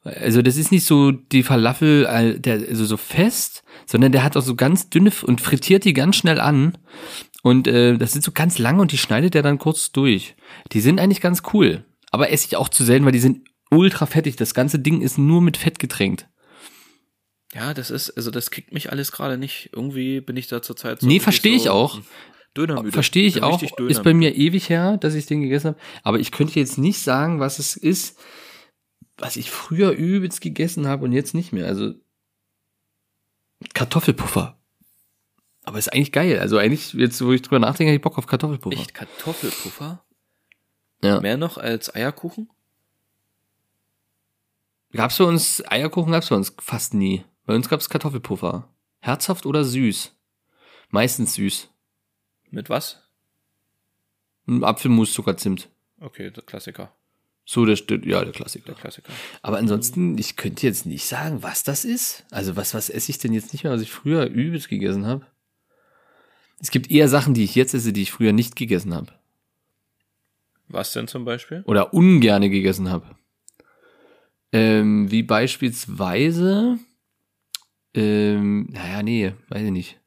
Also 0.05 0.43
das 0.43 0.55
ist 0.55 0.71
nicht 0.71 0.85
so 0.85 1.11
die 1.11 1.41
Falafel, 1.41 2.05
äh, 2.05 2.39
der, 2.39 2.59
also 2.69 2.85
so 2.85 2.95
fest, 2.95 3.63
sondern 3.87 4.11
der 4.11 4.23
hat 4.23 4.37
auch 4.37 4.43
so 4.43 4.55
ganz 4.55 4.89
dünne 4.89 5.11
und 5.23 5.41
frittiert 5.41 5.83
die 5.83 5.93
ganz 5.93 6.15
schnell 6.15 6.39
an. 6.39 6.77
Und 7.41 7.67
äh, 7.67 7.97
das 7.97 8.13
sind 8.13 8.23
so 8.23 8.31
ganz 8.31 8.59
lang 8.59 8.79
und 8.79 8.91
die 8.91 8.99
schneidet 8.99 9.35
er 9.35 9.41
dann 9.41 9.57
kurz 9.57 9.91
durch. 9.91 10.35
Die 10.71 10.79
sind 10.79 10.99
eigentlich 10.99 11.21
ganz 11.21 11.41
cool. 11.53 11.85
Aber 12.11 12.31
esse 12.31 12.45
ich 12.47 12.55
auch 12.55 12.69
zu 12.69 12.83
selten, 12.83 13.03
weil 13.05 13.11
die 13.11 13.19
sind 13.19 13.47
ultra 13.71 14.05
fettig. 14.05 14.35
Das 14.35 14.53
ganze 14.53 14.77
Ding 14.79 15.01
ist 15.01 15.17
nur 15.17 15.41
mit 15.41 15.57
Fett 15.57 15.79
getränkt. 15.79 16.27
ja, 17.53 17.73
das 17.73 17.89
ist, 17.89 18.11
also 18.11 18.29
das 18.29 18.51
kickt 18.51 18.73
mich 18.73 18.91
alles 18.91 19.11
gerade 19.11 19.37
nicht. 19.37 19.71
Irgendwie 19.73 20.21
bin 20.21 20.37
ich 20.37 20.47
da 20.47 20.61
zurzeit 20.61 21.01
so. 21.01 21.07
Nee, 21.07 21.19
verstehe 21.19 21.55
ich 21.55 21.63
so 21.63 21.71
auch. 21.71 21.99
Dönermüde. 22.55 22.91
Verstehe 22.91 23.27
ich 23.27 23.35
Bin 23.35 23.43
auch. 23.43 23.61
Ist 23.61 24.03
bei 24.03 24.13
mir 24.13 24.35
ewig 24.35 24.69
her, 24.69 24.97
dass 24.97 25.15
ich 25.15 25.25
den 25.25 25.41
gegessen 25.41 25.69
habe. 25.69 25.79
Aber 26.03 26.19
ich 26.19 26.31
könnte 26.31 26.59
jetzt 26.59 26.77
nicht 26.77 26.99
sagen, 26.99 27.39
was 27.39 27.59
es 27.59 27.75
ist, 27.75 28.17
was 29.17 29.35
ich 29.35 29.51
früher 29.51 29.91
übelst 29.91 30.41
gegessen 30.41 30.87
habe 30.87 31.05
und 31.05 31.11
jetzt 31.11 31.33
nicht 31.33 31.53
mehr. 31.53 31.67
Also 31.67 31.93
Kartoffelpuffer. 33.73 34.57
Aber 35.63 35.79
ist 35.79 35.91
eigentlich 35.91 36.11
geil. 36.11 36.39
Also 36.39 36.57
eigentlich, 36.57 36.93
jetzt 36.93 37.23
wo 37.23 37.31
ich 37.31 37.41
drüber 37.41 37.59
nachdenke, 37.59 37.89
habe 37.91 37.95
ich 37.95 38.01
Bock 38.01 38.17
auf 38.17 38.27
Kartoffelpuffer. 38.27 38.77
Echt 38.77 38.93
Kartoffelpuffer? 38.93 40.03
Ja. 41.03 41.19
Mehr 41.21 41.37
noch 41.37 41.57
als 41.57 41.93
Eierkuchen? 41.93 42.49
Gab's 44.91 45.17
bei 45.17 45.25
uns, 45.25 45.63
Eierkuchen 45.69 46.11
gab's 46.11 46.29
bei 46.29 46.35
uns 46.35 46.55
fast 46.59 46.93
nie. 46.93 47.25
Bei 47.45 47.55
uns 47.55 47.67
gab's 47.67 47.89
Kartoffelpuffer. 47.89 48.69
Herzhaft 48.99 49.45
oder 49.45 49.63
süß? 49.63 50.15
Meistens 50.89 51.33
süß. 51.33 51.69
Mit 52.51 52.69
was? 52.69 53.01
Apfelmus, 54.47 55.13
Zucker, 55.13 55.35
Zimt. 55.37 55.69
Okay, 55.99 56.29
der 56.31 56.43
Klassiker. 56.43 56.91
So, 57.47 57.63
der, 57.65 57.77
ja, 58.03 58.23
der 58.23 58.33
Klassiker. 58.33 58.65
Der 58.65 58.75
Klassiker. 58.75 59.11
Aber 59.43 59.57
ansonsten, 59.57 60.17
ich 60.17 60.35
könnte 60.35 60.65
jetzt 60.65 60.87
nicht 60.87 61.05
sagen, 61.05 61.43
was 61.43 61.63
das 61.63 61.85
ist. 61.85 62.25
Also 62.31 62.55
was, 62.55 62.73
was 62.73 62.89
esse 62.89 63.11
ich 63.11 63.19
denn 63.19 63.33
jetzt 63.33 63.53
nicht 63.53 63.63
mehr, 63.63 63.71
was 63.71 63.81
ich 63.81 63.91
früher 63.91 64.25
übelst 64.25 64.67
gegessen 64.67 65.05
habe? 65.05 65.25
Es 66.59 66.71
gibt 66.71 66.89
eher 66.89 67.07
Sachen, 67.07 67.35
die 67.35 67.43
ich 67.43 67.53
jetzt 67.53 67.75
esse, 67.75 67.93
die 67.93 68.01
ich 68.01 68.11
früher 68.11 68.33
nicht 68.33 68.55
gegessen 68.55 68.95
habe. 68.95 69.13
Was 70.67 70.93
denn 70.93 71.07
zum 71.07 71.23
Beispiel? 71.23 71.63
Oder 71.67 71.93
ungerne 71.93 72.49
gegessen 72.49 72.89
habe. 72.89 73.15
Ähm, 74.51 75.11
wie 75.11 75.21
beispielsweise, 75.21 76.79
ähm, 77.93 78.67
naja, 78.71 79.03
nee, 79.03 79.33
weiß 79.49 79.61
ich 79.61 79.71
nicht. 79.71 79.99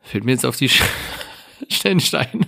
Fällt 0.00 0.24
mir 0.24 0.32
jetzt 0.32 0.46
auf 0.46 0.56
die 0.56 0.68
Sch 0.68 0.82
Stellenstein. 1.68 2.46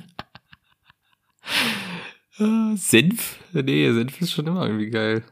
Äh, 2.38 2.76
Senf? 2.76 3.38
Nee, 3.52 3.92
Senf 3.92 4.20
ist 4.20 4.32
schon 4.32 4.46
immer 4.46 4.66
irgendwie 4.66 4.90
geil. 4.90 5.22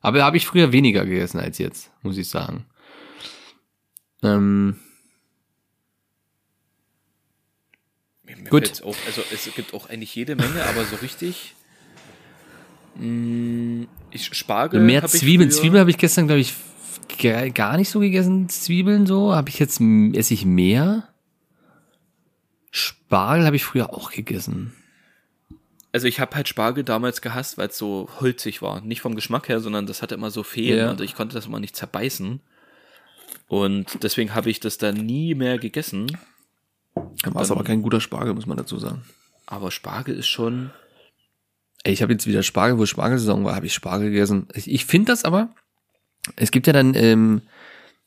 Aber 0.00 0.22
habe 0.24 0.36
ich 0.36 0.46
früher 0.46 0.72
weniger 0.72 1.04
gegessen 1.04 1.40
als 1.40 1.58
jetzt, 1.58 1.90
muss 2.02 2.16
ich 2.16 2.28
sagen. 2.28 2.64
Ähm, 4.22 4.76
Mir, 8.36 8.50
Gut. 8.50 8.82
Auf, 8.82 8.96
also 9.06 9.22
es 9.32 9.52
gibt 9.54 9.74
auch 9.74 9.88
eigentlich 9.88 10.14
jede 10.14 10.36
Menge, 10.36 10.64
aber 10.64 10.84
so 10.84 10.96
richtig. 10.96 11.54
Mh, 12.96 13.86
ich 14.10 14.34
Spargel. 14.34 14.80
mehr 14.80 15.04
Zwiebeln. 15.06 15.50
Zwiebeln 15.50 15.80
habe 15.80 15.90
ich 15.90 15.98
gestern, 15.98 16.26
glaube 16.26 16.40
ich, 16.40 16.54
gar 17.20 17.48
gar 17.50 17.76
nicht 17.76 17.90
so 17.90 18.00
gegessen. 18.00 18.48
Zwiebeln 18.48 19.06
so. 19.06 19.34
Habe 19.34 19.48
ich 19.48 19.58
jetzt, 19.58 19.80
esse 19.80 20.34
ich 20.34 20.44
mehr? 20.44 21.08
Spargel 22.70 23.46
habe 23.46 23.56
ich 23.56 23.64
früher 23.64 23.92
auch 23.92 24.10
gegessen. 24.10 24.74
Also 25.92 26.06
ich 26.06 26.20
habe 26.20 26.36
halt 26.36 26.48
Spargel 26.48 26.84
damals 26.84 27.20
gehasst, 27.20 27.58
weil 27.58 27.68
es 27.68 27.78
so 27.78 28.08
holzig 28.20 28.62
war. 28.62 28.80
Nicht 28.80 29.00
vom 29.00 29.16
Geschmack 29.16 29.48
her, 29.48 29.60
sondern 29.60 29.86
das 29.86 30.02
hatte 30.02 30.14
immer 30.14 30.30
so 30.30 30.42
Fehlen 30.42 30.78
Ja. 30.78 30.90
und 30.90 31.00
ich 31.00 31.14
konnte 31.16 31.34
das 31.34 31.46
immer 31.46 31.58
nicht 31.60 31.74
zerbeißen. 31.76 32.40
Und 33.48 34.02
deswegen 34.04 34.34
habe 34.34 34.50
ich 34.50 34.60
das 34.60 34.78
da 34.78 34.92
nie 34.92 35.34
mehr 35.34 35.58
gegessen. 35.58 36.16
Dann 36.94 37.34
war 37.34 37.42
es 37.42 37.50
aber 37.50 37.64
kein 37.64 37.82
guter 37.82 38.00
Spargel, 38.00 38.34
muss 38.34 38.46
man 38.46 38.56
dazu 38.56 38.78
sagen. 38.78 39.02
Aber 39.46 39.70
Spargel 39.72 40.16
ist 40.16 40.28
schon. 40.28 40.70
Ey, 41.82 41.92
ich 41.92 42.02
habe 42.02 42.12
jetzt 42.12 42.26
wieder 42.26 42.42
Spargel, 42.42 42.78
wo 42.78 42.86
Spargelsaison 42.86 43.44
war, 43.44 43.56
habe 43.56 43.66
ich 43.66 43.74
Spargel 43.74 44.10
gegessen. 44.10 44.46
Ich, 44.54 44.70
ich 44.70 44.84
finde 44.84 45.10
das 45.12 45.24
aber, 45.24 45.54
es 46.36 46.50
gibt 46.52 46.66
ja 46.66 46.72
dann, 46.72 46.94
ähm, 46.94 47.42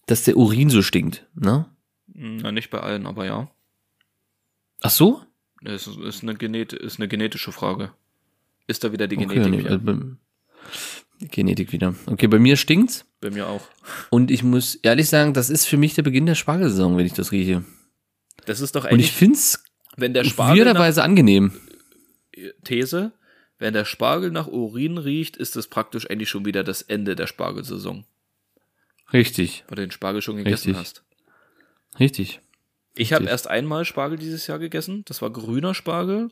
dass 0.05 0.23
der 0.23 0.37
Urin 0.37 0.69
so 0.69 0.81
stinkt, 0.81 1.25
ne? 1.35 1.65
Na, 2.07 2.51
nicht 2.51 2.69
bei 2.69 2.79
allen, 2.79 3.07
aber 3.07 3.25
ja. 3.25 3.49
Ach 4.81 4.91
so? 4.91 5.21
Es 5.65 5.87
ist, 5.87 5.97
ist, 5.97 6.23
eine, 6.23 6.35
Genet 6.35 6.73
ist 6.73 6.99
eine 6.99 7.07
genetische 7.07 7.51
Frage. 7.51 7.93
Ist 8.67 8.83
da 8.83 8.91
wieder 8.91 9.07
die 9.07 9.17
Okay, 9.17 9.25
Genetik? 9.27 9.51
nee, 9.51 9.59
wieder? 9.59 9.77
beim- 9.77 10.17
Genetik 11.19 11.71
wieder. 11.71 11.95
Okay, 12.05 12.27
bei 12.27 12.39
mir 12.39 12.57
stinkt's. 12.57 13.05
Bei 13.21 13.29
mir 13.29 13.47
auch. 13.47 13.61
Und 14.09 14.29
ich 14.31 14.43
muss 14.43 14.75
ehrlich 14.75 15.07
sagen, 15.09 15.33
das 15.33 15.49
ist 15.49 15.65
für 15.65 15.77
mich 15.77 15.93
der 15.93 16.01
Beginn 16.03 16.25
der 16.25 16.35
Spargelsaison, 16.35 16.97
wenn 16.97 17.05
ich 17.05 17.13
das 17.13 17.31
rieche. 17.31 17.63
Das 18.45 18.59
ist 18.59 18.75
doch 18.75 18.83
Und 18.83 18.89
ich 18.89 18.93
eigentlich, 18.93 19.11
find's 19.13 19.63
wenn 19.95 20.13
der 20.13 20.23
Spargel 20.25 20.65
weirderweise 20.65 21.01
angenehm. 21.03 21.53
These, 22.65 23.13
wenn 23.59 23.73
der 23.73 23.85
Spargel 23.85 24.31
nach 24.31 24.47
Urin 24.47 24.97
riecht, 24.97 25.37
ist 25.37 25.55
das 25.55 25.67
praktisch 25.67 26.09
eigentlich 26.09 26.29
schon 26.29 26.45
wieder 26.45 26.63
das 26.63 26.81
Ende 26.81 27.15
der 27.15 27.27
Spargelsaison, 27.27 28.05
Richtig, 29.13 29.63
weil 29.67 29.75
du 29.75 29.81
den 29.83 29.91
Spargel 29.91 30.21
schon 30.21 30.37
gegessen 30.37 30.75
Richtig. 30.75 30.75
hast. 30.77 31.03
richtig. 31.99 32.41
Ich 32.95 33.13
habe 33.13 33.25
erst 33.25 33.49
einmal 33.49 33.85
Spargel 33.85 34.17
dieses 34.17 34.47
Jahr 34.47 34.59
gegessen. 34.59 35.03
Das 35.05 35.21
war 35.21 35.31
grüner 35.31 35.73
Spargel. 35.73 36.29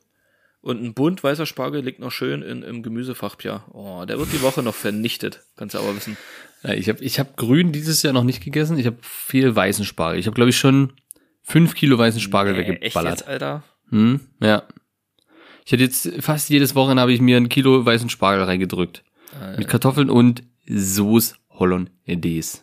Und 0.62 0.84
ein 0.84 0.93
bunt 0.93 1.24
weißer 1.24 1.47
Spargel 1.47 1.82
liegt 1.82 2.00
noch 2.00 2.12
schön 2.12 2.43
in, 2.43 2.62
im 2.62 2.84
Gemüsefach, 2.84 3.36
Pia. 3.36 3.65
Oh, 3.74 4.06
der 4.06 4.19
wird 4.19 4.32
die 4.32 4.43
Woche 4.43 4.62
noch 4.62 4.76
vernichtet. 4.76 5.41
Kannst 5.56 5.74
du 5.74 5.80
aber 5.80 5.95
wissen. 5.95 6.17
Ja, 6.63 6.74
ich 6.74 6.88
habe 6.88 7.04
ich 7.04 7.19
hab 7.19 7.36
grün 7.36 7.71
dieses 7.71 8.04
Jahr 8.04 8.13
noch 8.13 8.24
nicht 8.24 8.43
gegessen. 8.43 8.78
Ich 8.78 8.86
habe 8.86 8.97
viel 9.02 9.56
weißen 9.56 9.86
Spargel. 9.86 10.19
Ich 10.19 10.28
habe, 10.28 10.36
glaube 10.36 10.52
ich, 10.52 10.58
schon 10.58 10.93
fünf 11.41 11.74
Kilo 11.74 11.97
weißen 11.97 12.21
Spargel 12.21 12.56
echt 12.56 12.69
weggeballert. 12.69 13.21
jetzt, 13.21 13.28
Alter? 13.28 13.63
Hm, 13.89 14.19
ja. 14.39 14.63
Ich 15.65 15.71
hätte 15.71 15.84
jetzt 15.84 16.12
fast 16.21 16.50
jedes 16.50 16.76
Wochenende 16.76 17.02
habe 17.02 17.13
ich 17.13 17.21
mir 17.21 17.38
ein 17.38 17.50
Kilo 17.50 17.84
weißen 17.84 18.10
Spargel 18.10 18.43
reingedrückt. 18.43 19.04
Mit 19.58 19.67
Kartoffeln 19.67 20.10
und 20.10 20.43
Sauce 20.67 21.36
Hollandaise. 21.50 22.60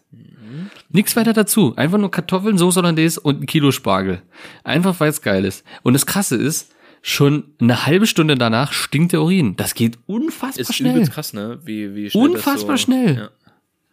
Nix 0.90 1.16
weiter 1.16 1.33
dazu. 1.33 1.75
Einfach 1.77 1.99
nur 1.99 2.11
Kartoffeln, 2.11 2.59
Sauce 2.59 2.77
Hollandaise 2.77 3.21
und 3.21 3.42
ein 3.42 3.47
Kilo 3.47 3.71
Spargel. 3.73 4.23
Einfach 4.64 4.99
weil 5.01 5.11
es 5.11 5.23
geil 5.23 5.44
ist. 5.44 5.64
Und 5.83 5.94
das 5.94 6.07
Krasse 6.07 6.37
ist, 6.37 6.73
schon 7.03 7.55
eine 7.61 7.87
halbe 7.87 8.07
Stunde 8.07 8.37
danach 8.37 8.73
stinkt 8.73 9.12
der 9.12 9.23
Urin. 9.23 9.57
Das 9.57 9.75
geht 9.75 9.99
unfassbar 10.07 10.61
Ist 10.61 10.75
schnell. 10.75 10.94
übelst 10.94 11.12
krass, 11.12 11.33
ne? 11.33 11.61
Wie, 11.64 11.94
wie 11.94 12.11
schnell 12.11 12.31
Unfassbar 12.31 12.75
das 12.75 12.81
so, 12.83 12.85
schnell. 12.87 13.16
Ja. 13.16 13.31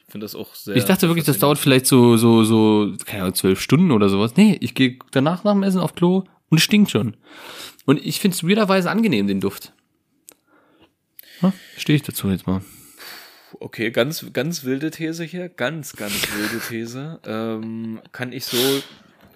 Ich 0.06 0.12
finde 0.12 0.26
das 0.26 0.36
auch 0.36 0.54
sehr. 0.56 0.76
Ich 0.76 0.86
dachte 0.86 1.08
wirklich, 1.08 1.26
das 1.26 1.40
dauert 1.40 1.58
vielleicht 1.58 1.88
so, 1.88 2.18
so, 2.18 2.44
so, 2.44 2.94
keine 3.06 3.24
Ahnung, 3.24 3.36
zwölf 3.36 3.60
Stunden 3.60 3.92
oder 3.92 4.10
sowas. 4.10 4.36
Nee, 4.36 4.58
ich 4.62 4.76
gehe 4.76 5.00
danach 5.12 5.44
nach 5.44 5.54
dem 5.54 5.64
Essen 5.64 5.80
auf 5.80 5.96
Klo 5.96 6.24
und 6.50 6.60
stinkt 6.60 6.92
schon. 6.92 7.18
Und 7.86 8.04
ich 8.04 8.20
finde 8.20 8.36
es 8.36 8.44
weirderweise 8.44 8.90
angenehm, 8.90 9.28
den 9.28 9.42
Duft. 9.42 9.74
Stehe 11.78 11.98
ich 11.98 12.04
dazu 12.04 12.30
jetzt 12.30 12.48
mal. 12.48 12.62
Okay, 13.60 13.92
ganz, 13.92 14.26
ganz 14.34 14.64
wilde 14.64 14.92
These 14.92 15.24
hier. 15.24 15.50
Ganz, 15.50 15.96
ganz 15.96 16.28
wilde 16.36 16.60
These. 16.60 17.20
Ähm, 17.26 18.02
kann 18.12 18.32
ich 18.32 18.46
so, 18.46 18.58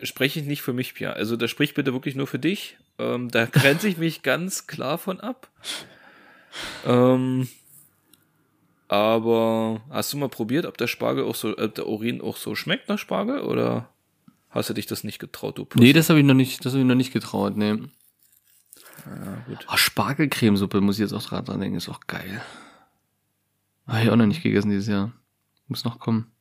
spreche 0.03 0.39
ich 0.39 0.45
nicht 0.45 0.61
für 0.61 0.73
mich, 0.73 0.93
Pia. 0.93 1.13
Also, 1.13 1.35
da 1.35 1.47
sprich 1.47 1.73
bitte 1.73 1.93
wirklich 1.93 2.15
nur 2.15 2.27
für 2.27 2.39
dich. 2.39 2.77
Ähm, 2.97 3.29
da 3.29 3.45
grenze 3.45 3.87
ich 3.87 3.97
mich 3.97 4.21
ganz 4.21 4.67
klar 4.67 4.97
von 4.97 5.19
ab. 5.19 5.49
Ähm, 6.85 7.47
aber 8.87 9.81
hast 9.91 10.11
du 10.11 10.17
mal 10.17 10.29
probiert, 10.29 10.65
ob 10.65 10.77
der 10.77 10.87
Spargel 10.87 11.23
auch 11.23 11.35
so, 11.35 11.57
ob 11.57 11.75
der 11.75 11.87
Urin 11.87 12.21
auch 12.21 12.37
so 12.37 12.55
schmeckt 12.55 12.89
nach 12.89 12.97
Spargel 12.97 13.41
oder 13.41 13.87
hast 14.49 14.69
du 14.69 14.73
dich 14.73 14.87
das 14.87 15.03
nicht 15.03 15.19
getraut, 15.19 15.57
du 15.57 15.65
Puss? 15.65 15.79
Nee, 15.79 15.93
das 15.93 16.09
habe 16.09 16.19
ich 16.19 16.25
noch 16.25 16.33
nicht, 16.33 16.65
das 16.65 16.73
habe 16.73 16.81
ich 16.81 16.87
noch 16.87 16.95
nicht 16.95 17.13
getraut, 17.13 17.55
nee. 17.55 17.75
Ja, 19.05 19.43
gut. 19.47 19.65
Oh, 19.71 19.77
Spargelcremesuppe 19.77 20.81
muss 20.81 20.95
ich 20.95 21.01
jetzt 21.01 21.13
auch 21.13 21.23
dran 21.23 21.45
dran 21.45 21.59
denken, 21.59 21.77
ist 21.77 21.87
auch 21.87 22.01
geil. 22.07 22.41
Habe 23.89 24.03
ich 24.03 24.09
auch 24.11 24.15
noch 24.15 24.27
nicht 24.27 24.43
gegessen 24.43 24.69
dieses 24.69 24.87
Jahr. 24.87 25.11
Muss 25.67 25.83
noch 25.83 25.99
kommen. 25.99 26.31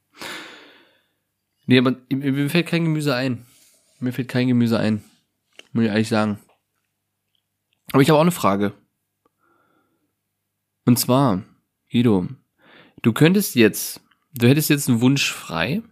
Nee, 1.67 1.79
aber 1.79 1.97
mir 2.11 2.51
fällt 2.51 2.67
kein 2.67 2.85
Gemüse 2.85 3.15
ein. 3.15 3.47
Mir 4.01 4.13
fällt 4.13 4.29
kein 4.29 4.49
Gemüse 4.49 4.79
ein. 4.79 5.03
Muss 5.73 5.85
ich 5.85 5.91
ehrlich 5.91 6.09
sagen. 6.09 6.39
Aber 7.93 8.03
ich 8.03 8.11
habe 8.11 8.19
auch 8.19 8.23
eine 8.23 8.31
Frage. 8.31 8.75
Und 10.85 10.99
zwar, 10.99 11.43
Guido, 11.91 12.29
du 13.03 13.13
könntest 13.13 13.55
jetzt, 13.55 14.03
du 14.35 14.47
hättest 14.47 14.69
jetzt 14.69 14.89
einen 14.89 15.01
Wunsch 15.01 15.31
frei. 15.33 15.83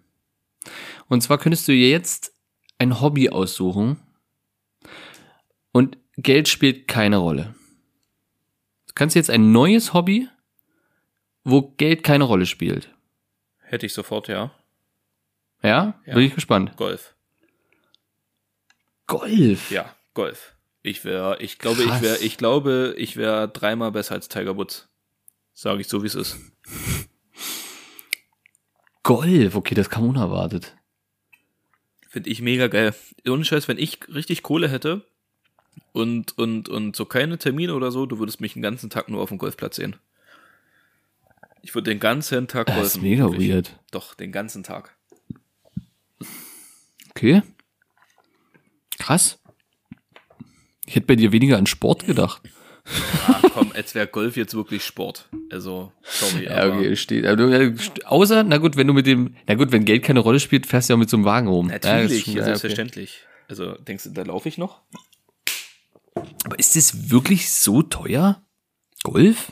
Und 1.08 1.22
zwar 1.22 1.38
könntest 1.38 1.66
du 1.68 1.72
jetzt 1.72 2.34
ein 2.78 3.00
Hobby 3.00 3.30
aussuchen. 3.30 3.98
Und 5.72 5.96
Geld 6.16 6.48
spielt 6.48 6.86
keine 6.86 7.16
Rolle. 7.16 7.54
Du 8.88 8.92
kannst 8.94 9.16
jetzt 9.16 9.30
ein 9.30 9.52
neues 9.52 9.94
Hobby, 9.94 10.28
wo 11.46 11.62
Geld 11.76 12.02
keine 12.02 12.24
Rolle 12.24 12.44
spielt. 12.44 12.92
Hätte 13.60 13.86
ich 13.86 13.92
sofort, 13.92 14.26
ja. 14.26 14.50
Ja? 15.62 16.00
Ja. 16.04 16.14
Bin 16.14 16.24
ich 16.24 16.34
gespannt. 16.34 16.76
Golf. 16.76 17.14
Golf. 19.06 19.70
Ja, 19.70 19.94
Golf. 20.12 20.56
Ich 20.82 21.04
wäre, 21.04 21.40
ich 21.40 21.58
glaube, 21.58 21.84
Krass. 21.84 21.98
ich 21.98 22.02
wäre, 22.02 22.16
ich 22.18 22.36
glaube, 22.36 22.94
ich 22.98 23.16
wäre 23.16 23.48
dreimal 23.48 23.92
besser 23.92 24.14
als 24.14 24.28
Tiger 24.28 24.56
Woods. 24.56 24.88
Sage 25.54 25.80
ich 25.80 25.88
so, 25.88 26.02
wie 26.02 26.08
es 26.08 26.16
ist. 26.16 26.36
Golf. 29.04 29.54
Okay, 29.54 29.76
das 29.76 29.88
kam 29.88 30.08
unerwartet. 30.08 30.76
Finde 32.08 32.28
ich 32.28 32.42
mega 32.42 32.66
geil. 32.66 32.92
Ohne 33.28 33.44
Scheiß, 33.44 33.68
wenn 33.68 33.78
ich 33.78 34.00
richtig 34.12 34.42
Kohle 34.42 34.68
hätte 34.68 35.06
und, 35.92 36.36
und, 36.38 36.68
und 36.68 36.96
so 36.96 37.04
keine 37.04 37.38
Termine 37.38 37.74
oder 37.74 37.92
so, 37.92 38.06
du 38.06 38.18
würdest 38.18 38.40
mich 38.40 38.54
den 38.54 38.62
ganzen 38.62 38.90
Tag 38.90 39.08
nur 39.08 39.22
auf 39.22 39.28
dem 39.28 39.38
Golfplatz 39.38 39.76
sehen. 39.76 39.96
Ich 41.66 41.74
würde 41.74 41.90
den 41.90 41.98
ganzen 41.98 42.46
Tag 42.46 42.68
Das 42.68 42.76
golfen. 42.76 42.98
ist 42.98 43.02
mega 43.02 43.24
wirklich. 43.24 43.50
weird. 43.50 43.80
Doch, 43.90 44.14
den 44.14 44.30
ganzen 44.30 44.62
Tag. 44.62 44.96
Okay. 47.10 47.42
Krass. 49.00 49.40
Ich 50.86 50.94
hätte 50.94 51.06
bei 51.08 51.16
dir 51.16 51.32
weniger 51.32 51.58
an 51.58 51.66
Sport 51.66 52.06
gedacht. 52.06 52.40
Ah, 53.26 53.40
komm, 53.52 53.72
als 53.74 53.96
wäre 53.96 54.06
Golf 54.06 54.36
jetzt 54.36 54.54
wirklich 54.54 54.84
Sport. 54.84 55.28
Also, 55.50 55.92
sorry, 56.04 56.44
Ja, 56.44 56.68
okay, 56.72 56.94
steht. 56.94 57.26
Aber 57.26 57.34
du, 57.34 57.48
ja, 57.50 57.58
st- 57.58 58.04
außer, 58.04 58.44
na 58.44 58.58
gut, 58.58 58.76
wenn 58.76 58.86
du 58.86 58.92
mit 58.92 59.06
dem, 59.06 59.34
na 59.48 59.56
gut, 59.56 59.72
wenn 59.72 59.84
Geld 59.84 60.04
keine 60.04 60.20
Rolle 60.20 60.38
spielt, 60.38 60.66
fährst 60.66 60.88
du 60.88 60.92
ja 60.92 60.96
mit 60.96 61.10
so 61.10 61.16
einem 61.16 61.24
Wagen 61.24 61.48
rum. 61.48 61.68
Ja, 61.68 61.80
das 61.80 61.90
natürlich, 61.90 62.24
schon- 62.26 62.34
ja, 62.34 62.38
ja, 62.38 62.44
okay. 62.44 62.58
selbstverständlich. 62.58 63.24
Also, 63.48 63.72
denkst 63.72 64.04
du, 64.04 64.10
da 64.10 64.22
laufe 64.22 64.48
ich 64.48 64.56
noch? 64.56 64.82
Aber 66.44 66.56
ist 66.60 66.76
es 66.76 67.10
wirklich 67.10 67.50
so 67.50 67.82
teuer? 67.82 68.40
Golf? 69.02 69.50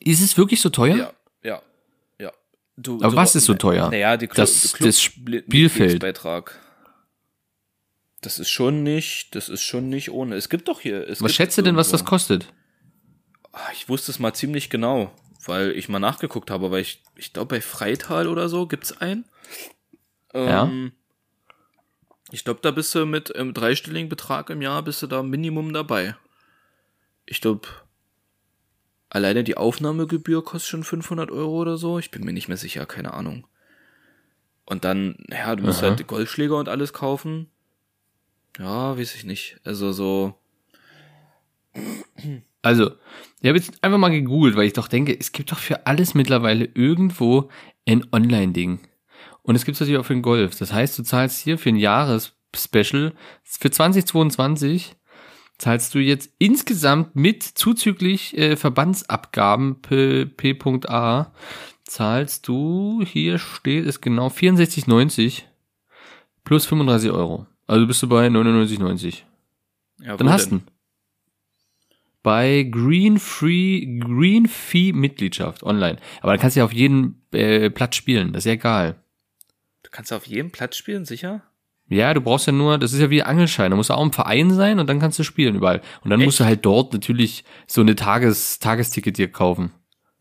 Ist 0.00 0.20
es 0.20 0.36
wirklich 0.36 0.60
so 0.60 0.70
teuer? 0.70 0.96
Ja, 0.96 1.12
ja, 1.42 1.62
ja. 2.18 2.32
Du, 2.76 3.00
Aber 3.02 3.16
was 3.16 3.34
ist 3.36 3.44
so 3.44 3.54
teuer? 3.54 3.90
Naja, 3.90 4.16
die 4.16 4.26
Club, 4.26 4.46
Das- 4.46 4.72
Club 4.72 4.88
das 4.88 5.00
Spielfeld. 5.00 6.00
Beitrag. 6.00 6.60
Das 8.20 8.38
ist 8.38 8.48
schon 8.50 8.82
nicht, 8.82 9.34
das 9.34 9.48
ist 9.48 9.62
schon 9.62 9.88
nicht 9.90 10.10
ohne. 10.10 10.34
Es 10.36 10.48
gibt 10.48 10.68
doch 10.68 10.80
hier. 10.80 11.06
Es 11.08 11.20
Was 11.22 11.34
schätzt 11.34 11.58
du 11.58 11.62
denn, 11.62 11.76
was 11.76 11.90
das 11.90 12.04
kostet? 12.04 12.52
Ah, 13.52 13.68
Ich 13.72 13.88
wusste 13.88 14.10
es 14.10 14.18
mal 14.18 14.32
ziemlich 14.32 14.70
genau, 14.70 15.12
weil 15.44 15.72
ich 15.72 15.88
mal 15.90 15.98
nachgeguckt 15.98 16.50
habe, 16.50 16.70
weil 16.70 16.80
ich, 16.80 17.02
ich 17.16 17.32
glaube 17.32 17.56
bei 17.56 17.60
Freital 17.60 18.26
oder 18.28 18.48
so 18.48 18.66
gibt's 18.66 18.92
einen. 18.98 19.24
Ja. 20.32 20.64
Ähm, 20.64 20.92
Ich 22.32 22.44
glaube, 22.44 22.60
da 22.62 22.70
bist 22.72 22.94
du 22.94 23.04
mit 23.06 23.36
einem 23.36 23.52
dreistelligen 23.54 24.08
Betrag 24.08 24.48
im 24.50 24.62
Jahr 24.62 24.82
bist 24.82 25.02
du 25.02 25.06
da 25.06 25.22
Minimum 25.22 25.72
dabei. 25.72 26.16
Ich 27.26 27.40
glaube, 27.42 27.68
alleine 29.14 29.44
die 29.44 29.56
Aufnahmegebühr 29.56 30.44
kostet 30.44 30.70
schon 30.70 30.84
500 30.84 31.30
Euro 31.30 31.60
oder 31.60 31.76
so. 31.76 31.98
Ich 31.98 32.10
bin 32.10 32.24
mir 32.24 32.32
nicht 32.32 32.48
mehr 32.48 32.56
sicher, 32.56 32.84
keine 32.86 33.14
Ahnung. 33.14 33.46
Und 34.66 34.84
dann, 34.84 35.16
ja, 35.30 35.54
du 35.56 35.64
musst 35.64 35.82
Aha. 35.82 35.90
halt 35.90 36.06
Golfschläger 36.06 36.56
und 36.56 36.68
alles 36.68 36.92
kaufen. 36.92 37.48
Ja, 38.58 38.98
weiß 38.98 39.14
ich 39.14 39.24
nicht. 39.24 39.60
Also 39.64 39.92
so, 39.92 40.38
Also, 42.62 42.92
ich 43.42 43.48
habe 43.48 43.58
jetzt 43.58 43.82
einfach 43.82 43.98
mal 43.98 44.08
gegoogelt, 44.08 44.56
weil 44.56 44.66
ich 44.66 44.72
doch 44.72 44.88
denke, 44.88 45.16
es 45.18 45.32
gibt 45.32 45.52
doch 45.52 45.58
für 45.58 45.86
alles 45.86 46.14
mittlerweile 46.14 46.64
irgendwo 46.74 47.50
ein 47.86 48.06
Online-Ding. 48.10 48.80
Und 49.42 49.54
es 49.54 49.66
gibt 49.66 49.74
es 49.74 49.80
natürlich 49.80 50.00
auch 50.00 50.06
für 50.06 50.14
den 50.14 50.22
Golf. 50.22 50.56
Das 50.58 50.72
heißt, 50.72 50.98
du 50.98 51.02
zahlst 51.02 51.40
hier 51.40 51.58
für 51.58 51.68
ein 51.68 51.76
Jahresspecial 51.76 53.12
für 53.42 53.70
2022 53.70 54.96
zahlst 55.58 55.94
du 55.94 55.98
jetzt 55.98 56.30
insgesamt 56.38 57.14
mit 57.16 57.42
zuzüglich 57.42 58.36
äh, 58.36 58.56
Verbandsabgaben 58.56 59.80
P- 59.82 60.26
P.A. 60.26 61.32
zahlst 61.84 62.48
du, 62.48 63.02
hier 63.06 63.38
steht 63.38 63.86
es 63.86 64.00
genau, 64.00 64.28
64,90 64.28 65.42
plus 66.44 66.66
35 66.66 67.10
Euro. 67.10 67.46
Also 67.66 67.86
bist 67.86 68.02
du 68.02 68.08
bei 68.08 68.26
99,90. 68.26 69.22
ja, 70.00 70.16
Dann 70.16 70.30
hast 70.30 70.50
du. 70.52 70.60
Bei 72.22 72.62
Green 72.70 73.18
Free, 73.18 73.84
Green 74.00 74.46
Fee 74.46 74.92
Mitgliedschaft 74.94 75.62
online. 75.62 75.98
Aber 76.22 76.32
dann 76.32 76.40
kannst 76.40 76.56
du 76.56 76.60
ja 76.60 76.64
auf 76.64 76.72
jeden 76.72 77.22
äh, 77.32 77.68
Platz 77.70 77.96
spielen. 77.96 78.32
Das 78.32 78.42
ist 78.42 78.46
ja 78.46 78.52
egal. 78.54 78.96
Du 79.82 79.90
kannst 79.90 80.10
auf 80.12 80.26
jedem 80.26 80.50
Platz 80.50 80.76
spielen, 80.78 81.04
sicher? 81.04 81.42
Ja, 81.88 82.14
du 82.14 82.20
brauchst 82.20 82.46
ja 82.46 82.52
nur, 82.52 82.78
das 82.78 82.92
ist 82.92 83.00
ja 83.00 83.10
wie 83.10 83.22
Angelschein, 83.22 83.70
da 83.70 83.76
musst 83.76 83.90
du 83.90 83.94
auch 83.94 84.02
im 84.02 84.12
Verein 84.12 84.50
sein 84.50 84.78
und 84.78 84.86
dann 84.86 85.00
kannst 85.00 85.18
du 85.18 85.22
spielen 85.22 85.54
überall. 85.54 85.82
Und 86.02 86.10
dann 86.10 86.22
musst 86.22 86.40
du 86.40 86.44
halt 86.44 86.64
dort 86.64 86.92
natürlich 86.92 87.44
so 87.66 87.82
eine 87.82 87.94
Tages, 87.94 88.58
Tagesticket 88.58 89.18
dir 89.18 89.30
kaufen. 89.30 89.72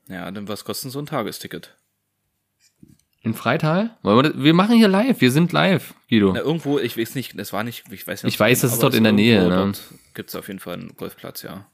Ja, 0.10 0.30
dann 0.30 0.48
was 0.48 0.66
kostet 0.66 0.92
so 0.92 1.00
ein 1.00 1.06
Tagesticket? 1.06 1.76
In 3.22 3.34
Freital? 3.34 3.98
Wir, 4.02 4.54
machen 4.54 4.76
hier 4.76 4.90
live, 4.90 5.22
wir 5.22 5.32
sind 5.32 5.54
live, 5.54 5.94
Guido. 6.10 6.34
Na, 6.34 6.42
irgendwo, 6.42 6.78
ich 6.78 6.98
weiß 6.98 7.16
nicht, 7.16 7.40
das 7.40 7.54
war 7.54 7.64
nicht, 7.64 7.86
ich 7.90 8.06
weiß 8.06 8.24
nicht. 8.24 8.34
Ich 8.34 8.40
weiß, 8.40 8.60
das 8.60 8.74
ist 8.74 8.84
dort 8.84 8.96
in 8.96 9.04
der 9.04 9.14
Nähe, 9.14 9.48
ne? 9.48 9.56
Dort 9.56 9.82
gibt's 10.14 10.36
auf 10.36 10.50
jeden 10.50 10.60
Fall 10.60 10.74
einen 10.74 10.96
Golfplatz, 10.98 11.42
ja. 11.42 11.66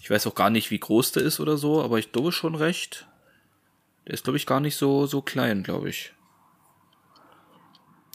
Ich 0.00 0.08
weiß 0.08 0.28
auch 0.28 0.36
gar 0.36 0.50
nicht, 0.50 0.70
wie 0.70 0.78
groß 0.78 1.10
der 1.12 1.24
ist 1.24 1.40
oder 1.40 1.56
so, 1.56 1.82
aber 1.82 1.98
ich 1.98 2.12
glaube 2.12 2.30
schon 2.30 2.54
recht. 2.54 3.08
Der 4.06 4.14
ist, 4.14 4.22
glaube 4.22 4.36
ich, 4.36 4.46
gar 4.46 4.60
nicht 4.60 4.76
so, 4.76 5.06
so 5.06 5.20
klein, 5.20 5.64
glaube 5.64 5.88
ich. 5.88 6.12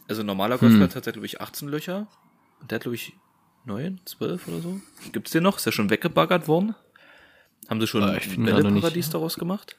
Also 0.09 0.21
ein 0.21 0.25
normaler 0.25 0.55
Hm. 0.59 0.67
Golfplatz 0.67 0.95
hat 0.95 1.05
ja, 1.05 1.11
glaube 1.11 1.25
ich, 1.27 1.39
18 1.39 1.67
Löcher. 1.69 2.07
Und 2.61 2.71
der 2.71 2.75
hat, 2.77 2.81
glaube 2.83 2.95
ich, 2.95 3.13
9, 3.65 4.01
12 4.05 4.47
oder 4.47 4.59
so. 4.59 4.81
Gibt's 5.11 5.31
den 5.31 5.43
noch? 5.43 5.57
Ist 5.57 5.65
der 5.65 5.71
schon 5.71 5.89
weggebaggert 5.89 6.47
worden? 6.47 6.75
Haben 7.69 7.79
sie 7.79 7.87
schon 7.87 8.03
Äh, 8.03 8.17
ich 8.17 8.37
ein 8.37 8.43
Bälleparadies 8.43 9.09
daraus 9.11 9.35
gemacht? 9.37 9.75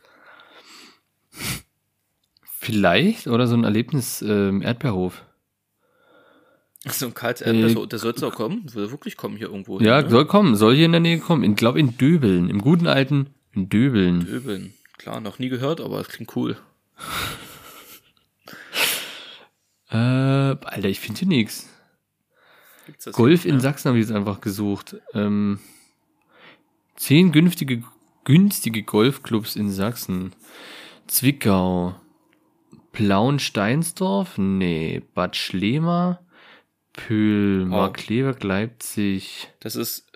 Vielleicht 2.45 3.27
oder 3.27 3.47
so 3.47 3.57
ein 3.57 3.65
Erlebnis 3.65 4.23
ähm, 4.23 4.63
Erdbeerhof. 4.63 5.25
So 6.87 7.07
ein 7.07 7.15
Karls 7.15 7.41
Äh, 7.41 7.55
Erdbeer, 7.61 7.87
der 7.87 7.99
soll 7.99 8.15
auch 8.23 8.35
kommen? 8.35 8.73
Will 8.75 8.91
wirklich 8.91 9.17
kommen 9.17 9.37
hier 9.37 9.49
irgendwo 9.49 9.81
Ja, 9.81 9.97
hin, 9.97 10.05
ne? 10.07 10.11
soll 10.11 10.27
kommen, 10.27 10.57
soll 10.57 10.75
hier 10.77 10.87
in 10.87 10.93
der 10.93 11.01
Nähe 11.01 11.19
kommen. 11.19 11.43
Ich 11.43 11.57
glaube 11.57 11.81
in 11.81 11.97
Döbeln, 11.97 12.49
im 12.49 12.61
guten 12.61 12.87
alten 12.87 13.35
Döbeln. 13.55 14.25
Döbeln. 14.25 14.75
Klar, 14.99 15.21
noch 15.21 15.39
nie 15.39 15.49
gehört, 15.49 15.81
aber 15.81 16.01
es 16.01 16.09
klingt 16.09 16.35
cool. 16.37 16.57
Äh, 19.91 19.97
Alter, 19.97 20.89
ich 20.89 21.01
finde 21.01 21.19
hier 21.21 21.29
nichts. 21.29 21.69
Golf 23.13 23.45
in. 23.45 23.61
Sachsen 23.61 23.89
habe 23.89 23.99
ich 23.99 24.07
jetzt 24.07 24.15
einfach 24.15 24.41
gesucht. 24.41 24.97
Ähm, 25.15 25.61
zehn 26.97 27.33
günstige, 27.33 27.83
günstige 28.25 28.83
Golfclubs 28.83 29.57
in 29.57 29.71
Sachsen. 29.71 30.33
Zwickau. 31.07 31.95
Plauen-Steinsdorf? 32.93 34.39
Nee. 34.39 35.03
Bad 35.15 35.37
Schlema? 35.37 36.21
Pöhl, 36.93 37.63
Oh. 37.63 37.67
Markleberg, 37.67 38.43
Leipzig. 38.43 39.49
Das 39.61 39.77
ist, 39.77 40.11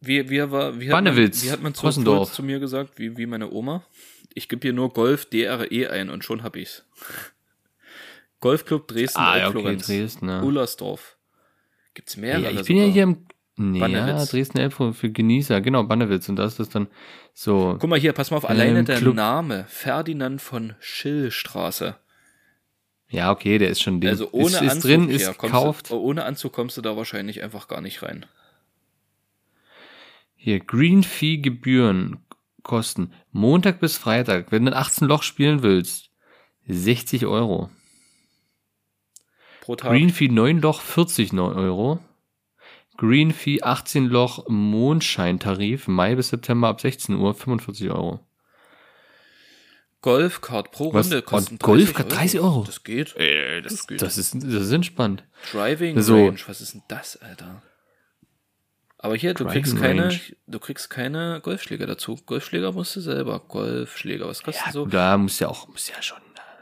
wie, 0.00 0.30
wie, 0.30 0.50
war, 0.50 0.80
wie, 0.80 0.90
hat 0.90 1.04
man, 1.04 1.16
wie 1.16 1.50
hat 1.50 1.62
man 1.62 1.74
zu, 1.74 1.90
zu 1.90 2.42
mir 2.42 2.58
gesagt, 2.58 2.98
wie, 2.98 3.16
wie 3.18 3.26
meine 3.26 3.50
Oma? 3.50 3.84
Ich 4.32 4.48
gebe 4.48 4.62
hier 4.62 4.72
nur 4.72 4.90
Golf 4.92 5.26
DRE 5.26 5.90
ein 5.90 6.08
und 6.08 6.24
schon 6.24 6.42
hab 6.42 6.56
ich's. 6.56 6.84
Golfclub 8.40 8.88
Dresden, 8.88 9.20
Ah, 9.20 9.36
ja, 9.38 9.48
okay, 9.48 9.56
Elbflorenz, 9.58 9.86
Dresden, 9.86 10.28
ja. 10.28 10.42
Ullersdorf. 10.42 11.16
Gibt's 11.94 12.16
mehrere 12.16 12.42
Ja, 12.52 12.60
ich 12.60 12.66
bin 12.66 12.76
ja 12.76 12.82
sogar. 12.84 12.92
hier 12.94 13.02
im 13.02 13.26
nee, 13.56 13.78
ja. 13.80 14.24
Dresden 14.24 14.58
Elbflorenz 14.58 14.96
für 14.98 15.10
Genießer, 15.10 15.60
genau, 15.60 15.82
Bannewitz. 15.84 16.28
Und 16.28 16.36
da 16.36 16.44
ist 16.44 16.58
das 16.58 16.68
dann 16.70 16.88
so. 17.34 17.76
Guck 17.78 17.90
mal 17.90 17.98
hier, 17.98 18.12
pass 18.12 18.30
mal 18.30 18.38
auf, 18.38 18.48
alleine 18.48 18.84
der 18.84 18.98
Club- 18.98 19.14
Name. 19.14 19.64
Ferdinand 19.68 20.40
von 20.40 20.74
Schillstraße. 20.80 21.96
Ja, 23.10 23.32
okay, 23.32 23.58
der 23.58 23.70
ist 23.70 23.82
schon 23.82 24.00
drin. 24.00 24.10
Also 24.10 24.28
ohne 24.32 24.46
ist, 24.46 24.54
Anzug, 24.56 24.74
ist 24.76 24.84
drin, 24.84 25.08
ist 25.10 25.22
ja, 25.22 25.32
kommst 25.34 25.40
gekauft. 25.52 25.90
Du, 25.90 25.96
ohne 25.96 26.24
Anzug 26.24 26.52
kommst 26.52 26.76
du 26.76 26.80
da 26.80 26.96
wahrscheinlich 26.96 27.42
einfach 27.42 27.66
gar 27.68 27.80
nicht 27.80 28.02
rein. 28.04 28.24
Hier, 30.36 30.60
Green 30.60 31.02
Fee 31.02 31.38
Gebühren 31.38 32.24
kosten 32.62 33.12
Montag 33.32 33.80
bis 33.80 33.96
Freitag, 33.98 34.52
wenn 34.52 34.64
du 34.64 34.70
ein 34.72 34.78
18 34.78 35.08
Loch 35.08 35.22
spielen 35.22 35.62
willst, 35.62 36.10
60 36.66 37.26
Euro. 37.26 37.68
Pro 39.60 39.76
Tag. 39.76 39.90
Green 39.90 40.10
Fee 40.10 40.28
9 40.28 40.60
Loch 40.60 40.80
40 40.80 41.32
Neu- 41.32 41.52
Euro. 41.54 41.98
Green 42.96 43.32
Fee 43.32 43.62
18 43.62 44.06
Loch 44.06 44.44
Mondscheintarif 44.48 45.88
Mai 45.88 46.14
bis 46.16 46.28
September 46.28 46.68
ab 46.68 46.80
16 46.80 47.16
Uhr 47.16 47.34
45 47.34 47.90
Euro. 47.90 48.20
Golfcard 50.02 50.70
pro 50.70 50.92
Was? 50.94 51.06
Runde 51.06 51.22
kosten 51.22 51.54
Und 51.54 51.62
Golfcard 51.62 52.10
30 52.14 52.40
Euro? 52.40 52.64
Das 52.64 52.82
geht. 52.84 53.14
das, 53.64 53.86
geht. 53.86 54.00
Das 54.00 54.16
ist, 54.16 54.34
das 54.34 54.44
ist 54.44 54.72
entspannt. 54.72 55.24
Driving 55.52 56.00
So. 56.00 56.14
Range, 56.16 56.38
was 56.46 56.60
ist 56.62 56.74
denn 56.74 56.82
das, 56.88 57.16
Alter? 57.18 57.62
Aber 58.96 59.14
hier, 59.16 59.34
du 59.34 59.44
Driving 59.44 59.62
kriegst 59.62 59.78
keine, 59.78 60.02
Range. 60.04 60.20
du 60.46 60.58
kriegst 60.58 60.90
keine 60.90 61.40
Golfschläger 61.42 61.86
dazu. 61.86 62.16
Golfschläger 62.24 62.72
musst 62.72 62.96
du 62.96 63.00
selber. 63.00 63.40
Golfschläger, 63.40 64.26
was 64.26 64.42
kostet 64.42 64.66
Ja, 64.66 64.72
so? 64.72 64.86
da 64.86 65.16
muss 65.18 65.38
ja 65.38 65.48
auch, 65.48 65.68
muss 65.68 65.88
ja 65.88 66.00
schon, 66.02 66.18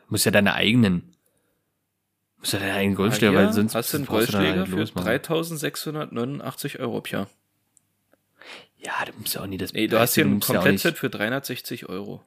muss 0.08 0.24
ja 0.24 0.30
deine 0.32 0.54
eigenen, 0.54 1.16
muss 2.38 2.52
ja 2.52 2.58
Golfschläger, 2.94 3.32
Ah, 3.36 3.40
hier 3.40 3.46
weil 3.48 3.52
sonst 3.52 3.74
hast 3.74 3.92
du 3.92 3.98
einen 3.98 4.06
Golfschläger 4.06 4.58
halt 4.60 4.68
für 4.68 4.76
losmachen. 4.76 5.06
3689 5.06 6.78
Euro, 6.80 7.00
Pia. 7.00 7.28
Ja, 8.78 8.92
du 9.04 9.12
musst 9.18 9.34
ja 9.34 9.42
auch 9.42 9.46
nie 9.46 9.58
das. 9.58 9.72
Nee, 9.72 9.88
du 9.88 9.98
hast 9.98 10.14
hier 10.14 10.24
ein 10.24 10.40
Komplettset 10.40 10.96
für 10.96 11.10
360 11.10 11.88
Euro. 11.88 12.24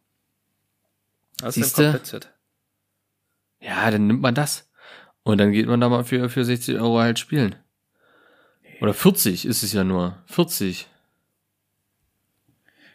Hast 1.42 1.58
du 1.58 1.62
ein 1.62 1.72
Komplettset. 1.74 2.30
Ja, 3.62 3.90
dann 3.90 4.08
nimmt 4.08 4.22
man 4.22 4.36
das. 4.36 4.70
Und 5.24 5.38
dann 5.38 5.52
geht 5.52 5.68
man 5.68 5.80
da 5.80 5.88
mal 5.88 6.04
für, 6.04 6.30
für 6.30 6.44
60 6.44 6.76
Euro 6.80 7.00
halt 7.00 7.20
spielen. 7.20 7.56
Oder 8.82 8.94
40 8.94 9.46
ist 9.46 9.64
es 9.64 9.72
ja 9.74 9.84
nur. 9.84 10.18
40. 10.26 10.88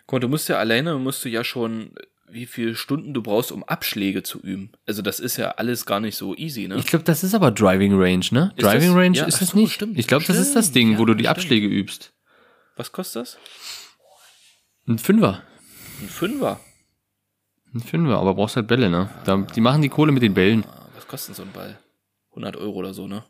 Guck 0.07 0.13
mal, 0.13 0.21
du 0.21 0.29
musst 0.29 0.49
ja 0.49 0.59
alleine, 0.59 0.99
musst 0.99 1.25
du 1.25 1.29
ja 1.29 1.45
schon, 1.45 1.95
wie 2.29 2.47
viele 2.47 2.75
Stunden 2.75 3.15
du 3.15 3.23
brauchst, 3.23 3.53
um 3.53 3.63
Abschläge 3.65 4.23
zu 4.23 4.41
üben. 4.41 4.71
Also 4.87 5.03
das 5.03 5.21
ist 5.21 5.37
ja 5.37 5.53
alles 5.53 5.87
gar 5.87 6.01
nicht 6.01 6.17
so 6.17 6.35
easy, 6.37 6.67
ne? 6.69 6.77
Ich 6.77 6.87
glaube, 6.87 7.05
das 7.05 7.23
ist 7.25 7.35
aber 7.35 7.51
Driving 7.51 7.93
Range, 7.95 8.25
ne? 8.31 8.53
Ist 8.57 8.65
Driving 8.65 8.89
das? 8.91 8.97
Range 8.97 9.17
Ja, 9.19 9.25
ist 9.27 9.41
das 9.41 9.49
so, 9.51 9.59
nicht. 9.59 9.73
stimmt. 9.73 9.99
Ich 9.99 10.07
glaube, 10.07 10.25
das 10.25 10.37
ist 10.37 10.55
das 10.57 10.73
Ding, 10.73 10.97
wo 10.99 11.03
ja, 11.03 11.07
du 11.07 11.15
die 11.15 11.25
stimmt. 11.25 11.39
Abschläge 11.39 11.67
übst. 11.67 12.13
Was 12.77 12.93
kostet 12.93 13.23
das? 13.23 13.39
Ein 14.89 14.99
Fünfer. 14.99 15.43
Ein 16.03 16.09
Fünfer. 16.09 16.61
Ein 17.75 17.81
Fünfer, 17.81 18.19
aber 18.19 18.35
brauchst 18.35 18.57
halt 18.57 18.69
Bälle, 18.69 18.91
ne? 18.91 19.11
Da, 19.25 19.37
die 19.37 19.61
machen 19.61 19.83
die 19.83 19.89
Kohle 19.89 20.13
mit 20.13 20.23
den 20.23 20.35
Bällen. 20.35 20.65
Ah, 20.65 20.89
Was 20.95 21.07
kostet 21.09 21.37
so 21.37 21.43
ein 21.43 21.53
Ball? 21.53 21.79
100 22.31 22.57
Euro 22.57 22.75
oder 22.77 22.93
so, 22.95 23.07
ne? 23.07 23.25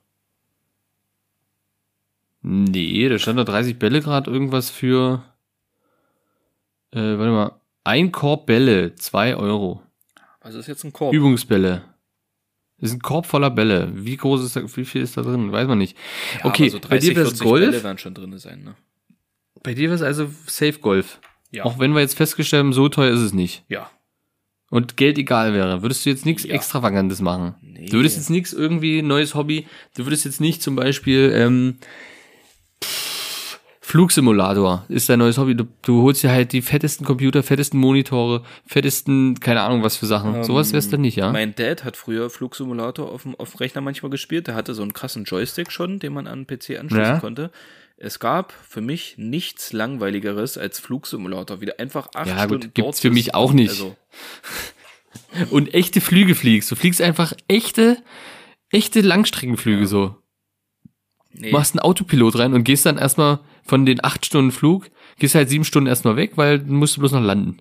Nee, 2.43 3.09
da 3.09 3.19
stand 3.19 3.39
da 3.39 3.45
30 3.45 3.79
Bälle 3.79 4.01
gerade 4.01 4.31
irgendwas 4.31 4.71
für. 4.71 5.25
Äh, 6.93 7.19
warte 7.19 7.31
mal. 7.33 7.61
Ein 7.87 8.11
Korb 8.11 8.47
Bälle, 8.47 8.97
2 8.97 9.37
Euro. 9.37 9.81
Was 10.41 10.57
ist 10.57 10.67
jetzt 10.67 10.83
ein 10.83 10.93
Korb? 10.93 11.15
Übungsbälle. 11.15 11.85
Das 12.81 12.91
ist 12.91 12.97
ein 12.97 13.01
Korb 13.01 13.27
voller 13.27 13.49
Bälle. 13.49 13.93
Wie 13.95 14.17
groß 14.17 14.43
ist 14.43 14.57
da, 14.57 14.63
wie 14.77 14.85
viel 14.85 15.03
ist 15.03 15.17
da 15.17 15.23
drin? 15.23 15.53
Weiß 15.53 15.69
man 15.69 15.79
nicht. 15.79 15.97
Ja, 16.39 16.47
okay, 16.47 16.69
so 16.69 16.81
bei 16.81 16.99
dir 16.99 17.15
30, 17.15 17.17
wär's 17.17 17.29
40 17.29 17.47
Golf. 17.47 17.71
Bälle 17.71 17.85
werden 17.85 17.99
schon 17.99 18.15
drin 18.15 18.37
sein, 18.39 18.65
ne? 18.65 18.75
Bei 19.63 19.73
dir 19.73 19.85
wäre 19.85 19.95
es 19.95 20.03
also 20.03 20.29
Safe 20.49 20.81
Golf. 20.81 21.21
Ja. 21.53 21.65
Auch 21.65 21.79
wenn 21.79 21.93
wir 21.95 22.01
jetzt 22.01 22.17
festgestellt 22.17 22.65
haben, 22.65 22.73
so 22.73 22.89
teuer 22.89 23.13
ist 23.13 23.21
es 23.21 23.33
nicht. 23.33 23.65
Ja. 23.69 23.89
Und 24.69 24.97
Geld 24.97 25.17
egal 25.17 25.55
wäre, 25.55 25.83
würdest 25.83 26.05
du 26.05 26.11
jetzt 26.11 26.27
nichts 26.27 26.43
Ja. 26.43 26.55
Extravagantes 26.55 27.21
machen. 27.21 27.55
Nee. 27.63 27.87
Du 27.87 27.99
würdest 27.99 28.17
jetzt 28.17 28.31
nichts 28.31 28.53
irgendwie 28.53 29.01
neues 29.01 29.37
Hobby, 29.37 29.69
du 29.97 30.07
würdest 30.07 30.25
jetzt 30.25 30.41
nicht 30.41 30.61
zum 30.61 30.75
Beispiel 30.75 31.31
ähm, 31.33 31.77
pff, 32.83 33.06
Flugsimulator 33.87 34.85
ist 34.89 35.09
dein 35.09 35.21
neues 35.21 35.39
Hobby. 35.39 35.55
Du, 35.55 35.65
du 35.83 36.03
holst 36.03 36.25
dir 36.25 36.33
halt 36.33 36.51
die 36.53 36.61
fettesten 36.61 37.07
Computer, 37.07 37.45
fettesten 37.45 37.79
Monitore, 37.79 38.43
fettesten, 38.67 39.39
keine 39.39 39.61
Ahnung 39.61 39.85
was 39.85 39.97
für 39.97 40.07
Sachen. 40.07 40.43
Sowas 40.43 40.73
wär's 40.73 40.91
dann 40.91 41.03
nicht, 41.03 41.15
ja? 41.15 41.29
Ähm, 41.29 41.33
Mein 41.35 41.55
Dad 41.55 41.85
hat 41.85 41.97
früher 41.97 42.29
Flugsimulator 42.29 43.13
auf 43.13 43.23
dem, 43.23 43.37
auf 43.37 43.53
dem 43.53 43.59
Rechner 43.59 43.83
manchmal 43.83 44.11
gespielt. 44.11 44.49
Der 44.49 44.57
hatte 44.57 44.75
so 44.75 44.83
einen 44.83 44.93
krassen 44.93 45.23
Joystick 45.23 45.71
schon, 45.71 46.01
den 46.01 46.13
man 46.15 46.27
an 46.27 46.45
den 46.45 46.47
PC 46.49 46.81
anschließen 46.81 47.15
Ja. 47.15 47.21
konnte. 47.21 47.53
Es 47.97 48.19
gab 48.19 48.53
für 48.69 48.81
mich 48.81 49.19
nichts 49.19 49.73
langweiligeres 49.73 50.59
als 50.59 50.81
Flugsimulator. 50.81 51.61
Wieder 51.61 51.79
einfach 51.79 52.09
acht 52.13 52.27
Ja, 52.27 52.47
gut, 52.47 52.57
Stunden 52.65 52.75
gibt's 52.75 52.87
dort 52.87 52.99
für 52.99 53.11
mich 53.13 53.37
auch 53.37 53.53
nicht. 53.53 53.71
Also, 53.71 53.95
Und 55.53 55.75
echte 55.75 56.01
Flüge 56.01 56.35
fliegst. 56.35 56.69
Du 56.73 56.75
fliegst 56.75 57.01
einfach 57.01 57.35
echte, 57.47 57.99
echte 58.69 59.01
Langstreckenflüge 59.01 59.87
so. 59.87 60.17
nee. 61.31 61.53
machst 61.53 61.75
einen 61.75 61.81
Autopilot 61.81 62.37
rein 62.37 62.53
und 62.53 62.65
gehst 62.65 62.85
dann 62.85 62.99
erstmal 62.99 63.39
von 63.67 63.87
den 63.87 64.03
acht 64.05 64.25
Stunden 64.25 64.53
Flug, 64.53 64.91
gehst 65.19 65.35
halt 65.35 65.49
sieben 65.49 65.65
Stunden 65.65 65.89
erstmal 65.89 66.17
weg, 66.17 66.33
weil 66.37 66.61
du 66.61 66.73
musst 66.73 66.99
bloß 66.99 67.13
noch 67.13 67.23
landen. 67.23 67.59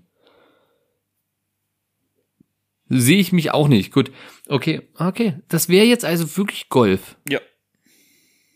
Sehe 2.87 3.19
ich 3.19 3.31
mich 3.31 3.51
auch 3.51 3.67
nicht. 3.67 3.91
Gut. 3.91 4.11
Okay, 4.47 4.89
okay. 4.97 5.39
Das 5.47 5.69
wäre 5.69 5.85
jetzt 5.85 6.05
also 6.05 6.37
wirklich 6.37 6.69
Golf. 6.69 7.17
Ja. 7.27 7.39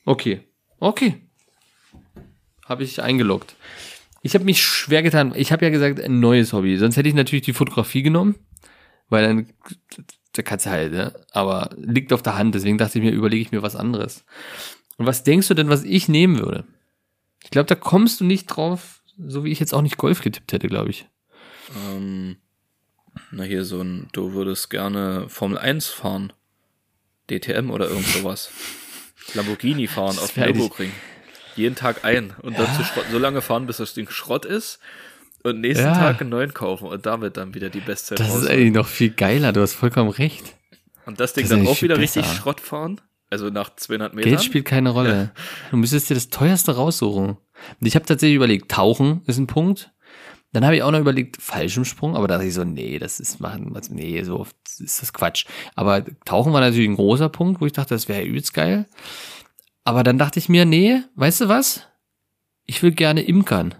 Okay. 0.06 0.41
Okay. 0.80 1.16
Habe 2.66 2.84
ich 2.84 3.02
eingeloggt. 3.02 3.56
Ich 4.22 4.36
habe 4.36 4.45
mich 4.45 4.62
schwer 4.62 5.02
getan. 5.02 5.34
Ich 5.36 5.52
habe 5.52 5.66
ja 5.66 5.72
gesagt, 5.72 6.00
ein 6.00 6.20
neues 6.20 6.54
Hobby. 6.54 6.78
Sonst 6.78 6.97
hätte 6.97 7.10
ich 7.10 7.16
natürlich 7.16 7.45
die 7.45 7.54
Fotografie 7.54 8.04
genommen, 8.04 8.36
weil 9.10 9.24
dann 9.26 9.47
da 10.34 10.43
kannst 10.43 10.68
du 10.68 10.70
halt, 10.70 10.91
ne? 10.91 11.14
Aber 11.32 11.72
liegt 11.76 12.14
auf 12.14 12.22
der 12.22 12.38
Hand. 12.38 12.54
Deswegen 12.54 12.78
dachte 12.78 13.00
ich 13.00 13.04
mir, 13.04 13.12
überlege 13.12 13.41
ich 13.41 13.52
mir 13.52 13.64
was 13.64 13.76
anderes. 13.76 14.26
Und 14.97 15.06
was 15.06 15.24
denkst 15.24 15.47
du 15.47 15.54
denn, 15.54 15.70
was 15.70 15.84
ich 15.84 16.08
nehmen 16.08 16.38
würde? 16.38 16.66
Ich 17.44 17.52
glaube, 17.52 17.68
da 17.68 17.76
kommst 17.76 18.20
du 18.20 18.26
nicht 18.26 18.48
drauf, 18.48 19.02
so 19.18 19.44
wie 19.44 19.52
ich 19.52 19.60
jetzt 19.60 19.74
auch 19.74 19.82
nicht 19.82 19.98
Golf 19.98 20.22
getippt 20.22 20.52
hätte, 20.52 20.68
glaube 20.68 20.90
ich. 20.90 21.08
Ähm, 21.88 22.38
na 23.32 23.44
hier 23.44 23.66
so 23.66 23.82
ein, 23.82 24.08
du 24.12 24.34
würdest 24.34 24.70
gerne 24.70 25.28
Formel 25.30 25.58
1 25.58 25.88
fahren. 25.88 26.34
DTM 27.30 27.70
oder 27.70 27.90
irgend 27.90 28.08
sowas. 28.08 28.52
Lamborghini 29.36 29.88
fahren 29.88 30.18
auf 30.18 30.34
dem 30.34 30.44
Nürburgring. 30.46 30.92
Jeden 31.56 31.76
Tag 31.76 32.04
ein 32.06 32.34
und 32.42 32.58
dann 32.58 32.74
zu 32.76 32.84
Schrott, 32.84 33.06
so 33.12 33.20
lange 33.20 33.42
fahren, 33.42 33.68
bis 33.68 33.78
das 33.78 33.94
Ding 33.94 34.10
Schrott 34.10 34.46
ist 34.46 34.80
und 35.44 35.60
nächsten 35.62 35.86
Ja. 35.86 35.94
Tag 35.94 36.22
einen 36.22 36.30
neuen 36.30 36.54
kaufen 36.54 36.88
und 36.88 37.06
damit 37.06 37.38
dann 37.38 37.54
wieder 37.54 37.70
die 37.70 37.82
Bestzeit 37.82 38.20
Das 38.20 38.28
ist 38.30 38.34
rausholen. 38.36 38.52
eigentlich 38.52 38.74
noch 38.74 38.88
viel 38.88 39.10
geiler, 39.12 39.52
du 39.54 39.62
hast 39.62 39.74
vollkommen 39.74 40.10
recht. 40.10 40.56
Und 41.06 41.20
das 41.20 41.34
Ding 41.34 41.44
das 41.48 41.52
ist 41.52 41.58
dann 41.58 41.68
auch 41.68 41.82
wieder 41.82 41.98
richtig. 41.98 42.26
Schrott 42.26 42.62
fahren, 42.62 43.02
also 43.30 43.50
nach 43.50 43.76
200 43.76 44.14
Metern. 44.14 44.30
Geld 44.30 44.44
spielt 44.44 44.66
keine 44.66 44.90
Rolle. 44.90 45.32
Du 45.72 45.78
müsstest 45.78 46.10
dir 46.10 46.16
das 46.16 46.30
teuerste 46.30 46.76
raussuchen. 46.76 47.30
Und 47.30 47.88
ich 47.88 47.96
habe 47.96 48.06
tatsächlich 48.06 48.36
überlegt, 48.36 48.72
Tauchen 48.72 49.22
ist 49.26 49.38
ein 49.38 49.48
Punkt. 49.48 49.92
Dann 50.52 50.66
habe 50.66 50.76
ich 50.76 50.82
auch 50.82 50.92
noch 50.92 51.00
überlegt, 51.00 51.40
Fallschirmsprung, 51.40 52.16
aber 52.16 52.28
da 52.28 52.36
dachte 52.36 52.48
ich 52.48 52.56
so, 52.56 52.64
nee, 52.64 52.98
das 52.98 53.20
ist 53.20 53.40
machen, 53.40 53.76
also 53.76 53.94
nee, 53.94 54.24
so 54.24 54.40
oft 54.40 54.56
ist 54.80 55.00
das 55.00 55.14
Quatsch. 55.14 55.46
Aber 55.76 56.04
Tauchen 56.26 56.54
war 56.54 56.62
natürlich 56.62 56.90
ein 56.90 56.96
großer 56.96 57.30
Punkt, 57.30 57.62
wo 57.62 57.68
ich 57.68 57.74
dachte, 57.74 57.94
das 57.94 58.08
wäre 58.08 58.24
übelst 58.24 58.56
geil. 58.56 58.88
Aber 59.84 60.04
dann 60.04 60.18
dachte 60.18 60.40
ich 60.40 60.50
mir, 60.50 60.66
nee, 60.66 61.02
weißt 61.16 61.42
du 61.42 61.50
was? 61.50 61.84
Ich 62.66 62.82
will 62.82 62.92
gerne 62.92 63.22
imkern. 63.22 63.76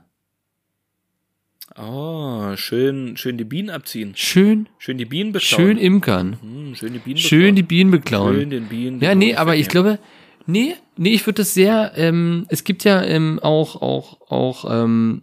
Oh, 1.82 2.56
schön, 2.58 3.16
schön 3.16 3.38
die 3.38 3.46
Bienen 3.46 3.70
abziehen. 3.70 4.12
Schön, 4.16 4.68
Schön 4.80 4.98
die 4.98 5.06
Bienen 5.06 5.32
beklauen. 5.32 5.66
schön 5.66 5.78
imkern. 5.78 6.38
Hm, 6.42 6.76
schön 6.76 6.94
die 6.94 7.00
Bienen 7.00 7.18
Schön 7.18 7.56
die 7.56 7.62
beklauen. 7.64 7.68
Bienen 7.68 7.92
beklauen. 7.92 8.36
Schön 8.36 8.50
den 8.50 8.66
Bienen. 8.68 9.02
Ja, 9.02 9.16
nee, 9.16 9.36
aber 9.36 9.56
ich 9.56 9.70
glaube, 9.70 9.98
nee, 10.46 10.76
nee, 10.98 11.14
ich 11.14 11.26
würde 11.26 11.42
das 11.42 11.54
sehr, 11.54 11.94
ähm, 11.96 12.46
es 12.50 12.66
gibt 12.66 12.84
ja 12.84 13.02
ähm, 13.04 13.40
auch, 13.42 13.82
auch, 13.82 14.20
auch, 14.30 14.66
ähm, 14.70 15.22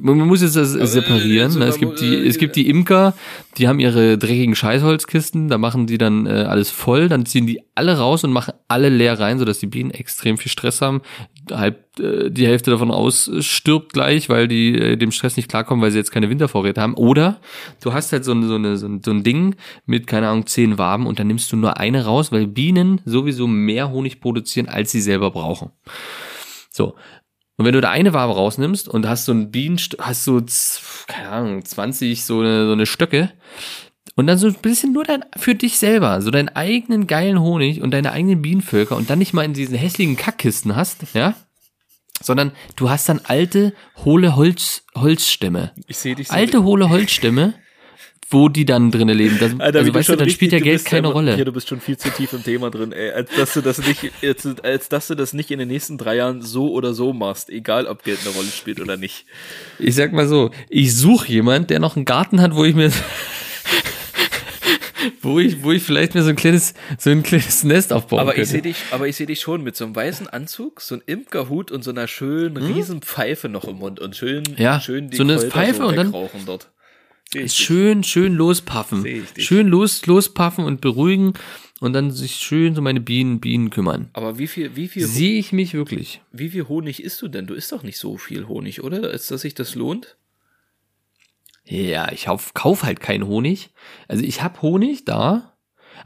man 0.00 0.18
muss 0.18 0.40
jetzt 0.40 0.56
das 0.56 0.72
separieren. 0.72 1.46
also 1.46 1.58
ne? 1.58 1.66
Es 1.66 1.78
gibt 1.78 2.00
die, 2.00 2.14
äh, 2.14 2.26
es 2.26 2.38
gibt 2.38 2.56
die 2.56 2.68
Imker, 2.70 3.14
die 3.58 3.68
haben 3.68 3.78
ihre 3.78 4.16
dreckigen 4.16 4.54
Scheißholzkisten, 4.54 5.48
da 5.48 5.58
machen 5.58 5.86
die 5.86 5.98
dann 5.98 6.26
äh, 6.26 6.30
alles 6.48 6.70
voll, 6.70 7.08
dann 7.08 7.26
ziehen 7.26 7.46
die 7.46 7.60
alle 7.74 7.98
raus 7.98 8.24
und 8.24 8.32
machen 8.32 8.54
alle 8.68 8.88
leer 8.88 9.20
rein, 9.20 9.38
sodass 9.38 9.58
die 9.58 9.66
Bienen 9.66 9.90
extrem 9.90 10.38
viel 10.38 10.50
Stress 10.50 10.80
haben. 10.80 11.02
Halb 11.50 11.98
äh, 11.98 12.30
die 12.30 12.46
Hälfte 12.46 12.70
davon 12.70 12.90
ausstirbt 12.90 13.92
gleich, 13.92 14.28
weil 14.28 14.48
die 14.48 14.78
äh, 14.78 14.96
dem 14.96 15.10
Stress 15.10 15.36
nicht 15.36 15.48
klarkommen, 15.48 15.82
weil 15.82 15.90
sie 15.90 15.98
jetzt 15.98 16.12
keine 16.12 16.30
Wintervorräte 16.30 16.80
haben. 16.80 16.94
Oder 16.94 17.40
du 17.82 17.92
hast 17.92 18.12
halt 18.12 18.24
so, 18.24 18.40
so, 18.42 18.54
eine, 18.54 18.76
so, 18.76 18.86
ein, 18.86 19.02
so 19.02 19.10
ein 19.10 19.22
Ding 19.22 19.56
mit, 19.86 20.06
keine 20.06 20.28
Ahnung, 20.28 20.46
zehn 20.46 20.78
Waben 20.78 21.06
und 21.06 21.18
dann 21.18 21.26
nimmst 21.26 21.52
du 21.52 21.56
nur 21.56 21.76
eine 21.78 22.04
raus, 22.04 22.32
weil 22.32 22.46
Bienen 22.46 23.00
sowieso 23.04 23.46
mehr 23.46 23.90
Honig 23.90 24.20
produzieren, 24.20 24.68
als 24.68 24.90
sie 24.92 25.00
selber 25.00 25.30
brauchen. 25.30 25.70
So. 26.70 26.94
Und 27.56 27.66
wenn 27.66 27.74
du 27.74 27.80
da 27.80 27.90
eine 27.90 28.14
Wabe 28.14 28.32
rausnimmst 28.32 28.88
und 28.88 29.06
hast 29.06 29.26
so 29.26 29.32
ein 29.32 29.50
Bienen, 29.50 29.78
hast 29.98 30.24
so, 30.24 30.42
keine 31.06 31.28
Ahnung, 31.28 31.64
20 31.64 32.24
so 32.24 32.40
eine, 32.40 32.66
so 32.66 32.72
eine 32.72 32.86
Stöcke 32.86 33.30
und 34.14 34.26
dann 34.26 34.36
so 34.38 34.46
ein 34.46 34.54
bisschen 34.54 34.92
nur 34.92 35.04
dein, 35.04 35.24
für 35.36 35.54
dich 35.54 35.78
selber, 35.78 36.20
so 36.22 36.30
deinen 36.30 36.48
eigenen 36.50 37.06
geilen 37.06 37.40
Honig 37.40 37.80
und 37.82 37.92
deine 37.92 38.12
eigenen 38.12 38.42
Bienenvölker 38.42 38.96
und 38.96 39.08
dann 39.10 39.18
nicht 39.18 39.32
mal 39.32 39.44
in 39.44 39.54
diesen 39.54 39.76
hässlichen 39.76 40.16
Kackkisten 40.16 40.76
hast, 40.76 40.98
ja, 41.14 41.34
sondern 42.22 42.52
du 42.76 42.90
hast 42.90 43.08
dann 43.08 43.20
alte, 43.24 43.72
hohle 44.04 44.36
Holz, 44.36 44.84
Holzstämme. 44.94 45.72
Ich 45.86 45.96
sehe 45.98 46.14
dich 46.14 46.28
so. 46.28 46.34
Alte, 46.34 46.62
hohle 46.62 46.88
Holzstämme, 46.90 47.54
wo 48.28 48.48
die 48.48 48.64
dann 48.64 48.90
drinnen 48.90 49.16
leben. 49.16 49.38
Das, 49.40 49.52
Alter, 49.58 49.80
also 49.80 49.94
weißt 49.94 50.08
du, 50.10 50.12
dann 50.12 50.24
richtig- 50.24 50.34
spielt 50.34 50.52
ja 50.52 50.58
Geld 50.60 50.84
keine 50.84 51.08
einfach- 51.08 51.14
Rolle. 51.14 51.36
Ja, 51.38 51.44
du 51.44 51.52
bist 51.52 51.68
schon 51.68 51.80
viel 51.80 51.96
zu 51.96 52.10
tief 52.10 52.32
im 52.32 52.42
Thema 52.44 52.70
drin, 52.70 52.92
ey. 52.92 53.10
Als 53.12 53.30
dass 53.36 53.54
du 53.54 53.60
das 53.60 53.78
nicht, 53.78 54.10
als, 54.22 54.46
als 54.62 54.88
dass 54.88 55.06
du 55.08 55.14
das 55.14 55.32
nicht 55.32 55.50
in 55.50 55.58
den 55.58 55.68
nächsten 55.68 55.96
drei 55.98 56.16
Jahren 56.16 56.42
so 56.42 56.70
oder 56.72 56.92
so 56.94 57.12
machst, 57.12 57.50
egal 57.50 57.86
ob 57.86 58.04
Geld 58.04 58.18
eine 58.24 58.34
Rolle 58.34 58.48
spielt 58.48 58.80
oder 58.80 58.96
nicht. 58.96 59.24
Ich 59.78 59.94
sag 59.94 60.12
mal 60.12 60.28
so, 60.28 60.50
ich 60.68 60.94
suche 60.96 61.28
jemand, 61.28 61.70
der 61.70 61.80
noch 61.80 61.96
einen 61.96 62.04
Garten 62.04 62.40
hat, 62.40 62.54
wo 62.54 62.64
ich 62.64 62.74
mir 62.74 62.90
wo 65.20 65.38
ich, 65.38 65.62
wo 65.62 65.72
ich 65.72 65.82
vielleicht 65.82 66.14
mir 66.14 66.22
so 66.22 66.30
ein 66.30 66.36
kleines, 66.36 66.74
so 66.98 67.10
ein 67.10 67.22
kleines 67.22 67.64
Nest 67.64 67.92
aufbauen 67.92 68.20
Aber 68.20 68.32
könnte. 68.32 68.42
ich 68.42 68.48
sehe 68.48 68.62
dich, 68.62 68.76
aber 68.90 69.08
ich 69.08 69.16
sehe 69.16 69.26
dich 69.26 69.40
schon 69.40 69.62
mit 69.62 69.76
so 69.76 69.84
einem 69.84 69.96
weißen 69.96 70.28
Anzug, 70.28 70.80
so 70.80 70.94
einem 70.94 71.02
Imkerhut 71.06 71.70
und 71.70 71.82
so 71.82 71.90
einer 71.90 72.06
schönen 72.08 72.56
riesen 72.56 73.02
Pfeife 73.02 73.48
noch 73.48 73.64
im 73.64 73.76
Mund 73.76 74.00
und 74.00 74.14
schön, 74.16 74.44
Hm? 74.46 74.54
Ja, 74.58 74.80
schön 74.80 75.10
die 75.10 75.16
so 75.16 75.22
eine 75.24 75.36
Kräuter 75.36 75.50
Pfeife 75.50 75.86
und 75.86 75.96
dann- 75.96 76.12
dort. 76.46 76.70
Schön, 77.46 78.04
schön 78.04 78.34
lospaffen. 78.34 79.06
Schön 79.38 79.68
los, 79.68 80.04
lospaffen 80.04 80.64
und 80.66 80.82
beruhigen 80.82 81.32
und 81.80 81.94
dann 81.94 82.10
sich 82.10 82.34
schön 82.36 82.76
um 82.76 82.84
meine 82.84 83.00
Bienen, 83.00 83.40
Bienen 83.40 83.70
kümmern. 83.70 84.10
Aber 84.12 84.38
wie 84.38 84.46
viel, 84.46 84.76
wie 84.76 84.86
viel, 84.86 85.06
Sehe 85.06 85.38
ich 85.38 85.50
mich 85.50 85.72
wirklich. 85.72 86.20
wie 86.30 86.50
viel 86.50 86.68
Honig 86.68 87.02
isst 87.02 87.22
du 87.22 87.28
denn? 87.28 87.46
Du 87.46 87.54
isst 87.54 87.72
doch 87.72 87.82
nicht 87.84 87.96
so 87.98 88.18
viel 88.18 88.48
Honig, 88.48 88.84
oder? 88.84 89.10
Als 89.10 89.28
dass 89.28 89.40
sich 89.40 89.54
das 89.54 89.74
lohnt? 89.74 90.16
Ja, 91.64 92.10
ich 92.12 92.24
kauf, 92.24 92.54
kauf 92.54 92.82
halt 92.82 93.00
keinen 93.00 93.26
Honig. 93.26 93.70
Also 94.08 94.24
ich 94.24 94.42
hab 94.42 94.62
Honig 94.62 95.04
da, 95.04 95.56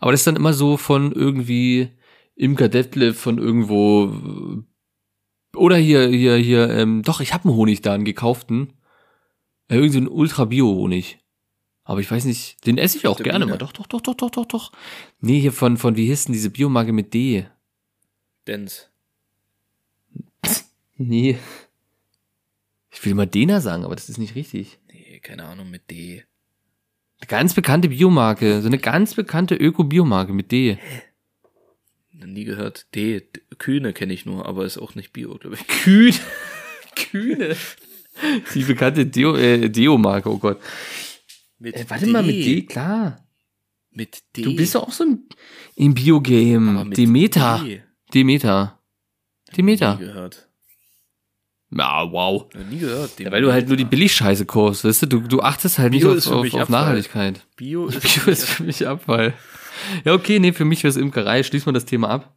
aber 0.01 0.13
das 0.13 0.21
ist 0.21 0.27
dann 0.27 0.37
immer 0.37 0.53
so 0.53 0.77
von 0.77 1.13
irgendwie 1.13 1.91
Imker 2.35 2.69
Detlef 2.69 3.19
von 3.19 3.39
irgendwo 3.39 4.63
oder 5.55 5.77
hier 5.77 6.09
hier 6.09 6.37
hier 6.37 6.69
ähm, 6.71 7.03
doch, 7.03 7.21
ich 7.21 7.33
hab 7.33 7.45
einen 7.45 7.55
Honig 7.55 7.81
da, 7.81 7.95
einen 7.95 8.05
gekauften. 8.05 8.75
Äh, 9.69 9.77
irgendwie 9.77 9.93
so 9.93 9.99
einen 9.99 10.09
Ultra 10.09 10.45
Bio 10.45 10.67
Honig. 10.67 11.19
Aber 11.85 12.01
ich 12.01 12.11
weiß 12.11 12.25
nicht, 12.25 12.67
den 12.67 12.79
esse 12.79 12.99
ich 12.99 13.07
auch 13.07 13.19
gerne 13.19 13.47
Biene. 13.47 13.53
mal. 13.53 13.59
Doch, 13.59 13.73
doch, 13.73 13.87
doch, 13.87 14.01
doch, 14.01 14.15
doch, 14.15 14.31
doch, 14.31 14.47
doch. 14.47 14.73
Nee, 15.21 15.41
hier 15.41 15.53
von 15.53 15.77
von 15.77 15.97
wie 15.97 16.07
hieß 16.07 16.27
denn 16.27 16.33
diese 16.33 16.51
Biomarke 16.51 16.93
mit 16.93 17.15
D? 17.15 17.47
Dens. 18.47 18.91
Nee. 20.97 21.39
Ich 22.91 23.05
will 23.05 23.15
mal 23.15 23.27
Dena 23.27 23.61
sagen, 23.61 23.85
aber 23.85 23.95
das 23.95 24.09
ist 24.09 24.19
nicht 24.19 24.35
richtig. 24.35 24.79
Keine 25.21 25.45
Ahnung, 25.45 25.71
mit 25.71 25.91
D. 25.91 26.25
Eine 27.19 27.29
ganz 27.29 27.55
bekannte 27.55 27.89
Biomarke, 27.89 28.61
so 28.61 28.67
eine 28.67 28.79
ganz 28.79 29.14
bekannte 29.14 29.55
Öko-Biomarke 29.55 30.33
mit 30.33 30.53
D. 30.53 30.79
Nie 32.12 32.45
gehört. 32.45 32.87
D. 32.95 33.21
D 33.21 33.41
Kühne 33.59 33.93
kenne 33.93 34.12
ich 34.12 34.27
nur, 34.27 34.47
aber 34.47 34.64
ist 34.64 34.79
auch 34.79 34.95
nicht 34.95 35.12
Bio, 35.12 35.35
glaube 35.37 35.57
ich. 35.57 35.67
Kühne. 35.67 36.14
Kühne. 36.97 37.57
Die 38.55 38.62
bekannte 38.62 39.07
Deo, 39.07 39.37
äh, 39.37 39.69
Deo-Marke, 39.69 40.31
oh 40.31 40.39
Gott. 40.39 40.61
Mit 41.59 41.75
Äh, 41.77 41.85
warte 41.89 42.07
mal, 42.07 42.23
mit 42.23 42.35
D, 42.37 42.62
klar. 42.62 43.27
Mit 43.91 44.23
D. 44.37 44.43
Du 44.43 44.57
bist 44.57 44.75
doch 44.75 44.85
auch 44.85 44.93
so 44.93 45.05
im, 45.05 45.25
im 45.75 45.95
Bio-Game. 45.95 46.93
Demeter. 46.95 47.62
D. 47.64 47.83
Demeter. 48.14 48.81
Nie 49.51 49.57
Demeter. 49.57 49.97
gehört. 49.97 50.49
Ja, 51.71 52.11
wow. 52.11 52.47
Nie 52.71 52.79
gehört. 52.79 53.19
Ja, 53.19 53.33
weil 53.33 53.43
du 53.43 53.53
halt 53.53 53.69
nur 53.69 53.77
die 53.77 53.85
Billigscheiße 53.85 54.47
kaufst, 54.47 54.85
weißt 54.85 55.03
du? 55.03 55.07
Du, 55.07 55.21
du 55.21 55.41
achtest 55.43 55.79
halt 55.79 55.93
Bio 55.93 56.14
nicht 56.14 56.27
auf, 56.29 56.33
auf, 56.33 56.55
auf. 56.55 56.69
Nachhaltigkeit. 56.69 57.41
Bio 57.57 57.87
ist, 57.89 58.01
Bio 58.01 58.31
ist 58.31 58.45
für 58.45 58.62
mich 58.62 58.87
Abfall. 58.87 59.35
Ja, 60.05 60.14
okay, 60.14 60.39
nee, 60.39 60.53
für 60.53 60.64
mich 60.64 60.85
wär's 60.85 60.97
Imkerei. 60.97 61.43
Schließen 61.43 61.67
wir 61.67 61.73
das 61.73 61.85
Thema 61.85 62.09
ab. 62.09 62.37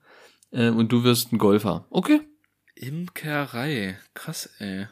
Äh, 0.52 0.70
und 0.70 0.92
du 0.92 1.04
wirst 1.04 1.32
ein 1.32 1.38
Golfer. 1.38 1.86
Okay. 1.90 2.22
Imkerei. 2.76 3.98
Krass, 4.14 4.50
ey. 4.60 4.88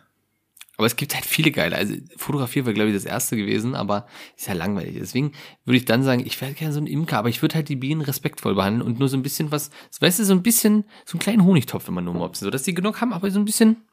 Aber 0.78 0.86
es 0.86 0.96
gibt 0.96 1.16
halt 1.16 1.26
viele 1.26 1.50
geile. 1.52 1.76
Also 1.76 1.96
Fotografie 2.18 2.64
war, 2.64 2.74
glaube 2.74 2.90
ich, 2.90 2.96
das 2.96 3.06
erste 3.06 3.36
gewesen, 3.36 3.74
aber 3.74 4.06
ist 4.36 4.48
ja 4.48 4.54
langweilig. 4.54 4.96
Deswegen 5.00 5.32
würde 5.66 5.78
ich 5.78 5.86
dann 5.86 6.04
sagen, 6.04 6.24
ich 6.24 6.40
wäre 6.40 6.54
gerne 6.54 6.72
so 6.72 6.80
ein 6.80 6.86
Imker, 6.86 7.18
aber 7.18 7.30
ich 7.30 7.42
würde 7.42 7.56
halt 7.56 7.70
die 7.70 7.76
Bienen 7.76 8.02
respektvoll 8.02 8.54
behandeln 8.54 8.84
und 8.84 9.00
nur 9.00 9.10
so 9.10 9.18
ein 9.18 9.24
bisschen 9.24 9.52
was, 9.52 9.72
weißt 10.00 10.20
du, 10.20 10.26
so 10.26 10.34
ein 10.34 10.44
bisschen, 10.44 10.86
so 11.04 11.14
einen 11.14 11.20
kleinen 11.20 11.44
Honigtopf 11.44 11.88
immer 11.88 12.02
nur 12.02 12.14
mopsen, 12.14 12.46
so 12.46 12.52
dass 12.52 12.62
die 12.62 12.76
genug 12.76 13.02
haben, 13.02 13.12
aber 13.12 13.32
so 13.32 13.40
ein 13.40 13.46
bisschen 13.46 13.87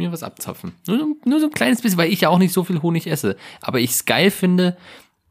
mir 0.00 0.12
was 0.12 0.22
abzapfen. 0.22 0.72
Nur, 0.86 0.98
so- 0.98 1.16
nur 1.24 1.40
so 1.40 1.46
ein 1.46 1.52
kleines 1.52 1.80
bisschen, 1.82 1.98
weil 1.98 2.12
ich 2.12 2.22
ja 2.22 2.28
auch 2.28 2.38
nicht 2.38 2.52
so 2.52 2.64
viel 2.64 2.82
Honig 2.82 3.06
esse. 3.06 3.36
Aber 3.60 3.78
ich 3.80 3.90
es 3.90 4.04
geil 4.04 4.30
finde, 4.30 4.76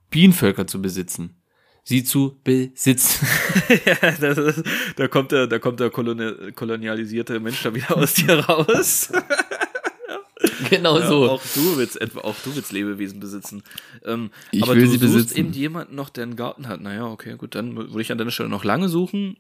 Bienenvölker 0.09 0.65
zu 0.67 0.82
besitzen. 0.82 1.36
Sie 1.84 2.03
zu 2.03 2.39
besitzen. 2.43 3.26
Ja, 3.86 4.11
das 4.11 4.38
ist, 4.38 4.63
da 4.95 5.07
kommt 5.07 5.32
der, 5.32 5.47
da 5.47 5.59
kommt 5.59 5.80
der 5.80 5.89
koloni 5.89 6.51
kolonialisierte 6.53 7.39
Mensch 7.39 7.61
da 7.63 7.74
wieder 7.74 7.95
aus 7.97 8.13
dir 8.15 8.39
raus. 8.39 9.11
genau 10.70 10.99
Ja, 10.99 11.07
so. 11.07 11.30
Auch 11.30 11.41
du 11.55 11.78
willst 11.78 11.99
etwa, 11.99 12.22
auch 12.22 12.36
du 12.43 12.55
willst 12.55 12.72
Lebewesen 12.72 13.20
besitzen. 13.20 13.63
Ähm, 14.05 14.32
Ich 14.51 14.63
aber 14.63 14.76
will 14.76 14.86
du 14.86 14.91
sie 14.91 14.97
suchst 14.97 15.13
besitzen. 15.13 15.38
eben 15.38 15.51
jemanden 15.53 15.95
noch, 15.95 16.09
der 16.09 16.24
einen 16.24 16.36
Garten 16.36 16.67
hat. 16.67 16.82
Naja, 16.82 17.05
okay, 17.07 17.36
gut, 17.38 17.55
dann 17.55 17.76
würde 17.76 18.01
ich 18.01 18.11
an 18.11 18.17
deiner 18.17 18.32
Stelle 18.32 18.49
noch 18.49 18.63
lange 18.63 18.89
suchen. 18.89 19.38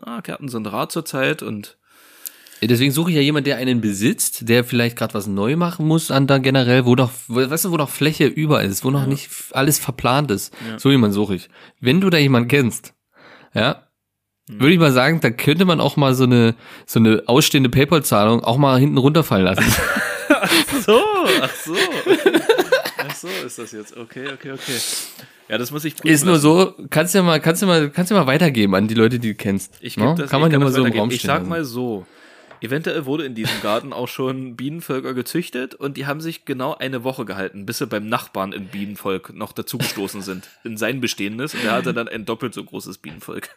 Ah, 0.00 0.20
Gärten 0.20 0.48
sind 0.48 0.66
rar 0.66 0.88
zur 0.88 1.04
Zeit 1.04 1.42
und 1.42 1.76
Deswegen 2.62 2.92
suche 2.92 3.10
ich 3.10 3.16
ja 3.16 3.22
jemanden, 3.22 3.46
der 3.46 3.56
einen 3.56 3.80
besitzt, 3.80 4.48
der 4.48 4.64
vielleicht 4.64 4.96
gerade 4.96 5.14
was 5.14 5.26
neu 5.26 5.56
machen 5.56 5.86
muss 5.86 6.10
an 6.10 6.26
da 6.26 6.38
generell, 6.38 6.84
wo 6.84 6.94
noch, 6.94 7.10
weißt 7.28 7.64
du, 7.66 7.70
wo 7.70 7.76
noch 7.76 7.88
Fläche 7.88 8.26
über 8.26 8.62
ist, 8.62 8.84
wo 8.84 8.90
noch 8.90 9.06
nicht 9.06 9.26
f- 9.26 9.50
alles 9.54 9.78
verplant 9.78 10.30
ist. 10.30 10.52
So 10.76 10.90
jemanden 10.90 11.14
suche 11.14 11.36
ich. 11.36 11.48
Wenn 11.80 12.00
du 12.00 12.10
da 12.10 12.18
jemanden 12.18 12.48
kennst, 12.48 12.92
ja, 13.54 13.86
würde 14.48 14.74
ich 14.74 14.78
mal 14.80 14.92
sagen, 14.92 15.20
da 15.20 15.30
könnte 15.30 15.64
man 15.64 15.80
auch 15.80 15.96
mal 15.96 16.14
so 16.14 16.24
eine, 16.24 16.54
so 16.86 16.98
eine 16.98 17.22
ausstehende 17.26 17.68
PayPal-Zahlung 17.70 18.44
auch 18.44 18.58
mal 18.58 18.78
hinten 18.78 18.98
runterfallen 18.98 19.44
lassen. 19.46 19.64
so, 20.86 21.00
ach 21.42 21.54
so. 21.64 21.74
Ach 22.98 23.14
so 23.14 23.28
ist 23.46 23.58
das 23.58 23.72
jetzt. 23.72 23.96
Okay, 23.96 24.26
okay, 24.32 24.52
okay. 24.52 24.76
Ja, 25.48 25.58
das 25.58 25.70
muss 25.70 25.84
ich 25.84 25.96
prüfen 25.96 26.12
ist 26.12 26.24
nur 26.24 26.38
so, 26.38 26.74
kannst 26.90 27.14
ja 27.14 27.22
mal, 27.22 27.40
kannst 27.40 27.62
ja 27.62 27.68
mal, 27.68 27.90
kannst 27.90 28.10
ja 28.10 28.16
mal 28.18 28.26
weitergeben 28.26 28.74
an 28.74 28.86
die 28.88 28.94
Leute, 28.94 29.18
die 29.18 29.28
du 29.30 29.34
kennst. 29.34 29.74
Ich 29.80 29.96
Ne? 29.96 30.06
geb 30.06 30.16
das, 30.16 30.30
Kann 30.30 30.40
man 30.40 30.50
ich 30.50 30.52
ja 30.52 30.58
mal 30.58 30.70
so 30.72 30.84
im. 30.84 30.92
Raum 30.92 31.10
Ich 31.10 31.16
stehen 31.18 31.26
sag 31.28 31.38
lassen. 31.38 31.48
mal 31.48 31.64
so. 31.64 32.06
Eventuell 32.60 33.06
wurde 33.06 33.24
in 33.24 33.34
diesem 33.34 33.60
Garten 33.62 33.92
auch 33.92 34.08
schon 34.08 34.56
Bienenvölker 34.56 35.14
gezüchtet 35.14 35.74
und 35.74 35.96
die 35.96 36.06
haben 36.06 36.20
sich 36.20 36.44
genau 36.44 36.74
eine 36.74 37.04
Woche 37.04 37.24
gehalten, 37.24 37.66
bis 37.66 37.78
sie 37.78 37.86
beim 37.86 38.06
Nachbarn 38.06 38.52
im 38.52 38.66
Bienenvolk 38.66 39.32
noch 39.34 39.52
dazugestoßen 39.52 40.22
sind. 40.22 40.48
In 40.64 40.76
sein 40.76 41.00
bestehendes 41.00 41.54
und 41.54 41.64
er 41.64 41.72
hatte 41.72 41.94
dann 41.94 42.08
ein 42.08 42.24
doppelt 42.24 42.54
so 42.54 42.62
großes 42.62 42.98
Bienenvolk. 42.98 43.48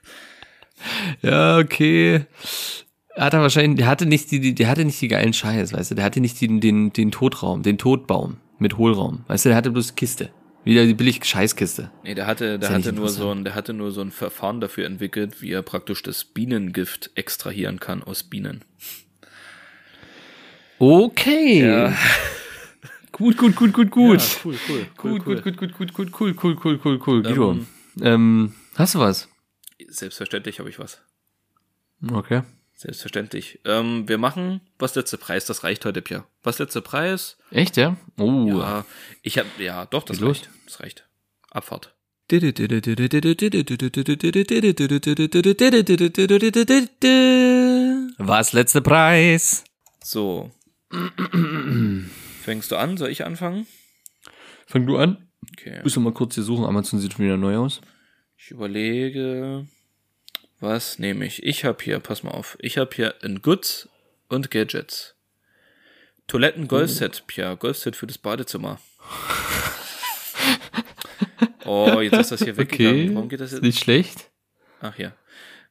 Ja, 1.22 1.58
okay. 1.58 2.26
Hat 3.16 3.34
er 3.34 3.42
wahrscheinlich, 3.42 3.78
der 3.78 3.88
hatte 3.88 4.06
nicht 4.06 4.32
die, 4.32 4.40
die, 4.40 4.56
der 4.56 4.68
hatte 4.68 4.86
nicht 4.86 5.00
die 5.00 5.08
geilen 5.08 5.34
Scheiß, 5.34 5.74
weißt 5.74 5.92
du, 5.92 5.96
der 5.96 6.04
hatte 6.04 6.20
nicht 6.20 6.42
den, 6.42 6.62
den, 6.62 6.92
den 6.94 7.12
Todraum, 7.12 7.62
den 7.62 7.78
Todbaum 7.78 8.38
mit 8.58 8.78
Hohlraum. 8.78 9.24
Weißt 9.28 9.46
du, 9.46 9.50
der 9.50 9.58
hatte 9.58 9.72
bloß 9.72 9.96
Kiste. 9.96 10.32
Wieder 10.64 10.86
die 10.86 10.94
billig 10.94 11.24
Scheißkiste. 11.24 11.92
Nee, 12.04 12.16
der 12.16 12.26
hatte, 12.26 12.58
der 12.58 12.70
ja 12.70 12.76
hatte 12.76 12.94
nur 12.94 13.10
so 13.10 13.32
ein, 13.32 13.44
der 13.44 13.54
hatte 13.54 13.74
nur 13.74 13.92
so 13.92 14.02
ein 14.02 14.12
Verfahren 14.12 14.62
dafür 14.62 14.86
entwickelt, 14.86 15.42
wie 15.42 15.52
er 15.52 15.62
praktisch 15.62 16.04
das 16.04 16.24
Bienengift 16.24 17.12
extrahieren 17.16 17.80
kann 17.80 18.02
aus 18.02 18.24
Bienen. 18.24 18.64
Okay. 20.80 21.66
Ja. 21.68 21.94
Gut, 23.12 23.38
gut, 23.38 23.56
gut, 23.56 23.74
gut, 23.74 23.92
gut. 23.92 24.22
cool, 24.44 24.56
cool, 24.68 24.88
Gut, 24.98 25.24
gut, 25.24 25.44
gut, 25.44 25.58
gut, 25.58 25.74
gut, 25.78 25.94
gut, 25.94 26.12
cool, 26.20 26.36
cool, 26.44 26.58
cool, 26.64 26.80
cool, 26.84 27.00
cool. 27.06 27.22
Guido, 27.22 27.60
ähm, 28.02 28.56
hast 28.74 28.96
du 28.96 29.00
was? 29.00 29.30
Selbstverständlich 29.88 30.58
habe 30.58 30.70
ich 30.70 30.80
was. 30.80 31.00
Okay. 32.12 32.42
Selbstverständlich. 32.84 33.62
Ähm, 33.64 34.10
wir 34.10 34.18
machen 34.18 34.60
was 34.78 34.94
letzte 34.96 35.18
Preis, 35.18 35.46
das 35.46 35.64
reicht 35.64 35.86
heute, 35.86 36.02
Pia. 36.02 36.28
Was 36.44 36.60
letzte 36.60 36.82
Preis? 36.82 37.38
Echt, 37.50 37.78
ja? 37.78 37.96
Oh. 38.18 38.46
Ja, 38.50 38.86
ich 39.22 39.38
habe 39.38 39.48
ja, 39.58 39.86
doch, 39.86 40.04
das 40.04 40.18
Geht 40.18 40.26
los. 40.26 40.40
reicht. 40.40 40.50
Das 40.66 40.80
reicht. 40.82 41.08
Abfahrt. 41.50 41.96
Was 48.18 48.54
letzte 48.54 48.82
Preis? 48.82 49.64
So. 50.04 50.52
Fängst 52.42 52.70
du 52.70 52.76
an? 52.76 52.98
Soll 52.98 53.12
ich 53.12 53.24
anfangen? 53.26 53.66
Fang 54.66 54.86
du 54.86 54.98
an. 54.98 55.30
Okay. 55.54 55.80
Müssen 55.84 56.04
wir 56.04 56.10
mal 56.12 56.14
kurz 56.14 56.36
hier 56.36 56.44
suchen. 56.44 56.66
Amazon 56.66 57.00
sieht 57.00 57.14
schon 57.14 57.24
wieder 57.24 57.38
neu 57.38 57.56
aus. 57.56 57.80
Ich 58.38 58.52
überlege, 58.52 59.68
was 60.64 60.98
nehme 60.98 61.26
ich? 61.26 61.44
Ich 61.44 61.64
habe 61.66 61.84
hier, 61.84 62.00
pass 62.00 62.24
mal 62.24 62.32
auf, 62.32 62.58
ich 62.60 62.78
habe 62.78 62.90
hier 62.96 63.16
in 63.22 63.42
Goods 63.42 63.88
und 64.30 64.50
Gadgets. 64.50 65.16
Toiletten 66.28 66.68
Golfset, 66.68 67.24
Pia, 67.28 67.54
Golfset 67.56 67.96
für 67.96 68.08
das 68.08 68.18
Badezimmer. 68.18 68.80
Oh, 71.66 72.02
jetzt 72.02 72.14
ist 72.18 72.32
das 72.34 72.44
hier 72.44 72.58
weggegangen. 72.58 73.06
Okay. 73.06 73.16
Warum 73.16 73.30
geht 73.30 73.40
das 73.40 73.48
Ist 73.52 73.60
jetzt? 73.60 73.64
nicht 73.64 73.80
schlecht. 73.80 74.30
Ach 74.82 74.98
ja. 74.98 75.14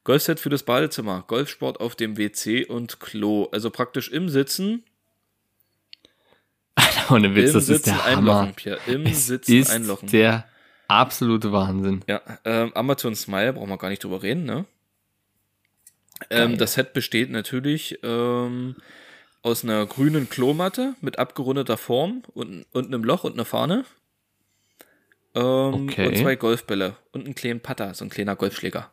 Golfset 0.03 0.39
für 0.39 0.49
das 0.49 0.63
Badezimmer, 0.63 1.23
Golfsport 1.27 1.79
auf 1.79 1.95
dem 1.95 2.17
WC 2.17 2.65
und 2.65 2.99
Klo. 2.99 3.47
Also 3.51 3.69
praktisch 3.69 4.09
im 4.09 4.27
Sitzen, 4.27 4.83
Ohne 7.11 7.35
Witz, 7.35 7.49
im 7.49 7.53
das 7.53 7.63
ist 7.69 7.85
Sitzen 7.85 7.89
der 7.93 8.05
Hammer. 8.05 8.39
einlochen, 8.39 8.55
Pia. 8.55 8.77
Im 8.87 9.05
Es 9.05 9.27
Sitzen 9.27 9.53
ist 9.55 9.69
einlochen. 9.69 10.09
der 10.09 10.45
absolute 10.87 11.51
Wahnsinn. 11.51 12.03
Ja, 12.07 12.21
ähm, 12.43 12.73
Amazon 12.73 13.15
Smile, 13.15 13.53
brauchen 13.53 13.69
wir 13.69 13.77
gar 13.77 13.89
nicht 13.89 14.03
drüber 14.03 14.23
reden, 14.23 14.45
ne? 14.45 14.65
Ähm, 16.29 16.57
das 16.57 16.73
Set 16.73 16.93
besteht 16.93 17.29
natürlich 17.29 17.99
ähm, 18.03 18.75
aus 19.41 19.63
einer 19.63 19.85
grünen 19.85 20.29
Klomatte 20.29 20.95
mit 21.01 21.19
abgerundeter 21.19 21.77
Form 21.77 22.23
und, 22.33 22.65
und 22.71 22.87
einem 22.87 23.03
Loch 23.03 23.23
und 23.23 23.33
einer 23.33 23.45
Fahne. 23.45 23.85
Ähm, 25.35 25.87
Okay. 25.89 26.07
Und 26.07 26.17
zwei 26.17 26.35
Golfbälle 26.35 26.95
und 27.11 27.25
einen 27.25 27.35
kleinen 27.35 27.59
Putter, 27.59 27.93
so 27.93 28.05
ein 28.05 28.09
kleiner 28.09 28.35
Golfschläger. 28.35 28.91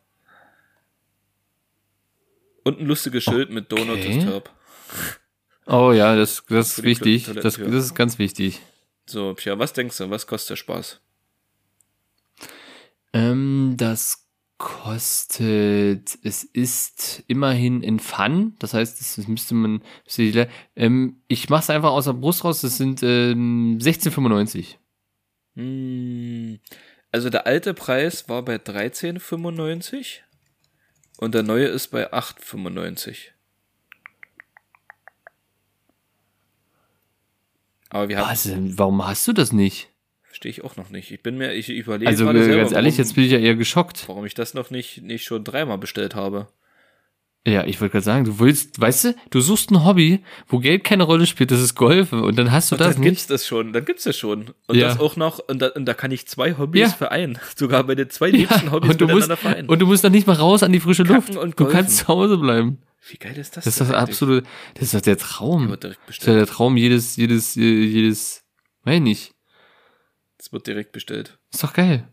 Und 2.64 2.80
ein 2.80 2.86
lustiges 2.86 3.24
Schild 3.24 3.50
mit 3.50 3.70
Donut 3.72 3.98
Okay. 3.98 4.12
Disturb. 4.14 4.50
Oh 5.66 5.92
ja, 5.92 6.16
das, 6.16 6.44
das 6.48 6.78
ist 6.78 6.82
wichtig. 6.82 7.26
Das, 7.26 7.56
das 7.56 7.58
ist 7.58 7.94
ganz 7.94 8.18
wichtig. 8.18 8.60
So, 9.06 9.34
Pia, 9.34 9.58
was 9.58 9.72
denkst 9.72 9.96
du, 9.98 10.10
was 10.10 10.26
kostet 10.26 10.50
der 10.50 10.56
Spaß? 10.56 11.00
Ähm, 13.12 13.74
das 13.76 14.26
kostet, 14.60 16.18
es 16.22 16.44
ist 16.44 17.24
immerhin 17.26 17.82
in 17.82 17.98
Fun, 17.98 18.54
das 18.58 18.74
heißt, 18.74 19.00
das, 19.00 19.16
das 19.16 19.26
müsste 19.26 19.54
man, 19.54 19.82
müsste 20.04 20.48
ähm, 20.76 21.22
ich 21.28 21.48
mach's 21.48 21.70
einfach 21.70 21.92
aus 21.92 22.04
der 22.04 22.12
Brust 22.12 22.44
raus, 22.44 22.60
das 22.60 22.76
sind 22.76 23.02
ähm, 23.02 23.78
16,95. 23.80 24.76
Hm, 25.56 26.60
also 27.10 27.30
der 27.30 27.46
alte 27.46 27.72
Preis 27.72 28.28
war 28.28 28.42
bei 28.44 28.56
13,95 28.56 30.18
und 31.16 31.34
der 31.34 31.42
neue 31.42 31.66
ist 31.66 31.88
bei 31.88 32.12
8,95. 32.12 33.30
Aber 37.88 38.10
wir 38.10 38.18
haben, 38.18 38.30
Was, 38.30 38.78
warum 38.78 39.06
hast 39.06 39.26
du 39.26 39.32
das 39.32 39.52
nicht? 39.52 39.89
Verstehe 40.30 40.50
ich 40.50 40.64
auch 40.64 40.76
noch 40.76 40.88
nicht. 40.90 41.10
Ich 41.10 41.22
bin 41.22 41.36
mir, 41.36 41.52
ich 41.52 41.68
überlege 41.68 42.08
Also 42.08 42.24
gerade 42.24 42.38
äh, 42.40 42.44
selber, 42.44 42.60
ganz 42.62 42.72
ehrlich, 42.72 42.94
warum, 42.94 43.04
jetzt 43.04 43.14
bin 43.16 43.24
ich 43.24 43.32
ja 43.32 43.38
eher 43.38 43.56
geschockt. 43.56 44.04
warum 44.08 44.24
ich 44.24 44.34
das 44.34 44.54
noch 44.54 44.70
nicht, 44.70 45.02
nicht 45.02 45.24
schon 45.24 45.44
dreimal 45.44 45.76
bestellt 45.76 46.14
habe. 46.14 46.48
Ja, 47.46 47.64
ich 47.64 47.80
wollte 47.80 47.92
gerade 47.92 48.04
sagen, 48.04 48.24
du 48.26 48.38
willst, 48.38 48.78
weißt 48.80 49.04
du, 49.04 49.14
du 49.30 49.40
suchst 49.40 49.70
ein 49.70 49.82
Hobby, 49.84 50.22
wo 50.46 50.58
Geld 50.58 50.84
keine 50.84 51.04
Rolle 51.04 51.24
spielt, 51.26 51.50
das 51.50 51.60
ist 51.62 51.74
Golfen 51.74 52.20
und 52.20 52.36
dann 52.38 52.52
hast 52.52 52.70
du 52.70 52.74
Und 52.74 52.80
das 52.80 52.96
dann 52.96 53.02
gibt's 53.02 53.26
das 53.28 53.46
schon, 53.46 53.72
dann 53.72 53.84
gibt's 53.86 54.04
das 54.04 54.18
schon. 54.18 54.50
Und 54.66 54.76
Ja. 54.76 54.88
das 54.88 55.00
auch 55.00 55.16
noch, 55.16 55.38
und 55.48 55.60
da, 55.62 55.68
und 55.68 55.86
da 55.86 55.94
kann 55.94 56.10
ich 56.10 56.28
zwei 56.28 56.58
Hobbys 56.58 56.80
Ja. 56.80 56.88
vereinen. 56.90 57.38
Sogar 57.56 57.82
bei 57.84 57.94
den 57.94 58.10
zwei 58.10 58.28
liebsten 58.30 58.70
Hobbys 58.70 58.90
und 58.90 59.00
du 59.00 59.06
musst, 59.06 59.28
miteinander 59.28 59.36
vereinen. 59.38 59.68
und 59.70 59.78
du 59.78 59.86
musst 59.86 60.04
dann 60.04 60.12
nicht 60.12 60.26
mal 60.26 60.34
raus 60.36 60.62
an 60.62 60.70
die 60.72 60.80
frische 60.80 61.04
Kacken 61.04 61.34
Luft. 61.34 61.36
und 61.44 61.58
du 61.58 61.64
kannst 61.64 61.96
zu 61.96 62.08
Hause 62.08 62.36
bleiben. 62.36 62.78
Wie 63.08 63.16
geil 63.16 63.36
ist 63.38 63.56
das? 63.56 63.64
Das 63.64 63.72
ist 63.72 63.80
das 63.80 63.90
absolute, 63.90 64.46
das 64.74 64.82
ist 64.84 64.94
doch 64.94 65.00
der 65.00 65.16
Traum. 65.16 65.74
Das 65.80 65.96
ist 66.08 66.26
ja 66.26 66.34
der 66.34 66.46
Traum 66.46 66.76
jedes, 66.76 67.16
jedes, 67.16 67.54
jedes, 67.54 68.44
weiß 68.84 68.96
ich 68.96 69.00
nicht. 69.00 69.32
Das 70.40 70.54
wird 70.54 70.66
direkt 70.66 70.92
bestellt. 70.92 71.38
Ist 71.52 71.62
doch 71.62 71.74
geil. 71.74 72.08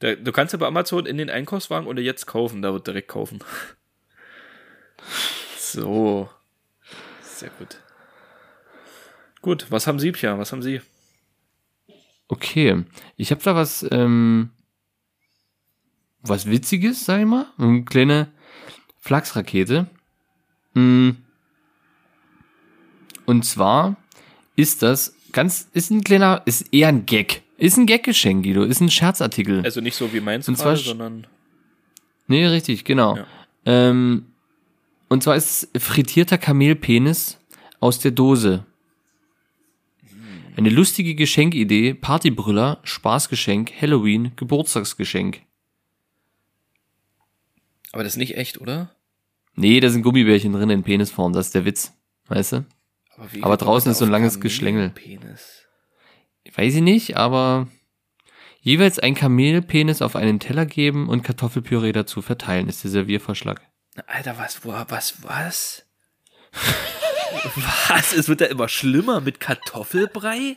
Da, 0.00 0.16
du 0.16 0.32
kannst 0.32 0.52
ja 0.52 0.58
bei 0.58 0.66
Amazon 0.66 1.06
in 1.06 1.16
den 1.16 1.30
Einkaufswagen 1.30 1.86
oder 1.86 2.02
jetzt 2.02 2.26
kaufen, 2.26 2.60
da 2.60 2.72
wird 2.72 2.86
direkt 2.86 3.08
kaufen. 3.08 3.38
So. 5.58 6.30
Sehr 7.20 7.50
gut. 7.58 7.78
Gut, 9.42 9.66
was 9.70 9.86
haben 9.88 9.98
Sie, 9.98 10.12
Pia? 10.12 10.38
Was 10.38 10.52
haben 10.52 10.62
Sie? 10.62 10.80
Okay, 12.28 12.84
ich 13.16 13.32
habe 13.32 13.42
da 13.42 13.56
was, 13.56 13.84
ähm, 13.90 14.50
was 16.22 16.46
Witziges, 16.46 17.04
sag 17.04 17.20
ich 17.20 17.26
mal. 17.26 17.46
Eine 17.58 17.84
kleine 17.84 18.30
Flachsrakete. 18.98 19.88
Mm. 20.74 21.10
Und 23.26 23.44
zwar 23.44 23.96
ist 24.54 24.82
das 24.82 25.16
ganz, 25.34 25.68
ist 25.74 25.90
ein 25.90 26.02
kleiner, 26.02 26.42
ist 26.46 26.72
eher 26.72 26.88
ein 26.88 27.04
Gag. 27.04 27.42
Ist 27.58 27.76
ein 27.76 27.86
Gag-Geschenk, 27.86 28.44
Guido. 28.44 28.64
Ist 28.64 28.80
ein 28.80 28.90
Scherzartikel. 28.90 29.62
Also 29.64 29.80
nicht 29.80 29.94
so 29.94 30.12
wie 30.12 30.20
meins 30.20 30.48
Und 30.48 30.56
zwar 30.56 30.72
gerade, 30.72 30.84
sondern 30.84 31.26
Nee, 32.26 32.46
richtig, 32.46 32.84
genau. 32.84 33.16
Ja. 33.16 33.26
Ähm, 33.66 34.26
und 35.08 35.22
zwar 35.22 35.36
ist 35.36 35.68
es 35.72 35.82
frittierter 35.82 36.38
Kamelpenis 36.38 37.38
aus 37.80 37.98
der 37.98 38.10
Dose. 38.10 38.64
Eine 40.56 40.70
lustige 40.70 41.14
Geschenkidee, 41.14 41.94
Partybrüller, 41.94 42.78
Spaßgeschenk, 42.84 43.72
Halloween, 43.80 44.32
Geburtstagsgeschenk. 44.36 45.42
aber 47.92 48.04
das 48.04 48.14
ist 48.14 48.18
nicht 48.18 48.36
echt, 48.36 48.60
oder? 48.60 48.94
Nee, 49.56 49.80
da 49.80 49.90
sind 49.90 50.02
Gummibärchen 50.02 50.52
drin 50.52 50.70
in 50.70 50.82
Penisform, 50.82 51.32
das 51.32 51.46
ist 51.46 51.54
der 51.54 51.64
Witz. 51.64 51.92
Weißt 52.26 52.52
du? 52.52 52.64
Aber, 53.16 53.28
Aber 53.42 53.56
draußen 53.56 53.90
ist 53.90 53.98
so 53.98 54.04
ein 54.04 54.10
langes 54.10 54.40
Geschlängel. 54.40 54.92
Weiß 56.54 56.74
ich 56.74 56.82
nicht, 56.82 57.16
aber 57.16 57.68
jeweils 58.60 58.98
ein 58.98 59.14
Kamelpenis 59.14 60.02
auf 60.02 60.16
einen 60.16 60.40
Teller 60.40 60.66
geben 60.66 61.08
und 61.08 61.22
Kartoffelpüree 61.22 61.92
dazu 61.92 62.22
verteilen, 62.22 62.68
ist 62.68 62.84
der 62.84 62.90
Serviervorschlag. 62.90 63.62
Alter, 64.06 64.38
was, 64.38 64.64
wo, 64.64 64.72
was, 64.88 65.22
was? 65.22 65.86
was? 67.88 68.12
Es 68.12 68.28
wird 68.28 68.40
ja 68.40 68.48
immer 68.48 68.68
schlimmer 68.68 69.20
mit 69.20 69.40
Kartoffelbrei? 69.40 70.56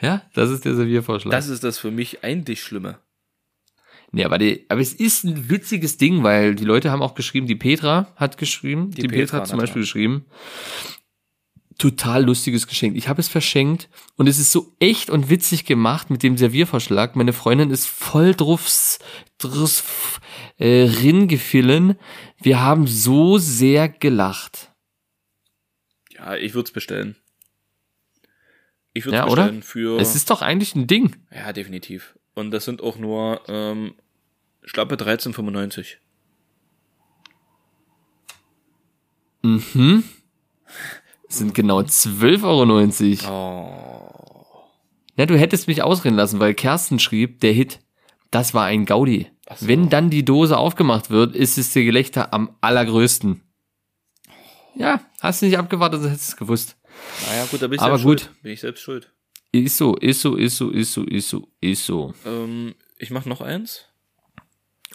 Ja, 0.00 0.22
das 0.34 0.50
ist 0.50 0.64
der 0.64 0.74
Serviervorschlag. 0.74 1.30
Das 1.30 1.48
ist 1.48 1.62
das 1.62 1.78
für 1.78 1.90
mich 1.90 2.24
eigentlich 2.24 2.62
Schlimme. 2.62 2.98
Nee, 4.12 4.24
aber, 4.24 4.38
die, 4.38 4.64
aber 4.68 4.80
es 4.80 4.92
ist 4.92 5.24
ein 5.24 5.50
witziges 5.50 5.98
Ding, 5.98 6.22
weil 6.22 6.54
die 6.54 6.64
Leute 6.64 6.90
haben 6.90 7.02
auch 7.02 7.14
geschrieben, 7.14 7.46
die 7.46 7.56
Petra 7.56 8.12
hat 8.16 8.38
geschrieben, 8.38 8.90
die, 8.90 9.02
Die 9.02 9.08
Petra, 9.08 9.20
Petra, 9.20 9.38
hat 9.38 9.48
zum 9.48 9.58
Beispiel 9.58 9.82
geschrieben, 9.82 10.26
total 11.78 12.24
lustiges 12.24 12.66
Geschenk. 12.66 12.96
Ich 12.96 13.08
habe 13.08 13.20
es 13.20 13.28
verschenkt 13.28 13.88
und 14.16 14.28
es 14.28 14.38
ist 14.38 14.52
so 14.52 14.72
echt 14.78 15.10
und 15.10 15.28
witzig 15.30 15.64
gemacht 15.64 16.10
mit 16.10 16.22
dem 16.22 16.36
Serviervorschlag. 16.38 17.16
Meine 17.16 17.32
Freundin 17.32 17.70
ist 17.70 17.86
voll 17.86 18.34
draufs, 18.34 18.98
drauf 19.38 20.20
äh, 20.58 20.82
ringefallen. 21.02 21.96
Wir 22.40 22.60
haben 22.60 22.86
so 22.86 23.38
sehr 23.38 23.88
gelacht. 23.88 24.72
Ja, 26.14 26.34
ich 26.36 26.54
würde 26.54 26.66
es 26.66 26.72
bestellen. 26.72 27.16
Ich 28.94 29.04
würde 29.04 29.18
es 29.18 29.20
Ja, 29.24 29.30
oder? 29.30 29.42
bestellen 29.44 29.62
für. 29.62 30.00
Es 30.00 30.14
ist 30.16 30.30
doch 30.30 30.40
eigentlich 30.42 30.74
ein 30.74 30.86
Ding. 30.86 31.14
ja, 31.30 31.52
definitiv. 31.52 32.18
Und 32.34 32.50
das 32.50 32.64
sind 32.64 32.80
auch 32.82 32.96
nur 32.98 33.42
ähm, 33.48 33.94
schlappe 34.64 34.94
13,95. 34.96 35.96
Mhm. 39.42 40.04
Sind 41.38 41.54
genau 41.54 41.80
12,90 41.80 43.28
Euro. 43.28 43.68
Oh. 43.68 44.66
Na, 45.16 45.26
du 45.26 45.38
hättest 45.38 45.66
mich 45.68 45.82
ausreden 45.82 46.16
lassen, 46.16 46.40
weil 46.40 46.54
Kersten 46.54 46.98
schrieb, 46.98 47.40
der 47.40 47.52
Hit, 47.52 47.80
das 48.30 48.54
war 48.54 48.64
ein 48.66 48.84
Gaudi. 48.84 49.30
so. 49.56 49.66
Wenn 49.68 49.88
dann 49.88 50.10
die 50.10 50.24
Dose 50.24 50.56
aufgemacht 50.58 51.10
wird, 51.10 51.34
ist 51.34 51.56
es 51.58 51.72
der 51.72 51.84
Gelächter 51.84 52.32
am 52.34 52.56
allergrößten. 52.60 53.42
Ja, 54.74 55.00
hast 55.20 55.40
du 55.40 55.46
nicht 55.46 55.58
abgewartet, 55.58 56.00
sonst 56.02 56.12
hättest 56.12 56.28
du 56.28 56.32
es 56.32 56.36
gewusst. 56.36 56.76
Naja, 57.28 57.46
gut, 57.50 57.62
da 57.62 57.66
bin 57.68 57.76
ich 57.76 57.80
Aber 57.82 57.98
selbst 57.98 58.04
gut. 58.04 58.20
schuld. 58.20 58.42
Bin 58.42 58.52
ich 58.52 58.60
selbst 58.60 58.82
schuld. 58.82 59.12
Ist 59.52 59.76
so, 59.78 59.96
ist 59.96 60.20
so, 60.20 60.36
ist 60.36 60.56
so, 60.56 60.70
ist 60.70 60.92
so, 60.92 61.02
ist 61.04 61.28
so, 61.30 61.48
ist 61.60 61.86
so. 61.86 62.14
Ähm, 62.26 62.74
ich 62.98 63.10
mach 63.10 63.24
noch 63.24 63.40
eins. 63.40 63.86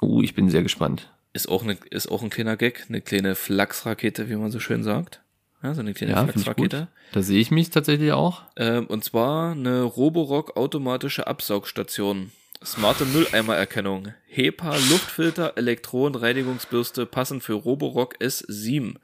Oh, 0.02 0.22
ich 0.22 0.36
bin 0.36 0.50
sehr 0.50 0.62
gespannt. 0.62 1.12
Ist 1.34 1.50
auch, 1.50 1.64
eine, 1.64 1.78
ist 1.90 2.12
auch 2.12 2.22
ein 2.22 2.30
kleiner 2.30 2.58
Gag, 2.58 2.86
eine 2.90 3.02
kleine 3.02 3.34
Flachsrakete, 3.36 4.30
wie 4.30 4.36
man 4.36 4.52
so 4.52 4.60
schön 4.60 4.84
sagt. 4.84 5.21
Ja, 5.64 5.74
so 5.74 5.82
eine 5.82 5.94
kleine 5.94 6.14
Ja. 6.14 6.24
Flachsrakete. 6.26 6.88
Da 7.12 7.22
sehe 7.22 7.40
ich 7.40 7.52
mich 7.52 7.70
tatsächlich 7.70 8.12
auch. 8.12 8.44
Ähm, 8.56 8.88
und 8.88 9.04
zwar 9.04 9.52
eine 9.52 9.84
Roborock 9.84 10.58
automatische 10.58 11.28
Absaugstation. 11.28 12.32
Smarte 12.64 13.06
Mülleimererkennung. 13.06 14.14
HEPA 14.28 14.76
Luftfilter 14.90 15.54
Elektronenreinigungsbürste 15.58 17.06
passend 17.06 17.44
für 17.44 17.54
Roborock 17.54 18.16
S7. 18.18 18.96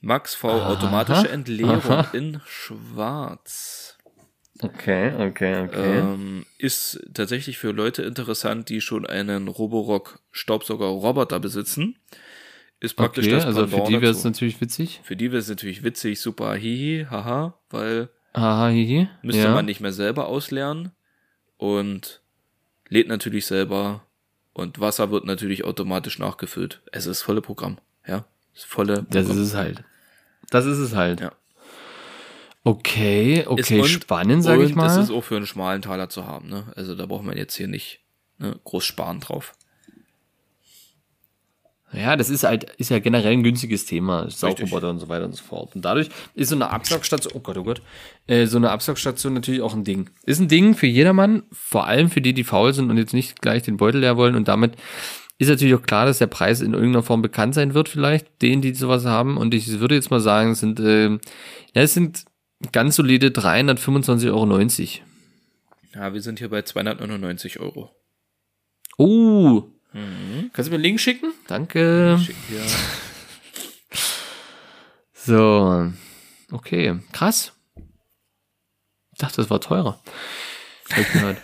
Max 0.00 0.34
V 0.34 0.48
automatische 0.48 1.28
Entleerung 1.28 1.90
aha. 1.90 2.08
in 2.12 2.40
schwarz. 2.46 3.98
Okay, 4.62 5.12
okay, 5.14 5.62
okay. 5.64 5.98
Ähm, 5.98 6.46
ist 6.58 7.00
tatsächlich 7.14 7.58
für 7.58 7.72
Leute 7.72 8.02
interessant, 8.02 8.68
die 8.68 8.80
schon 8.80 9.06
einen 9.06 9.48
Roborock 9.48 10.20
Staubsauger 10.32 10.86
Roboter 10.86 11.40
besitzen. 11.40 11.96
Ist 12.80 12.94
praktisch 12.94 13.26
okay, 13.26 13.34
das 13.36 13.44
also 13.44 13.60
für 13.66 13.68
Pendant 13.76 13.88
die 13.88 14.00
wäre 14.00 14.12
es 14.12 14.24
natürlich 14.24 14.58
witzig. 14.60 15.00
Für 15.04 15.14
die 15.14 15.30
wäre 15.30 15.38
es 15.40 15.48
natürlich 15.48 15.84
witzig, 15.84 16.18
super, 16.20 16.54
hihi, 16.54 17.06
haha, 17.10 17.54
weil 17.68 18.08
Aha, 18.32 18.68
hihi. 18.68 19.08
müsste 19.22 19.42
ja. 19.42 19.54
man 19.54 19.66
nicht 19.66 19.80
mehr 19.80 19.92
selber 19.92 20.26
ausleeren 20.28 20.92
und 21.58 22.22
lädt 22.88 23.08
natürlich 23.08 23.44
selber 23.44 24.06
und 24.54 24.80
Wasser 24.80 25.10
wird 25.10 25.26
natürlich 25.26 25.64
automatisch 25.64 26.18
nachgefüllt. 26.18 26.80
Es 26.90 27.04
ist 27.06 27.20
volle 27.22 27.42
Programm, 27.42 27.78
ja, 28.06 28.24
ist 28.54 28.64
volle 28.64 29.06
Das 29.10 29.26
Programm. 29.26 29.30
ist 29.30 29.48
es 29.48 29.54
halt. 29.54 29.84
Das 30.48 30.64
ist 30.64 30.78
es 30.78 30.94
halt. 30.94 31.20
Ja. 31.20 31.32
Okay, 32.64 33.44
okay, 33.46 33.80
und- 33.80 33.88
spannend, 33.88 34.42
sage 34.42 34.64
ich 34.64 34.74
mal. 34.74 34.86
es 34.86 34.96
ist 34.96 35.10
auch 35.10 35.22
für 35.24 35.36
einen 35.36 35.46
schmalen 35.46 35.82
Taler 35.82 36.08
zu 36.08 36.26
haben, 36.26 36.48
ne? 36.48 36.72
Also 36.76 36.94
da 36.94 37.06
braucht 37.06 37.24
man 37.24 37.36
jetzt 37.36 37.54
hier 37.56 37.68
nicht 37.68 38.00
ne, 38.38 38.58
groß 38.64 38.84
sparen 38.84 39.20
drauf. 39.20 39.52
Ja, 41.92 42.16
das 42.16 42.30
ist 42.30 42.44
halt, 42.44 42.70
ist 42.78 42.90
ja 42.90 43.00
generell 43.00 43.32
ein 43.32 43.42
günstiges 43.42 43.84
Thema, 43.84 44.30
Saugroboter 44.30 44.90
und 44.90 45.00
so 45.00 45.08
weiter 45.08 45.24
und 45.24 45.34
so 45.34 45.42
fort. 45.42 45.74
Und 45.74 45.84
dadurch 45.84 46.08
ist 46.34 46.50
so 46.50 46.54
eine 46.54 46.70
Absaugstation, 46.70 47.32
oh 47.34 47.40
Gott, 47.40 47.56
oh 47.58 47.64
Gott, 47.64 47.82
äh, 48.28 48.46
so 48.46 48.58
eine 48.58 48.70
Absaugstation 48.70 49.34
natürlich 49.34 49.60
auch 49.60 49.74
ein 49.74 49.82
Ding. 49.82 50.08
Ist 50.24 50.40
ein 50.40 50.46
Ding 50.46 50.74
für 50.74 50.86
jedermann, 50.86 51.42
vor 51.50 51.86
allem 51.86 52.08
für 52.08 52.20
die, 52.20 52.32
die 52.32 52.44
faul 52.44 52.72
sind 52.72 52.90
und 52.90 52.96
jetzt 52.96 53.12
nicht 53.12 53.42
gleich 53.42 53.64
den 53.64 53.76
Beutel 53.76 54.02
leer 54.02 54.16
wollen. 54.16 54.36
Und 54.36 54.46
damit 54.46 54.76
ist 55.38 55.48
natürlich 55.48 55.74
auch 55.74 55.82
klar, 55.82 56.06
dass 56.06 56.18
der 56.18 56.28
Preis 56.28 56.60
in 56.60 56.74
irgendeiner 56.74 57.02
Form 57.02 57.22
bekannt 57.22 57.54
sein 57.54 57.74
wird, 57.74 57.88
vielleicht, 57.88 58.40
denen, 58.40 58.62
die 58.62 58.72
sowas 58.74 59.04
haben. 59.04 59.36
Und 59.36 59.52
ich 59.52 59.80
würde 59.80 59.96
jetzt 59.96 60.12
mal 60.12 60.20
sagen, 60.20 60.52
es 60.52 60.60
sind, 60.60 60.78
äh, 60.78 61.08
ja, 61.08 61.18
es 61.74 61.94
sind 61.94 62.24
ganz 62.70 62.94
solide 62.94 63.28
325,90 63.28 64.28
Euro. 64.30 64.60
Ja, 65.94 66.12
wir 66.14 66.22
sind 66.22 66.38
hier 66.38 66.50
bei 66.50 66.62
299 66.62 67.58
Euro. 67.58 67.90
Oh, 68.96 69.64
kannst 69.92 70.68
du 70.68 70.70
mir 70.70 70.76
einen 70.76 70.82
Link 70.82 71.00
schicken? 71.00 71.32
Danke. 71.46 72.18
Schick 72.24 72.36
hier. 72.48 72.62
So, 75.22 75.92
okay, 76.50 76.98
krass. 77.12 77.52
Ich 79.12 79.18
dachte, 79.18 79.36
das 79.36 79.50
war 79.50 79.60
teurer. 79.60 80.02
Hab 80.90 80.98
ich 80.98 81.12
gehört. 81.12 81.36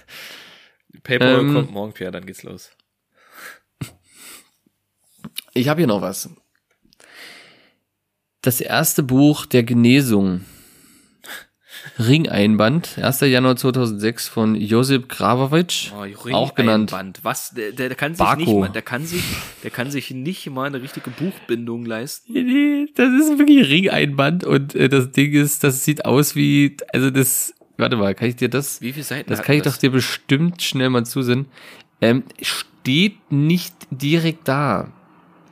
PayPal 1.02 1.40
Ähm, 1.40 1.54
kommt 1.54 1.70
morgen, 1.72 1.92
Pierre, 1.92 2.10
dann 2.10 2.24
geht's 2.24 2.42
los. 2.42 2.70
Ich 5.52 5.68
habe 5.68 5.80
hier 5.80 5.86
noch 5.86 6.00
was. 6.00 6.30
Das 8.40 8.62
erste 8.62 9.02
Buch 9.02 9.44
der 9.44 9.62
Genesung. 9.62 10.44
Ringeinband, 11.98 12.98
1. 13.00 13.20
Januar 13.22 13.56
2006 13.56 14.28
von 14.28 14.54
Josip 14.54 15.08
Grabovic, 15.08 15.92
Oh, 15.96 16.32
auch 16.34 16.54
genannt. 16.54 16.92
Was? 17.22 17.50
Der, 17.50 17.72
der, 17.72 17.88
der 17.88 17.96
kann 17.96 18.14
sich 18.14 18.18
Barco. 18.18 18.40
nicht 18.40 18.54
mal, 18.54 18.68
der 18.68 18.82
kann 18.82 19.04
sich, 19.06 19.22
der 19.62 19.70
kann 19.70 19.90
sich 19.90 20.10
nicht 20.10 20.48
mal 20.50 20.64
eine 20.66 20.82
richtige 20.82 21.10
Buchbindung 21.10 21.84
leisten. 21.86 22.32
Nee, 22.32 22.42
nee, 22.42 22.86
das 22.94 23.08
ist 23.12 23.38
wirklich 23.38 23.68
Ringeinband 23.68 24.44
und 24.44 24.74
äh, 24.74 24.88
das 24.88 25.10
Ding 25.12 25.32
ist, 25.32 25.64
das 25.64 25.84
sieht 25.84 26.04
aus 26.04 26.34
wie, 26.36 26.76
also 26.92 27.10
das, 27.10 27.54
warte 27.76 27.96
mal, 27.96 28.14
kann 28.14 28.28
ich 28.28 28.36
dir 28.36 28.48
das, 28.48 28.80
Wie 28.80 28.92
viele 28.92 29.04
Seiten 29.04 29.28
das 29.30 29.42
kann 29.42 29.56
ich 29.56 29.62
das? 29.62 29.74
doch 29.74 29.80
dir 29.80 29.90
bestimmt 29.90 30.62
schnell 30.62 30.90
mal 30.90 31.04
zusehen. 31.06 31.46
Ähm, 32.00 32.24
steht 32.42 33.16
nicht 33.32 33.74
direkt 33.90 34.48
da. 34.48 34.92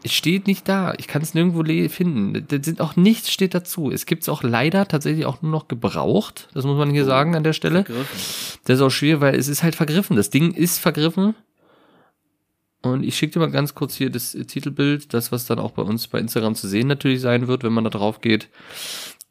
Es 0.05 0.13
steht 0.13 0.47
nicht 0.47 0.69
da. 0.69 0.93
Ich 0.99 1.09
kann 1.09 1.23
es 1.23 1.35
nirgendwo 1.35 1.65
finden. 1.89 2.47
Das 2.47 2.65
sind 2.65 2.81
auch 2.81 2.95
nichts 2.95 3.33
steht 3.33 3.55
dazu. 3.55 3.91
Es 3.91 4.05
gibt 4.05 4.23
es 4.23 4.29
auch 4.29 4.43
leider 4.43 4.87
tatsächlich 4.87 5.25
auch 5.25 5.41
nur 5.41 5.51
noch 5.51 5.67
gebraucht. 5.67 6.49
Das 6.53 6.65
muss 6.65 6.77
man 6.77 6.91
hier 6.91 7.07
sagen 7.07 7.35
an 7.35 7.43
der 7.43 7.55
Stelle. 7.55 7.85
Vergriffen. 7.85 8.21
Das 8.65 8.77
ist 8.77 8.83
auch 8.83 8.91
schwierig, 8.91 9.21
weil 9.23 9.35
es 9.35 9.49
ist 9.49 9.63
halt 9.63 9.75
vergriffen. 9.75 10.17
Das 10.17 10.31
Ding 10.31 10.53
ist 10.53 10.79
vergriffen. 10.79 11.35
Und 12.83 13.03
ich 13.03 13.17
schicke 13.17 13.35
dir 13.35 13.41
mal 13.41 13.51
ganz 13.51 13.75
kurz 13.75 13.95
hier 13.95 14.11
das 14.11 14.35
äh, 14.35 14.45
Titelbild, 14.45 15.15
das, 15.15 15.33
was 15.33 15.47
dann 15.47 15.59
auch 15.59 15.71
bei 15.71 15.83
uns 15.83 16.07
bei 16.07 16.19
Instagram 16.19 16.55
zu 16.55 16.69
sehen 16.69 16.87
natürlich 16.87 17.23
sein 17.23 17.49
wird, 17.49 17.65
wenn 17.65 17.73
man 17.73 17.85
da 17.85 17.91
drauf 17.91 18.21
geht 18.21 18.51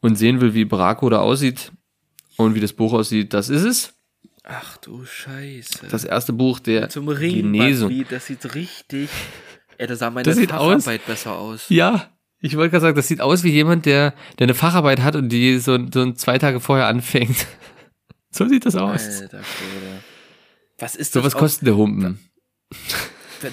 und 0.00 0.16
sehen 0.16 0.40
will, 0.40 0.54
wie 0.54 0.64
Braco 0.64 1.08
da 1.08 1.20
aussieht 1.20 1.70
und 2.36 2.56
wie 2.56 2.60
das 2.60 2.72
Buch 2.72 2.92
aussieht. 2.92 3.32
Das 3.32 3.48
ist 3.48 3.62
es. 3.62 3.94
Ach 4.42 4.76
du 4.78 5.06
Scheiße. 5.06 5.86
Das 5.88 6.04
erste 6.04 6.32
Buch 6.32 6.58
der 6.58 6.88
Zum 6.88 7.08
Ring, 7.08 7.36
Genesung. 7.36 7.90
Wie, 7.90 8.04
das 8.04 8.26
sieht 8.26 8.54
richtig. 8.54 9.08
Ey, 9.78 9.86
da 9.86 9.96
sah 9.96 10.10
meine 10.10 10.24
Das 10.24 10.36
sieht 10.36 10.52
aus- 10.52 10.84
Facharbeit 10.84 11.06
besser 11.06 11.32
aus. 11.38 11.66
Ja, 11.68 12.10
ich 12.40 12.56
wollte 12.56 12.70
gerade 12.72 12.82
sagen, 12.82 12.96
das 12.96 13.08
sieht 13.08 13.20
aus 13.20 13.42
wie 13.44 13.50
jemand, 13.50 13.86
der, 13.86 14.14
der 14.38 14.46
eine 14.46 14.54
Facharbeit 14.54 15.00
hat 15.02 15.16
und 15.16 15.28
die 15.30 15.58
so, 15.58 15.78
so 15.92 16.12
zwei 16.12 16.38
Tage 16.38 16.60
vorher 16.60 16.86
anfängt. 16.86 17.46
so 18.30 18.46
sieht 18.48 18.66
das 18.66 18.76
aus. 18.76 19.02
Alter 19.22 19.42
Schwede. 19.42 20.02
Was 20.78 20.94
ist 20.96 21.12
So 21.12 21.20
das? 21.20 21.26
was 21.32 21.38
kostet 21.38 21.66
der 21.68 21.76
Humpen? 21.76 22.18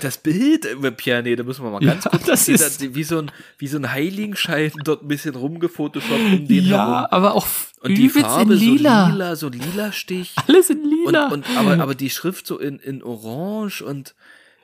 Das 0.01 0.19
Bild, 0.19 0.65
Pierre, 0.95 1.22
nee, 1.22 1.36
da 1.36 1.43
müssen 1.43 1.65
wir 1.65 1.72
mal 1.72 1.82
ganz 1.82 2.05
Ja, 2.05 2.11
kurz. 2.11 2.24
das 2.26 2.47
ist- 2.47 2.95
wie 2.95 3.03
so 3.03 3.19
ein, 3.19 3.32
wie 3.57 3.67
so 3.67 3.78
ein 3.78 3.91
Heiligenschein 3.91 4.72
dort 4.86 5.03
ein 5.03 5.07
bisschen 5.09 5.36
rumgefotoshoppt 5.36 6.11
um 6.34 6.47
den 6.47 6.65
Ja, 6.65 6.78
herum. 6.78 7.05
aber 7.11 7.34
auch 7.36 7.45
Und 7.82 7.95
die 7.97 8.07
Farbe 8.09 8.53
in 8.53 8.59
lila. 8.59 9.05
so 9.07 9.11
lila, 9.11 9.36
so 9.36 9.49
lila 9.49 9.91
Stich. 9.91 10.34
Alles 10.47 10.69
in 10.69 10.82
Und, 10.84 10.89
lila. 11.07 11.28
und 11.28 11.45
aber, 11.57 11.80
aber 11.82 11.93
die 11.95 12.09
Schrift 12.09 12.47
so 12.47 12.57
in, 12.57 12.80
in 12.80 13.03
orange 13.03 13.82
und 13.82 14.15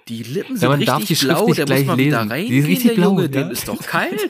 die 0.10 0.24
Lippen 0.24 0.56
sind 0.56 0.64
Ja, 0.64 0.70
man 0.70 0.80
richtig 0.80 0.94
darf 0.96 1.06
die 1.06 1.16
Schrift 1.16 1.36
blau, 1.36 1.46
nicht 1.48 1.58
der 1.58 1.66
gleich 1.66 1.80
muss 1.80 1.88
mal 1.88 1.98
lesen. 1.98 2.08
wieder 2.08 2.20
Die 2.20 2.26
ist 2.28 2.32
reingehen, 2.32 2.66
richtig 2.66 2.88
der 2.90 2.96
blau, 2.96 3.08
Junge, 3.10 3.22
ja. 3.24 3.28
dem 3.28 3.52
ist 3.52 3.68
doch 3.68 3.80
kalt. 3.82 4.30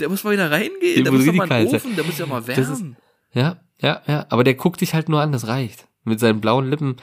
Der 0.00 0.08
muss 0.08 0.24
mal 0.24 0.32
wieder 0.32 0.50
reingehen, 0.50 0.94
Dem 0.96 1.04
der 1.04 1.12
muss 1.12 1.24
doch 1.26 1.32
mal 1.32 1.44
richtig 1.44 1.58
in 1.58 1.64
den 1.64 1.70
kalt 1.70 1.74
Ofen, 1.74 1.96
der 1.96 2.04
muss 2.04 2.18
ja 2.18 2.26
mal 2.26 2.42
Das 2.42 2.58
ist- 2.58 2.68
wärmen. 2.80 2.96
Ja, 3.32 3.60
ja, 3.80 4.02
ja. 4.06 4.26
Aber 4.30 4.44
der 4.44 4.54
guckt 4.54 4.80
dich 4.80 4.94
halt 4.94 5.08
nur 5.08 5.20
an, 5.20 5.32
das 5.32 5.46
reicht. 5.46 5.86
Mit 6.04 6.20
seinen 6.20 6.40
blauen 6.40 6.70
Lippen. 6.70 6.96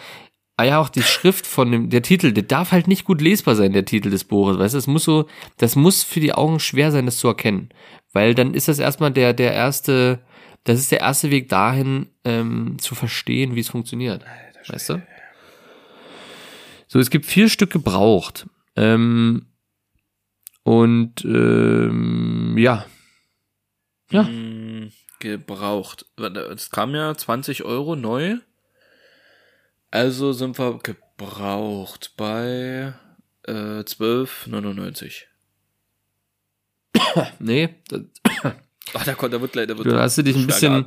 Ah 0.57 0.63
ja, 0.65 0.79
auch 0.79 0.89
die 0.89 1.01
Schrift 1.01 1.47
von 1.47 1.71
dem, 1.71 1.89
der 1.89 2.03
Titel, 2.03 2.31
der 2.31 2.43
darf 2.43 2.71
halt 2.71 2.87
nicht 2.87 3.05
gut 3.05 3.21
lesbar 3.21 3.55
sein, 3.55 3.73
der 3.73 3.85
Titel 3.85 4.09
des 4.11 4.23
Buches. 4.23 4.59
Weißt 4.59 4.73
du, 4.75 4.77
das 4.77 4.87
muss 4.87 5.03
so, 5.03 5.27
das 5.57 5.75
muss 5.75 6.03
für 6.03 6.19
die 6.19 6.33
Augen 6.33 6.59
schwer 6.59 6.91
sein, 6.91 7.05
das 7.07 7.17
zu 7.17 7.27
erkennen. 7.27 7.69
Weil 8.13 8.35
dann 8.35 8.53
ist 8.53 8.67
das 8.67 8.77
erstmal 8.77 9.11
der, 9.11 9.33
der 9.33 9.51
erste, 9.53 10.19
das 10.63 10.79
ist 10.79 10.91
der 10.91 10.99
erste 10.99 11.31
Weg 11.31 11.49
dahin, 11.49 12.07
ähm, 12.23 12.77
zu 12.79 12.93
verstehen, 12.93 13.55
wie 13.55 13.59
es 13.61 13.69
funktioniert. 13.69 14.23
Weißt 14.67 14.89
du? 14.89 15.01
So, 16.93 16.99
es 16.99 17.09
gibt 17.09 17.25
vier 17.25 17.49
Stück 17.49 17.71
gebraucht. 17.71 18.45
Ähm, 18.75 19.47
und 20.61 21.25
ähm, 21.25 22.55
ja. 22.55 22.85
Ja. 24.11 24.27
Hm, 24.27 24.91
gebraucht. 25.17 26.05
Es 26.51 26.69
kam 26.69 26.93
ja 26.93 27.15
20 27.15 27.63
Euro 27.63 27.95
neu. 27.95 28.37
Also 29.89 30.33
sind 30.33 30.59
wir 30.59 30.77
gebraucht 30.83 32.13
bei 32.15 32.93
äh, 33.47 33.79
12,99. 33.79 35.23
Nee, 37.39 37.69
Ach, 38.93 39.03
da 39.03 39.15
kommt, 39.15 39.33
da 39.33 39.41
wird 39.41 39.53
gleich, 39.53 39.65
da 39.65 39.75
wird 39.75 39.87
Da 39.87 40.01
hast 40.01 40.19
du 40.19 40.21
dich 40.21 40.35
ein 40.35 40.45
bisschen-. 40.45 40.85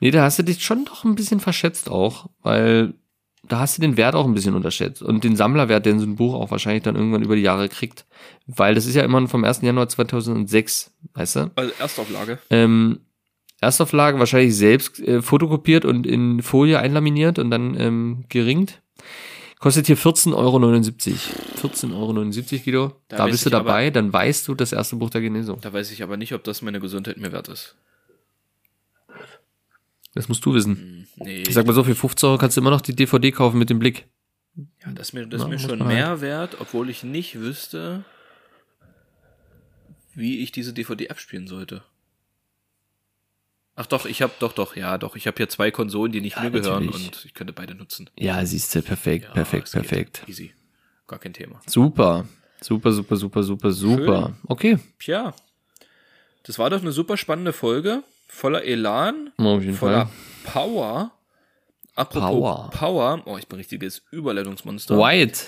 Nee, 0.00 0.12
da 0.12 0.22
hast 0.22 0.38
du 0.38 0.44
dich 0.44 0.64
schon 0.64 0.86
doch 0.86 1.04
ein 1.04 1.14
bisschen 1.14 1.40
verschätzt 1.40 1.90
auch, 1.90 2.30
weil 2.40 2.94
da 3.48 3.58
hast 3.60 3.76
du 3.76 3.82
den 3.82 3.96
Wert 3.96 4.14
auch 4.14 4.24
ein 4.26 4.34
bisschen 4.34 4.54
unterschätzt 4.54 5.02
und 5.02 5.24
den 5.24 5.36
Sammlerwert, 5.36 5.84
den 5.84 5.98
so 5.98 6.06
ein 6.06 6.16
Buch 6.16 6.34
auch 6.34 6.50
wahrscheinlich 6.50 6.82
dann 6.84 6.96
irgendwann 6.96 7.22
über 7.22 7.34
die 7.36 7.42
Jahre 7.42 7.68
kriegt. 7.68 8.06
Weil 8.46 8.74
das 8.74 8.86
ist 8.86 8.94
ja 8.94 9.02
immer 9.02 9.26
vom 9.28 9.44
1. 9.44 9.62
Januar 9.62 9.88
2006, 9.88 10.92
weißt 11.14 11.36
du? 11.36 11.50
Also 11.56 11.72
Erstauflage. 11.78 12.38
Ähm, 12.50 13.00
Erstauflage 13.60 14.18
wahrscheinlich 14.18 14.56
selbst 14.56 14.98
äh, 15.00 15.22
fotokopiert 15.22 15.84
und 15.84 16.06
in 16.06 16.42
Folie 16.42 16.78
einlaminiert 16.78 17.38
und 17.38 17.50
dann 17.50 17.78
ähm, 17.78 18.24
geringt. 18.28 18.80
Kostet 19.60 19.86
hier 19.86 19.96
14,79 19.96 20.34
Euro. 20.34 20.56
14,79 20.58 21.94
Euro, 21.94 22.62
Guido. 22.64 22.92
Da 23.08 23.16
Da, 23.18 23.26
bist 23.26 23.44
du 23.44 23.50
ich 23.50 23.54
aber- 23.54 23.64
dabei, 23.64 23.90
dann 23.90 24.12
weißt 24.12 24.48
du 24.48 24.54
das 24.56 24.72
erste 24.72 24.96
Buch 24.96 25.10
der 25.10 25.20
Genesung. 25.20 25.58
Da 25.60 25.72
weiß 25.72 25.92
ich 25.92 26.02
aber 26.02 26.16
nicht, 26.16 26.32
ob 26.34 26.42
das 26.42 26.62
meine 26.62 26.80
Gesundheit 26.80 27.18
mir 27.18 27.30
wert 27.30 27.48
ist. 27.48 27.76
Das 30.14 30.28
musst 30.28 30.44
du 30.44 30.54
wissen. 30.54 30.76
Hm, 30.76 31.02
Nee. 31.16 31.42
Ich 31.42 31.54
sag 31.54 31.66
mal 31.66 31.72
so, 31.74 31.84
für 31.84 31.94
15 31.94 32.26
Euro 32.26 32.38
kannst 32.38 32.56
du 32.56 32.60
immer 32.62 32.70
noch 32.70 32.80
die 32.80 32.96
DVD 32.96 33.30
kaufen 33.32 33.58
mit 33.58 33.70
dem 33.70 33.78
Blick. 33.78 34.06
Ja, 34.84 34.90
das 34.92 35.08
ist 35.08 35.12
mir, 35.12 35.26
das 35.26 35.42
ist 35.42 35.48
mir 35.48 35.58
schon 35.58 35.80
halt. 35.80 35.86
mehr 35.88 36.20
wert, 36.20 36.56
obwohl 36.58 36.90
ich 36.90 37.04
nicht 37.04 37.38
wüsste, 37.38 38.04
wie 40.14 40.40
ich 40.40 40.52
diese 40.52 40.72
DVD 40.72 41.10
abspielen 41.10 41.46
sollte. 41.46 41.82
Ach 43.74 43.86
doch, 43.86 44.04
ich 44.04 44.20
habe 44.20 44.32
doch, 44.38 44.52
doch, 44.52 44.76
ja, 44.76 44.98
doch. 44.98 45.16
Ich 45.16 45.26
habe 45.26 45.36
hier 45.38 45.48
zwei 45.48 45.70
Konsolen, 45.70 46.12
die 46.12 46.20
nicht 46.20 46.36
Ja, 46.36 46.42
mir 46.42 46.50
gehören 46.50 46.88
und 46.88 47.24
ich 47.24 47.32
könnte 47.32 47.52
beide 47.54 47.74
nutzen. 47.74 48.10
Ja, 48.18 48.44
siehst 48.44 48.74
du, 48.74 48.82
perfekt, 48.82 49.24
Ja, 49.26 49.32
perfekt, 49.32 49.72
perfekt. 49.72 50.24
Easy. 50.26 50.52
Gar 51.06 51.18
kein 51.18 51.32
Thema. 51.32 51.60
Super. 51.66 52.26
Super, 52.60 52.92
super, 52.92 53.16
super, 53.16 53.42
super, 53.42 53.72
super. 53.72 54.36
Okay. 54.46 54.78
Tja, 54.98 55.34
das 56.44 56.58
war 56.58 56.70
doch 56.70 56.80
eine 56.80 56.92
super 56.92 57.16
spannende 57.16 57.52
Folge. 57.52 58.02
Voller 58.34 58.64
Elan, 58.64 59.30
voller 59.36 59.72
Fall. 59.74 60.08
Power. 60.44 61.12
Apropos 61.94 62.30
Power. 62.30 62.70
Power. 62.70 63.22
Oh, 63.26 63.36
ich 63.36 63.46
bin 63.46 63.58
richtiges 63.58 64.02
Überleitungsmonster. 64.10 64.96
White. 64.98 65.40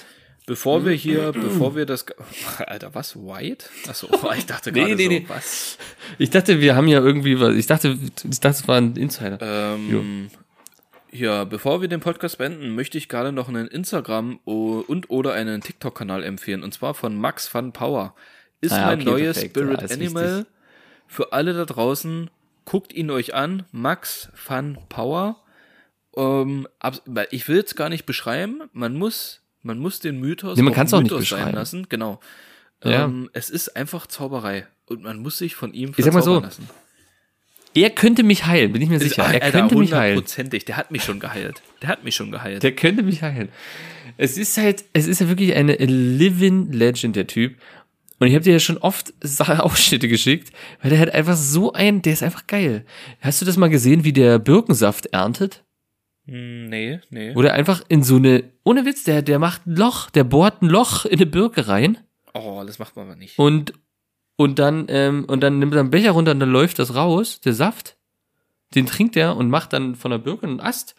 Bevor 0.46 0.84
wir 0.84 0.92
hier, 0.92 1.32
bevor 1.32 1.74
wir 1.74 1.86
das. 1.86 2.04
Alter, 2.58 2.94
was? 2.94 3.16
White? 3.16 3.64
Achso, 3.88 4.08
ich 4.36 4.44
dachte 4.44 4.70
Nee, 4.70 4.80
gerade 4.80 4.96
nee, 4.96 5.04
so, 5.04 5.08
nee. 5.10 5.24
was? 5.26 5.78
Ich 6.18 6.28
dachte, 6.28 6.60
wir 6.60 6.76
haben 6.76 6.86
ja 6.86 7.00
irgendwie 7.00 7.40
was. 7.40 7.54
Ich 7.54 7.66
dachte, 7.66 7.96
ich 8.30 8.40
dachte, 8.40 8.48
es 8.58 8.68
war 8.68 8.76
ein 8.76 8.94
Insider. 8.96 9.38
Ähm, 9.40 10.30
ja, 11.10 11.44
bevor 11.44 11.80
wir 11.80 11.88
den 11.88 12.00
Podcast 12.00 12.36
beenden, 12.36 12.74
möchte 12.74 12.98
ich 12.98 13.08
gerade 13.08 13.32
noch 13.32 13.48
einen 13.48 13.66
Instagram 13.66 14.38
und 14.44 15.08
oder 15.08 15.32
einen 15.32 15.62
TikTok-Kanal 15.62 16.22
empfehlen. 16.22 16.62
Und 16.62 16.74
zwar 16.74 16.92
von 16.92 17.16
Max 17.16 17.48
Fun 17.48 17.72
Power. 17.72 18.14
Ist 18.60 18.72
Ah, 18.74 18.86
mein 18.86 19.00
okay, 19.00 19.10
neues 19.10 19.34
perfekt. 19.36 19.56
Spirit 19.56 19.80
Ja, 19.82 19.96
Animal. 19.96 20.38
wichtig. 20.38 20.52
Für 21.06 21.32
alle 21.32 21.54
da 21.54 21.64
draußen, 21.64 22.30
guckt 22.64 22.92
ihn 22.92 23.10
euch 23.10 23.34
an. 23.34 23.64
Max 23.72 24.28
Fun 24.34 24.78
Power. 24.88 25.36
Ähm, 26.16 26.66
ich 27.30 27.48
will 27.48 27.56
jetzt 27.56 27.76
gar 27.76 27.88
nicht 27.88 28.06
beschreiben. 28.06 28.62
Man 28.72 28.94
muss, 28.94 29.40
man 29.62 29.78
muss 29.78 30.00
den 30.00 30.20
Mythos, 30.20 30.56
Nee, 30.56 30.62
man 30.62 30.72
kann's 30.74 30.94
auch 30.94 31.00
nicht 31.02 31.10
Mythos 31.10 31.28
sein 31.28 31.38
beschreiben. 31.40 31.56
lassen. 31.56 31.86
Genau. 31.88 32.20
Ja. 32.84 33.04
Ähm, 33.04 33.30
es 33.32 33.50
ist 33.50 33.76
einfach 33.76 34.06
Zauberei. 34.06 34.66
Und 34.86 35.02
man 35.02 35.18
muss 35.18 35.38
sich 35.38 35.54
von 35.54 35.72
ihm 35.72 35.92
Ich 35.96 36.04
sag 36.04 36.12
mal 36.14 36.20
so, 36.22 36.40
verzaubern 36.40 36.42
lassen. 36.50 36.68
Er 37.76 37.90
könnte 37.90 38.22
mich 38.22 38.46
heilen, 38.46 38.72
bin 38.72 38.82
ich 38.82 38.88
mir 38.88 39.00
sicher. 39.00 39.22
Er 39.24 39.42
Alter, 39.42 39.50
könnte 39.50 39.74
mich 39.76 39.92
heilen. 39.92 40.16
hundertprozentig. 40.16 40.64
Der 40.64 40.76
hat 40.76 40.92
mich 40.92 41.02
schon 41.02 41.18
geheilt. 41.18 41.60
Der 41.82 41.88
hat 41.88 42.04
mich 42.04 42.14
schon 42.14 42.30
geheilt. 42.30 42.62
Der 42.62 42.72
könnte 42.72 43.02
mich 43.02 43.22
heilen. 43.22 43.48
Es 44.16 44.38
ist 44.38 44.56
halt, 44.58 44.84
es 44.92 45.08
ist 45.08 45.20
ja 45.20 45.28
wirklich 45.28 45.54
eine 45.56 45.74
living 45.74 46.70
legend, 46.70 47.16
der 47.16 47.26
Typ. 47.26 47.56
Und 48.20 48.28
ich 48.28 48.34
habe 48.34 48.44
dir 48.44 48.52
ja 48.52 48.60
schon 48.60 48.78
oft 48.78 49.12
Ausschnitte 49.40 50.08
geschickt, 50.08 50.52
weil 50.80 50.90
der 50.90 51.00
hat 51.00 51.10
einfach 51.14 51.36
so 51.36 51.72
ein, 51.72 52.00
der 52.02 52.12
ist 52.12 52.22
einfach 52.22 52.46
geil. 52.46 52.84
Hast 53.20 53.40
du 53.40 53.44
das 53.46 53.56
mal 53.56 53.68
gesehen, 53.70 54.04
wie 54.04 54.12
der 54.12 54.38
Birkensaft 54.38 55.06
erntet? 55.06 55.64
Hm, 56.26 56.66
Nee, 56.68 57.00
nee. 57.10 57.34
Wo 57.34 57.42
der 57.42 57.52
einfach 57.54 57.82
in 57.88 58.02
so 58.02 58.16
eine, 58.16 58.44
ohne 58.64 58.86
Witz, 58.86 59.04
der, 59.04 59.22
der 59.22 59.38
macht 59.38 59.66
ein 59.66 59.76
Loch, 59.76 60.10
der 60.10 60.24
bohrt 60.24 60.62
ein 60.62 60.68
Loch 60.68 61.04
in 61.04 61.18
eine 61.18 61.26
Birke 61.26 61.68
rein 61.68 61.98
Oh, 62.32 62.62
das 62.66 62.78
macht 62.80 62.96
man 62.96 63.06
aber 63.06 63.16
nicht. 63.16 63.38
und, 63.38 63.74
und 64.36 64.58
dann, 64.58 64.86
ähm, 64.88 65.24
und 65.26 65.40
dann 65.42 65.58
nimmt 65.60 65.74
er 65.74 65.80
einen 65.80 65.90
Becher 65.90 66.10
runter 66.12 66.32
und 66.32 66.40
dann 66.40 66.50
läuft 66.50 66.78
das 66.80 66.94
raus, 66.94 67.40
der 67.40 67.52
Saft. 67.52 67.96
Den 68.74 68.86
trinkt 68.86 69.16
er 69.16 69.36
und 69.36 69.50
macht 69.50 69.72
dann 69.72 69.94
von 69.94 70.10
der 70.10 70.18
Birke 70.18 70.46
einen 70.46 70.58
Ast 70.60 70.96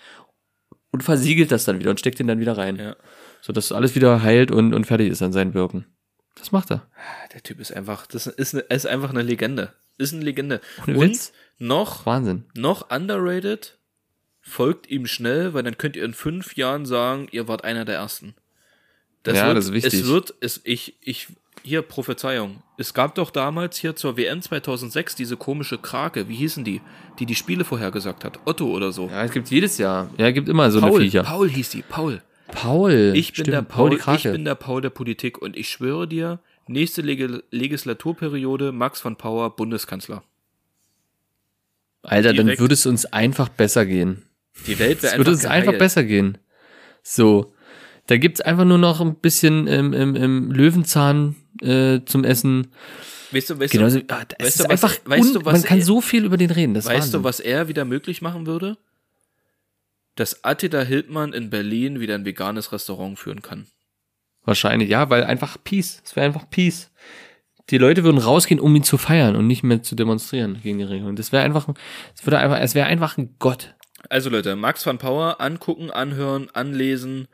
und 0.92 1.04
versiegelt 1.04 1.52
das 1.52 1.66
dann 1.66 1.80
wieder 1.80 1.90
und 1.90 2.00
steckt 2.00 2.20
den 2.20 2.28
dann 2.28 2.40
wieder 2.40 2.58
rein. 2.58 2.78
Ja. 2.78 2.96
So 3.42 3.52
dass 3.52 3.74
alles 3.74 3.96
wieder 3.96 4.22
heilt 4.24 4.50
und, 4.52 4.74
und 4.74 4.86
fertig 4.86 5.10
ist 5.10 5.22
an 5.22 5.34
seinen 5.34 5.52
Birken. 5.52 5.86
Das 6.36 6.52
macht 6.52 6.72
er. 6.72 6.86
Der 7.34 7.42
Typ 7.42 7.60
ist 7.60 7.74
einfach, 7.74 8.06
das 8.08 8.28
ist, 8.28 8.54
eine, 8.54 8.64
ist 8.64 8.86
einfach 8.88 9.10
eine 9.10 9.22
Legende. 9.22 9.74
Ist 9.98 10.14
eine 10.14 10.24
Legende. 10.24 10.62
Ohne 10.86 10.98
Und 10.98 11.10
Witz. 11.12 11.32
noch, 11.58 12.06
Wahnsinn. 12.06 12.46
noch 12.54 12.92
underrated, 12.92 13.78
folgt 14.42 14.90
ihm 14.90 15.08
schnell, 15.08 15.54
weil 15.54 15.64
dann 15.64 15.78
könnt 15.78 15.96
ihr 15.96 16.04
in 16.04 16.14
fünf 16.14 16.56
Jahren 16.56 16.86
sagen, 16.86 17.28
ihr 17.32 17.48
wart 17.48 17.64
einer 17.64 17.86
der 17.86 17.96
ersten. 17.96 18.36
Ja, 19.26 19.48
wird, 19.48 19.58
das 19.58 19.66
ist 19.66 19.74
wichtig. 19.74 19.94
Es 19.94 20.08
wird, 20.08 20.34
es, 20.40 20.62
ich, 20.64 20.98
ich, 21.02 21.28
hier, 21.64 21.82
Prophezeiung. 21.82 22.62
Es 22.78 22.94
gab 22.94 23.16
doch 23.16 23.32
damals 23.32 23.78
hier 23.78 23.96
zur 23.96 24.18
WM 24.18 24.42
2006 24.42 25.16
diese 25.16 25.38
komische 25.38 25.78
Krake, 25.78 26.28
wie 26.28 26.36
hießen 26.36 26.64
die, 26.64 26.82
die 27.18 27.26
die 27.26 27.36
Spiele 27.36 27.64
vorhergesagt 27.64 28.24
hat? 28.24 28.40
Otto 28.46 28.68
oder 28.68 28.92
so. 28.92 29.08
Ja, 29.08 29.24
es 29.24 29.32
gibt 29.32 29.50
jedes 29.50 29.78
Jahr. 29.78 30.10
Ja, 30.18 30.28
es 30.28 30.34
gibt 30.34 30.48
immer 30.48 30.70
so 30.70 30.80
eine 30.80 30.90
Paul, 30.90 31.02
Viecher. 31.02 31.24
Paul 31.24 31.50
hieß 31.50 31.70
die, 31.70 31.82
Paul. 31.82 32.22
Paul. 32.52 33.14
Ich 33.16 33.34
bin 33.34 33.46
Stimmt, 33.46 33.48
der 33.54 33.62
Paul, 33.64 33.90
die 33.92 33.96
ich 34.16 34.24
bin 34.24 34.46
der 34.46 34.56
Paul 34.56 34.82
der 34.82 34.90
Politik 34.90 35.38
und 35.42 35.56
ich 35.58 35.70
schwöre 35.70 36.08
dir, 36.08 36.40
nächste 36.68 37.02
Leg 37.02 37.44
Legislaturperiode 37.52 38.72
Max 38.72 39.02
von 39.02 39.16
Power 39.18 39.56
Bundeskanzler. 39.56 40.24
Alter, 42.04 42.34
dann 42.34 42.46
direkt. 42.46 42.62
würde 42.62 42.74
es 42.76 42.86
uns 42.86 43.06
einfach 43.06 43.50
besser 43.50 43.86
gehen. 43.86 44.24
Die 44.68 44.78
Welt 44.80 45.02
wäre 45.02 45.14
Es 45.14 45.18
würde 45.18 45.32
einfach 45.32 45.44
uns 45.44 45.46
einfach 45.46 45.78
besser 45.78 46.04
gehen. 46.04 46.38
So. 47.02 47.54
Da 48.08 48.18
gibt's 48.18 48.42
einfach 48.42 48.66
nur 48.66 48.78
noch 48.78 49.02
ein 49.02 49.16
bisschen 49.16 49.68
ähm, 49.68 49.92
ähm, 49.94 50.16
ähm, 50.16 50.52
Löwenzahn 50.52 51.36
äh, 51.62 52.02
zum 52.06 52.24
Essen. 52.24 52.68
Weißt 53.32 53.50
du, 53.50 53.60
weißt 53.60 53.72
Genauso, 53.74 54.00
du, 54.00 54.06
ah, 54.14 54.24
weißt 54.40 54.60
du, 54.60 54.64
was- 54.66 54.70
einfach, 54.70 54.96
weißt 55.06 55.36
du, 55.36 55.44
was 55.46 55.54
man 55.54 55.64
kann 55.64 55.80
er- 55.80 55.86
so 55.86 56.02
viel 56.02 56.24
über 56.26 56.38
den 56.38 56.52
reden. 56.52 56.76
Das 56.76 56.86
weißt 56.86 57.08
du, 57.10 57.18
Wahnsinn. 57.18 57.24
was 57.24 57.40
er 57.40 57.68
wieder 57.68 57.84
möglich 57.84 58.22
machen 58.22 58.46
würde? 58.46 58.78
Dass 60.16 60.44
Attila 60.44 60.82
Hildmann 60.82 61.34
in 61.34 61.50
Berlin 61.50 62.00
wieder 62.00 62.16
ein 62.16 62.26
veganes 62.26 62.72
Restaurant 62.72 63.20
führen 63.20 63.42
kann. 63.42 63.68
Wahrscheinlich, 64.44 64.90
ja, 64.90 65.10
weil 65.10 65.24
einfach 65.24 65.58
Peace. 65.64 66.02
Es 66.06 66.16
wäre 66.16 66.26
einfach 66.26 66.50
Peace. 66.50 66.92
Die 67.72 67.80
Leute 67.80 68.04
würden 68.04 68.20
rausgehen, 68.20 68.60
um 68.60 68.76
ihn 68.76 68.84
zu 68.84 68.98
feiern 68.98 69.36
und 69.36 69.48
nicht 69.48 69.64
mehr 69.64 69.82
zu 69.82 69.96
demonstrieren 69.96 70.60
gegen 70.62 70.78
die 70.78 70.84
Regierung. 70.84 71.16
Das 71.16 71.32
wäre 71.32 71.44
einfach, 71.44 71.68
es 72.16 72.26
würde 72.26 72.38
einfach, 72.38 72.60
es 72.60 72.76
wäre 72.76 72.86
einfach 72.86 73.18
ein 73.18 73.36
Gott. 73.40 73.76
Also 74.10 74.30
Leute, 74.30 74.56
Max 74.56 74.86
van 74.86 75.00
Power 75.00 75.42
angucken, 75.42 75.90
anhören, 75.90 76.50
anlesen 76.54 77.28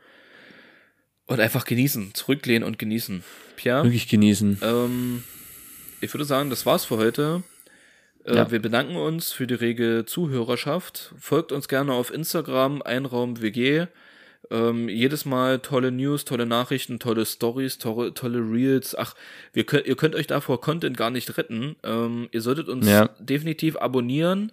und 1.26 1.38
einfach 1.38 1.66
genießen. 1.66 2.14
Zurücklehnen 2.14 2.66
und 2.66 2.78
genießen. 2.78 3.22
Pierre? 3.56 3.84
Wirklich 3.84 4.08
genießen. 4.08 4.58
Ähm, 4.62 5.22
ich 6.00 6.12
würde 6.14 6.24
sagen, 6.24 6.48
das 6.48 6.64
war's 6.64 6.86
für 6.86 6.96
heute. 6.96 7.42
Äh, 8.24 8.36
Ja. 8.36 8.50
Wir 8.50 8.60
bedanken 8.60 8.96
uns 8.96 9.32
für 9.32 9.46
die 9.46 9.54
rege 9.54 10.04
Zuhörerschaft. 10.06 11.12
Folgt 11.18 11.52
uns 11.52 11.68
gerne 11.68 11.92
auf 11.92 12.12
Instagram, 12.12 12.82
Einraum-WG. 12.82 13.86
Ähm, 14.50 14.88
jedes 14.88 15.24
Mal 15.24 15.60
tolle 15.60 15.90
News, 15.92 16.24
tolle 16.24 16.46
Nachrichten, 16.46 16.98
tolle 16.98 17.24
Stories, 17.24 17.78
tolle, 17.78 18.12
tolle 18.12 18.38
Reels. 18.38 18.94
Ach, 18.96 19.14
wir 19.52 19.64
könnt, 19.64 19.86
ihr 19.86 19.96
könnt 19.96 20.14
euch 20.14 20.26
davor 20.26 20.60
Content 20.60 20.96
gar 20.96 21.10
nicht 21.10 21.36
retten. 21.38 21.76
Ähm, 21.84 22.28
ihr 22.32 22.42
solltet 22.42 22.68
uns 22.68 22.86
Ja. 22.88 23.08
definitiv 23.18 23.76
abonnieren. 23.76 24.50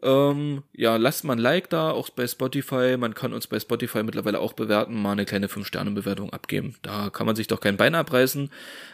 Ähm, 0.00 0.62
ja, 0.72 0.96
lasst 0.96 1.24
mal 1.24 1.32
ein 1.32 1.38
Like 1.40 1.70
da, 1.70 1.90
auch 1.90 2.08
bei 2.10 2.26
Spotify. 2.28 2.96
Man 2.96 3.14
kann 3.14 3.32
uns 3.32 3.48
bei 3.48 3.58
Spotify 3.58 4.04
mittlerweile 4.04 4.38
auch 4.38 4.52
bewerten, 4.52 4.94
mal 5.00 5.12
eine 5.12 5.24
kleine 5.24 5.48
5-Sterne-Bewertung 5.48 6.32
abgeben. 6.32 6.76
Da 6.82 7.10
kann 7.10 7.26
man 7.26 7.34
sich 7.34 7.48
doch 7.48 7.58
kein 7.58 7.76
Bein 7.76 7.96
abreißen. 7.96 8.50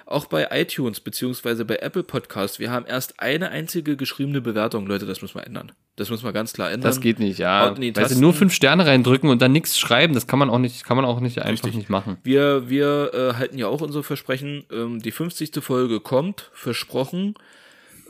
Auch 0.06 0.24
bei 0.26 0.48
iTunes 0.50 1.00
beziehungsweise 1.00 1.66
bei 1.66 1.76
Apple 1.76 2.04
Podcast. 2.04 2.58
Wir 2.58 2.70
haben 2.70 2.86
erst 2.86 3.20
eine 3.20 3.50
einzige 3.50 3.96
geschriebene 3.98 4.40
Bewertung. 4.40 4.86
Leute, 4.86 5.04
das 5.04 5.20
müssen 5.20 5.34
wir 5.34 5.46
ändern. 5.46 5.72
Das 5.96 6.08
müssen 6.08 6.24
wir 6.24 6.32
ganz 6.32 6.54
klar 6.54 6.68
ändern. 6.72 6.88
Das 6.88 7.00
geht 7.00 7.18
nicht, 7.18 7.38
ja. 7.38 7.70
Du, 7.70 7.92
Tasten. 7.92 8.20
nur 8.20 8.32
fünf 8.32 8.54
Sterne 8.54 8.86
reindrücken 8.86 9.28
und 9.28 9.42
dann 9.42 9.52
nichts 9.52 9.78
schreiben, 9.78 10.14
das 10.14 10.26
kann 10.26 10.38
man 10.38 10.48
auch 10.48 10.58
nicht, 10.58 10.84
kann 10.84 10.96
man 10.96 11.04
auch 11.04 11.20
nicht 11.20 11.38
einfach 11.40 11.64
Richtig. 11.64 11.74
nicht 11.74 11.90
machen. 11.90 12.16
Wir, 12.24 12.70
wir 12.70 13.12
äh, 13.12 13.34
halten 13.34 13.58
ja 13.58 13.68
auch 13.68 13.82
unsere 13.82 14.02
Versprechen. 14.02 14.64
Ähm, 14.72 15.00
die 15.02 15.10
50. 15.12 15.52
Folge 15.62 16.00
kommt, 16.00 16.50
versprochen. 16.54 17.34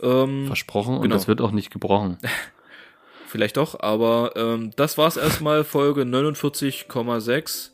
Ähm, 0.01 0.47
Versprochen 0.47 0.95
und 0.95 1.03
Genau. 1.03 1.15
das 1.15 1.27
wird 1.27 1.41
auch 1.41 1.51
nicht 1.51 1.71
gebrochen. 1.71 2.17
Vielleicht 3.35 3.57
doch, 3.57 3.77
aber 3.81 4.31
ähm, 4.37 4.71
das 4.77 4.97
war's 4.97 5.17
erstmal, 5.17 5.65
Folge 5.65 6.03
49,6. 6.03 7.71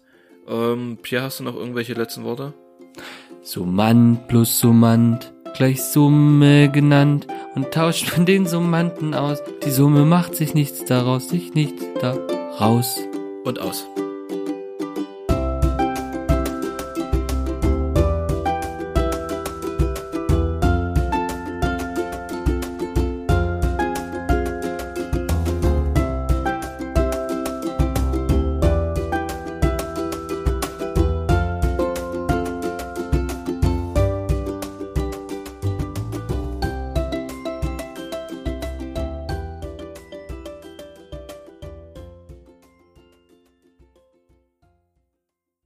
Ähm, 0.47 0.97
Pierre, 1.03 1.26
hast 1.26 1.39
du 1.39 1.43
noch 1.43 1.55
irgendwelche 1.55 1.93
letzten 1.93 2.24
Worte? 2.24 2.53
Summand 3.43 4.28
plus 4.28 4.59
Summand, 4.59 5.32
gleich 5.53 5.84
Summe 5.84 6.72
genannt. 6.72 7.28
Und 7.53 7.70
tauscht 7.70 8.12
man 8.18 8.26
den 8.26 8.47
Summanden 8.47 9.14
aus. 9.14 9.43
Die 9.64 9.70
Summe 9.70 10.03
macht 10.03 10.34
sich 10.34 10.55
nichts 10.55 10.84
daraus, 10.86 11.30
sich 11.30 11.53
nichts 11.53 11.84
daraus. 12.01 12.99
Und 13.43 13.59
aus. 13.59 13.86